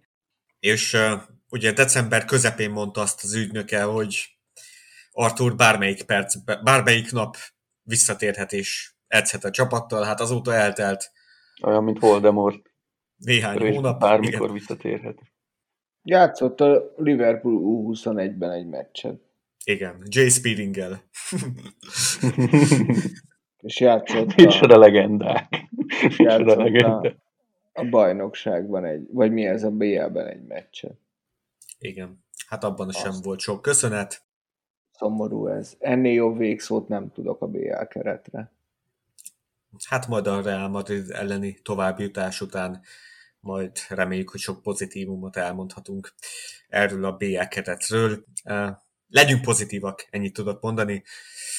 és 0.60 0.92
uh, 0.94 1.20
ugye 1.50 1.72
december 1.72 2.24
közepén 2.24 2.70
mondta 2.70 3.00
azt 3.00 3.24
az 3.24 3.34
ügynöke, 3.34 3.82
hogy 3.82 4.36
Arthur 5.12 5.56
bármelyik 5.56 6.02
perc, 6.02 6.36
bármelyik 6.62 7.12
nap 7.12 7.36
visszatérhet 7.82 8.52
és 8.52 8.92
edzhet 9.06 9.44
a 9.44 9.50
csapattal, 9.50 10.04
hát 10.04 10.20
azóta 10.20 10.54
eltelt. 10.54 11.10
Olyan, 11.62 11.84
mint 11.84 11.98
Voldemort. 11.98 12.70
Néhány 13.16 13.62
Ő 13.62 13.72
hónap. 13.72 14.00
Bármikor 14.00 14.40
igen. 14.40 14.52
visszatérhet. 14.52 15.18
Játszott 16.02 16.60
a 16.60 16.92
Liverpool 16.96 17.60
U21-ben 17.62 18.50
egy 18.50 18.66
meccset. 18.66 19.20
Igen, 19.64 20.02
Jay 20.08 20.28
Speedinggel. 20.28 21.02
És 23.60 23.80
játszott 23.80 24.30
a, 24.30 24.34
Micsoda 24.36 24.78
legendák. 24.78 25.48
Micsoda 26.16 26.56
legendák. 26.56 27.16
a, 27.72 27.80
a 27.80 27.84
bajnokságban 27.84 28.84
egy, 28.84 29.06
vagy 29.12 29.32
mi 29.32 29.46
ez 29.46 29.62
a 29.62 29.70
BL-ben 29.70 30.26
egy 30.26 30.42
meccset. 30.42 30.98
Igen, 31.78 32.24
hát 32.46 32.64
abban 32.64 32.90
sem 32.90 33.10
Azt. 33.10 33.24
volt 33.24 33.40
sok 33.40 33.62
köszönet. 33.62 34.24
Szomorú 34.92 35.46
ez. 35.46 35.74
Ennél 35.78 36.12
jobb 36.12 36.38
végszót 36.38 36.88
nem 36.88 37.12
tudok 37.12 37.42
a 37.42 37.46
BL 37.46 37.82
keretre. 37.88 38.52
Hát 39.88 40.08
majd 40.08 40.26
a 40.26 40.42
Real 40.42 40.68
Madrid 40.68 41.10
elleni 41.10 41.58
továbbjutás 41.62 42.40
után 42.40 42.82
majd 43.40 43.70
reméljük, 43.88 44.30
hogy 44.30 44.40
sok 44.40 44.62
pozitívumot 44.62 45.36
elmondhatunk 45.36 46.14
erről 46.68 47.04
a 47.04 47.12
BL 47.12 47.42
keretről. 47.48 48.24
Legyünk 49.08 49.42
pozitívak, 49.42 50.06
ennyit 50.10 50.32
tudok 50.32 50.62
mondani. 50.62 51.02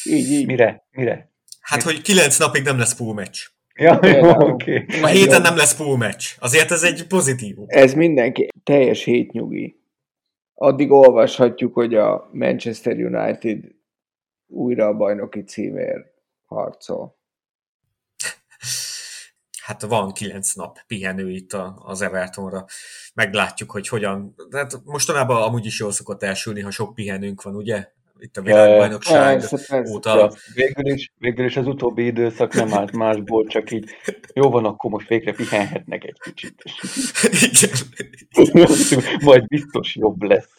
Így, 0.04 0.32
így. 0.32 0.46
Mire? 0.46 0.88
Mire? 0.92 1.32
Hát, 1.60 1.82
hogy 1.82 2.02
kilenc 2.02 2.38
napig 2.38 2.64
nem 2.64 2.78
lesz 2.78 2.96
pool 2.96 3.14
meccs. 3.14 3.40
Ja, 3.76 4.00
jó, 4.08 4.30
oké. 4.30 4.76
A 4.76 4.84
Legjobb. 4.88 5.10
héten 5.10 5.42
nem 5.42 5.56
lesz 5.56 5.76
pool 5.76 5.98
meccs. 5.98 6.26
Azért 6.40 6.72
ez 6.72 6.84
egy 6.84 7.08
pozitívum. 7.08 7.66
Ez 7.68 7.94
mindenki 7.94 8.48
teljes 8.64 9.04
hétnyugi. 9.04 9.80
Addig 10.60 10.92
olvashatjuk, 10.92 11.74
hogy 11.74 11.96
a 11.96 12.30
Manchester 12.32 12.98
United 12.98 13.64
újra 14.48 14.88
a 14.88 14.94
bajnoki 14.94 15.44
címért 15.44 16.08
harcol. 16.46 17.18
Hát 19.62 19.82
van 19.82 20.12
kilenc 20.12 20.54
nap 20.54 20.80
pihenő 20.88 21.30
itt 21.30 21.54
a, 21.54 21.82
az 21.86 22.02
Evertonra. 22.02 22.66
Meglátjuk, 23.14 23.72
hogy 23.72 23.88
hogyan. 23.88 24.36
Hát 24.52 24.84
mostanában 24.84 25.42
amúgy 25.42 25.66
is 25.66 25.80
jól 25.80 25.92
szokott 25.92 26.24
elsülni, 26.24 26.62
ha 26.62 26.72
sok 26.72 26.94
pihenőnk 26.94 27.42
van, 27.42 27.56
ugye? 27.56 27.92
Itt 28.20 28.38
a 28.38 28.42
világbajnokság 28.42 29.38
Persze, 29.40 29.58
persze. 29.68 29.94
óta. 29.94 30.16
Ja, 30.18 30.30
végül, 30.54 30.94
is, 30.94 31.14
végül 31.18 31.46
is 31.46 31.58
az 31.58 31.68
utóbbi 31.68 32.06
időszak 32.06 32.54
nem 32.54 32.74
állt 32.74 32.92
másból, 32.92 33.46
csak 33.48 33.72
így 33.72 33.90
jó 34.34 34.50
van, 34.50 34.66
akkor 34.66 34.92
most 34.92 35.08
végre 35.08 35.34
pihenhetnek 35.34 36.04
egy 36.04 36.20
kicsit. 36.20 36.64
Igen. 37.52 37.76
Majd 39.26 39.48
biztos 39.48 39.96
jobb 39.96 40.22
lesz. 40.22 40.50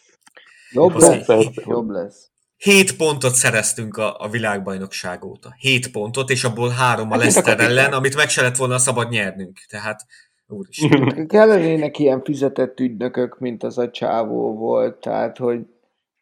Jobb 0.71 0.95
Az 0.95 1.07
lesz. 1.07 1.25
persze. 1.25 1.61
Jobb 1.65 1.89
lesz. 1.89 2.29
Hét 2.57 2.95
pontot 2.95 3.33
szereztünk 3.33 3.97
a, 3.97 4.15
a 4.19 4.29
világbajnokság 4.29 5.23
óta. 5.23 5.53
Hét 5.57 5.91
pontot, 5.91 6.29
és 6.29 6.43
abból 6.43 6.69
három 6.69 7.07
a 7.11 7.13
Hát, 7.13 7.21
Leicester 7.21 7.59
ellen, 7.59 7.93
amit 7.93 8.15
meg 8.15 8.29
se 8.29 8.41
lett 8.41 8.55
volna 8.55 8.77
szabad 8.77 9.09
nyernünk. 9.09 9.59
Tehát, 9.69 10.05
úristen. 10.47 11.27
Kellenének 11.27 11.99
ilyen 11.99 12.23
fizetett 12.23 12.79
ügynökök, 12.79 13.39
mint 13.39 13.63
az 13.63 13.77
a 13.77 13.89
csávó 13.89 14.53
volt, 14.55 14.95
tehát, 14.95 15.37
hogy 15.37 15.59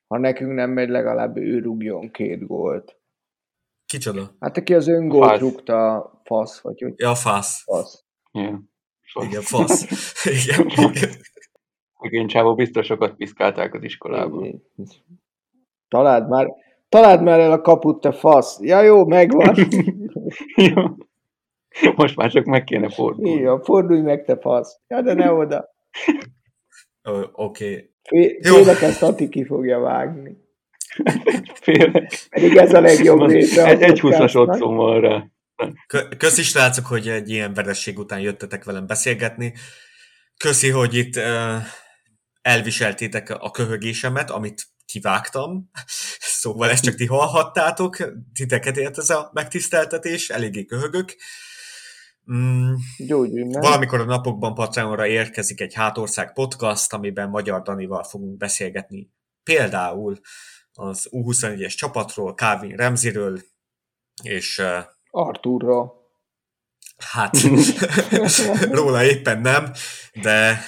ha 0.07 0.17
nekünk 0.17 0.53
nem 0.53 0.69
megy, 0.69 0.89
legalább 0.89 1.37
ő 1.37 1.59
rúgjon 1.59 2.11
két 2.11 2.47
gólt. 2.47 2.99
Kicsoda? 3.85 4.31
Hát 4.39 4.57
aki 4.57 4.73
az 4.73 4.87
öngólt 4.87 5.29
Fasz. 5.29 5.39
rúgta, 5.39 6.11
fasz, 6.23 6.61
vagy 6.61 6.81
hogy 6.81 6.93
Ja, 6.95 7.15
fasz. 7.15 7.63
fasz. 7.63 8.03
Igen. 8.31 8.71
Igen, 9.13 9.41
fasz. 9.41 9.85
Igen, 10.45 10.67
igen. 10.67 11.09
Szegény 12.01 12.27
csávó 12.27 12.55
biztos 12.55 12.85
sokat 12.85 13.15
piszkálták 13.15 13.73
az 13.73 13.83
iskolában. 13.83 14.63
Találd 15.87 16.27
már, 16.29 16.47
találd 16.89 17.23
már 17.23 17.39
el 17.39 17.51
a 17.51 17.61
kaput, 17.61 18.01
te 18.01 18.11
fasz. 18.11 18.59
Ja 18.61 18.81
jó, 18.81 19.05
megvan. 19.05 19.55
Jó. 20.73 20.83
Most 21.95 22.15
már 22.15 22.31
csak 22.31 22.45
meg 22.45 22.63
kéne 22.63 22.89
fordulni. 22.89 23.41
Jó, 23.41 23.57
fordulj 23.57 24.01
meg, 24.01 24.23
te 24.23 24.37
fasz. 24.37 24.79
Ja, 24.87 25.01
de 25.01 25.13
ne 25.13 25.31
oda. 25.31 25.69
Oké. 27.03 27.31
Okay. 27.31 27.95
Félek 28.07 28.81
ezt 28.81 29.03
Ati 29.03 29.29
ki 29.29 29.45
fogja 29.45 29.79
vágni. 29.79 30.37
Félek. 31.61 32.27
Pedig 32.29 32.55
ez 32.55 32.73
a 32.73 32.81
legjobb 32.81 33.29
része. 33.29 33.65
Egy, 33.65 33.81
egy 33.81 33.99
20-as 33.99 34.01
podcastnak. 34.01 34.47
otthon 34.47 34.75
van 34.75 35.01
rá. 35.01 35.25
Kö- 35.87 36.17
Köszi 36.17 36.43
srácok, 36.43 36.85
hogy 36.85 37.07
egy 37.07 37.29
ilyen 37.29 37.53
vereség 37.53 37.99
után 37.99 38.19
jöttetek 38.19 38.63
velem 38.63 38.87
beszélgetni. 38.87 39.53
Köszi, 40.37 40.69
hogy 40.69 40.95
itt 40.95 41.15
uh, 41.15 41.23
elviseltétek 42.41 43.29
a 43.29 43.51
köhögésemet, 43.51 44.29
amit 44.29 44.63
kivágtam. 44.85 45.69
Szóval 46.19 46.69
ezt 46.69 46.83
csak 46.83 46.95
ti 46.95 47.05
hallhattátok. 47.05 47.97
Titeket 48.33 48.77
ért 48.77 48.97
ez 48.97 49.09
a 49.09 49.29
megtiszteltetés, 49.33 50.29
eléggé 50.29 50.65
köhögök. 50.65 51.15
Mm. 52.33 52.73
Valamikor 53.51 53.99
a 53.99 54.05
napokban 54.05 54.53
Patreonra 54.53 55.07
érkezik 55.07 55.61
egy 55.61 55.73
Hátország 55.73 56.33
podcast, 56.33 56.93
amiben 56.93 57.29
Magyar 57.29 57.61
Danival 57.61 58.03
fogunk 58.03 58.37
beszélgetni 58.37 59.11
például 59.43 60.19
az 60.73 61.09
U21-es 61.11 61.75
csapatról, 61.75 62.33
Calvin 62.33 62.75
Remziről, 62.75 63.39
és 64.23 64.57
uh, 64.57 64.85
Arturra. 65.09 65.93
hát 66.97 67.37
róla 68.79 69.03
éppen 69.03 69.41
nem, 69.41 69.71
de 70.21 70.59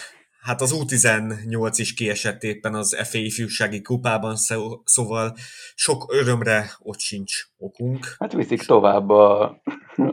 hát 0.42 0.62
az 0.62 0.74
U18 0.76 1.74
is 1.76 1.94
kiesett 1.94 2.44
éppen 2.44 2.74
az 2.74 2.98
FA 3.04 3.18
ifjúsági 3.18 3.82
kupában, 3.82 4.36
szó- 4.36 4.82
szóval 4.86 5.38
sok 5.76 6.14
örömre 6.14 6.72
ott 6.80 7.00
sincs 7.00 7.34
okunk. 7.58 8.16
Hát 8.20 8.34
viszik 8.34 8.62
tovább 8.62 9.10
a, 9.10 9.62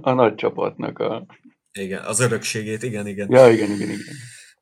a 0.00 0.12
nagy 0.12 0.34
csapatnak 0.34 0.98
a... 0.98 1.26
Igen, 1.72 2.04
az 2.04 2.20
örökségét, 2.20 2.82
igen, 2.82 3.06
igen. 3.06 3.30
Ja, 3.30 3.50
igen, 3.50 3.70
igen, 3.70 3.88
igen. 3.88 4.14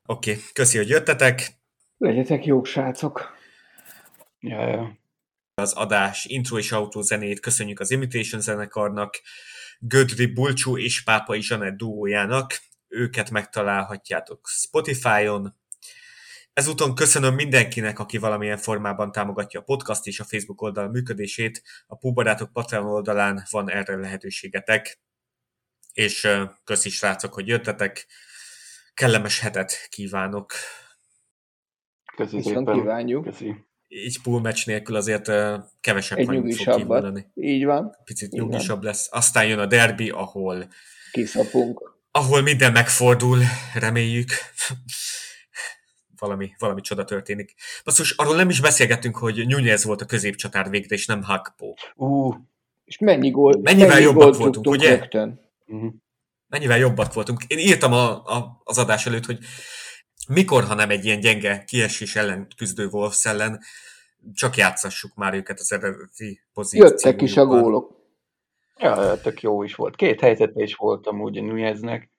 Oké, 0.05 0.31
okay, 0.31 0.43
köszi, 0.53 0.77
hogy 0.77 0.89
jöttetek. 0.89 1.51
Legyetek 1.97 2.45
jók, 2.45 2.65
srácok. 2.65 3.33
Ja, 4.39 4.67
ja. 4.67 4.97
az 5.53 5.73
adás 5.73 6.25
intro 6.25 6.57
és 6.57 6.71
autó 6.71 7.01
zenét 7.01 7.39
köszönjük 7.39 7.79
az 7.79 7.91
Imitation 7.91 8.41
zenekarnak, 8.41 9.21
Gödri 9.79 10.25
Bulcsú 10.25 10.77
és 10.77 11.03
Pápai 11.03 11.41
Zsanett 11.41 11.77
duójának, 11.77 12.59
őket 12.95 13.29
megtalálhatjátok 13.29 14.47
Spotify-on. 14.47 15.55
Ezúton 16.53 16.95
köszönöm 16.95 17.33
mindenkinek, 17.33 17.99
aki 17.99 18.17
valamilyen 18.17 18.57
formában 18.57 19.11
támogatja 19.11 19.59
a 19.59 19.63
podcast 19.63 20.07
és 20.07 20.19
a 20.19 20.23
Facebook 20.23 20.61
oldal 20.61 20.89
működését. 20.89 21.63
A 21.87 21.95
Pubarátok 21.95 22.53
Patreon 22.53 22.85
oldalán 22.85 23.43
van 23.49 23.69
erre 23.69 23.95
lehetőségetek. 23.95 24.99
És 25.93 26.27
köszi 26.63 26.89
srácok, 26.89 27.33
hogy 27.33 27.47
jöttetek. 27.47 28.07
Kellemes 28.93 29.39
hetet 29.39 29.87
kívánok. 29.89 30.53
Köszi 32.15 32.35
Viszont 32.35 32.57
szépen. 32.57 32.81
kívánjuk. 32.81 33.23
Köszi. 33.23 33.55
Így 33.87 34.21
pool 34.21 34.41
meccs 34.41 34.65
nélkül 34.65 34.95
azért 34.95 35.25
kevesebb 35.81 36.17
Egy 36.17 36.25
hajót 36.25 36.55
fog. 36.55 37.25
Így 37.33 37.65
van. 37.65 37.95
Picit 38.03 38.31
nyugisabb 38.31 38.83
lesz. 38.83 39.07
Aztán 39.11 39.45
jön 39.45 39.59
a 39.59 39.65
derbi, 39.65 40.09
ahol 40.09 40.67
Kiszapunk. 41.11 41.94
Ahol 42.15 42.41
minden 42.41 42.71
megfordul, 42.71 43.39
reméljük. 43.73 44.29
valami, 46.19 46.51
valami 46.57 46.81
csoda 46.81 47.03
történik. 47.03 47.53
Basszus, 47.83 48.11
arról 48.11 48.35
nem 48.35 48.49
is 48.49 48.61
beszélgettünk, 48.61 49.17
hogy 49.17 49.47
Nunez 49.47 49.83
volt 49.83 50.01
a 50.01 50.05
középcsatár 50.05 50.69
végre, 50.69 50.95
és 50.95 51.05
nem 51.05 51.23
Hakpo. 51.23 51.73
Ú, 51.95 52.33
És 52.85 52.97
mennyi 52.97 53.29
gól, 53.29 53.59
Mennyivel 53.61 53.87
mennyi 53.87 54.03
jobbak 54.03 54.23
gólt 54.23 54.37
voltunk, 54.37 54.67
ugye? 54.67 54.97
Rögtön. 54.97 55.39
mhm. 55.65 55.87
Mennyivel 56.47 56.77
jobbak 56.77 57.13
voltunk. 57.13 57.43
Én 57.47 57.57
írtam 57.57 57.93
a, 57.93 58.23
a, 58.23 58.61
az 58.63 58.77
adás 58.77 59.05
előtt, 59.05 59.25
hogy 59.25 59.39
mikor, 60.27 60.63
ha 60.63 60.73
nem 60.73 60.89
egy 60.89 61.05
ilyen 61.05 61.19
gyenge 61.19 61.63
kiesés 61.63 62.15
ellen 62.15 62.47
küzdő 62.57 62.87
Wolves 62.87 63.25
ellen, 63.25 63.59
csak 64.33 64.55
játszassuk 64.55 65.15
már 65.15 65.33
őket 65.33 65.59
az 65.59 65.71
eredeti 65.71 66.41
pozícióban. 66.53 66.91
Jöttek 66.91 67.21
is 67.21 67.37
a 67.37 67.45
gólok. 67.45 68.04
Ja, 68.79 69.21
tök 69.21 69.41
jó 69.41 69.63
is 69.63 69.75
volt. 69.75 69.95
Két 69.95 70.19
helyzete 70.19 70.63
is 70.63 70.75
voltam 70.75 71.21
úgy 71.21 71.43
Nuneznek. 71.43 72.09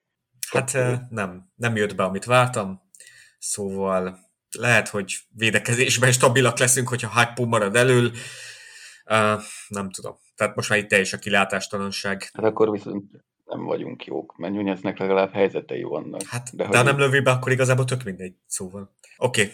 Hát 0.51 0.77
nem, 1.09 1.51
nem 1.55 1.75
jött 1.75 1.95
be, 1.95 2.03
amit 2.03 2.25
vártam, 2.25 2.81
szóval 3.39 4.19
lehet, 4.57 4.87
hogy 4.87 5.15
védekezésben 5.35 6.11
stabilak 6.11 6.57
leszünk, 6.57 6.87
hogyha 6.87 7.09
Hakpo 7.09 7.45
marad 7.45 7.75
elől. 7.75 8.11
Uh, 9.09 9.41
nem 9.67 9.89
tudom. 9.89 10.17
Tehát 10.35 10.55
most 10.55 10.69
már 10.69 10.79
itt 10.79 10.87
teljes 10.87 11.13
a 11.13 11.17
kilátástalanság. 11.17 12.29
Hát 12.33 12.45
akkor 12.45 12.71
viszont 12.71 13.03
nem 13.45 13.63
vagyunk 13.63 14.05
jók, 14.05 14.37
mert 14.37 14.53
Nuneznek 14.53 14.97
legalább 14.97 15.33
helyzetei 15.33 15.83
vannak. 15.83 16.21
Hát, 16.23 16.55
De 16.55 16.67
de, 16.67 16.77
ha 16.77 16.83
nem 16.83 16.97
lövi 16.97 17.19
be, 17.19 17.31
akkor 17.31 17.51
igazából 17.51 17.85
tök 17.85 18.03
mindegy. 18.03 18.35
Szóval. 18.45 18.95
Oké. 19.17 19.41
Okay. 19.41 19.53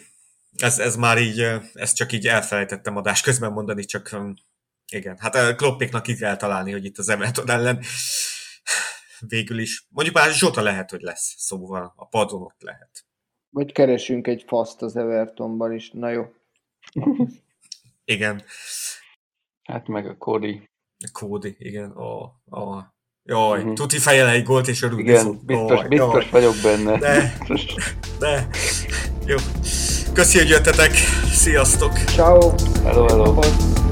Ez, 0.58 0.80
ez 0.80 0.96
már 0.96 1.18
így, 1.18 1.48
ezt 1.74 1.96
csak 1.96 2.12
így 2.12 2.28
elfelejtettem 2.28 2.98
adás 2.98 3.22
közben 3.22 3.52
mondani, 3.52 3.86
csak 3.86 4.16
igen. 4.94 5.18
Hát 5.20 5.36
a 5.36 5.56
Kloppéknak 5.56 6.04
ki 6.04 6.16
kell 6.16 6.36
találni, 6.36 6.72
hogy 6.72 6.86
itt 6.86 6.98
az 6.98 7.10
Everton 7.10 7.50
ellen 7.50 7.80
végül 9.28 9.60
is. 9.60 9.86
Mondjuk 9.90 10.16
már 10.16 10.32
Zsota 10.32 10.62
lehet, 10.62 10.90
hogy 10.90 11.02
lesz, 11.02 11.34
szóval 11.38 11.94
a 11.96 12.08
padon 12.08 12.42
ott 12.42 12.62
lehet. 12.62 13.06
Vagy 13.50 13.72
keresünk 13.72 14.28
egy 14.28 14.44
faszt 14.48 14.82
az 14.82 14.96
Evertonban 14.96 15.74
is. 15.74 15.90
Na 15.92 16.10
jó. 16.10 16.26
Igen. 18.06 18.44
Hát 19.64 19.88
meg 19.88 20.08
a 20.08 20.18
Cody. 20.18 20.70
Cody, 21.12 21.56
igen. 21.58 21.92
Oh, 21.96 22.30
oh. 22.46 22.84
Jaj, 23.26 23.60
uh-huh. 23.60 23.74
tuti 23.74 23.98
fejel 23.98 24.28
egy 24.28 24.44
gólt, 24.44 24.68
és 24.68 24.82
örülni 24.82 25.04
Igen, 25.04 25.24
fog. 25.24 25.46
biztos, 25.46 25.78
Jaj, 25.78 25.88
biztos 25.88 26.24
jaj. 26.24 26.32
vagyok 26.32 26.56
benne. 26.64 26.98
De, 26.98 27.38
de. 28.20 28.48
Jó. 29.32 29.36
Köszi, 30.14 30.38
hogy 30.38 30.50
jöttetek. 30.50 30.92
Sziasztok. 31.32 31.94
Ciao. 31.94 32.50
Hello, 32.84 33.08
hello. 33.08 33.26
Napot. 33.26 33.83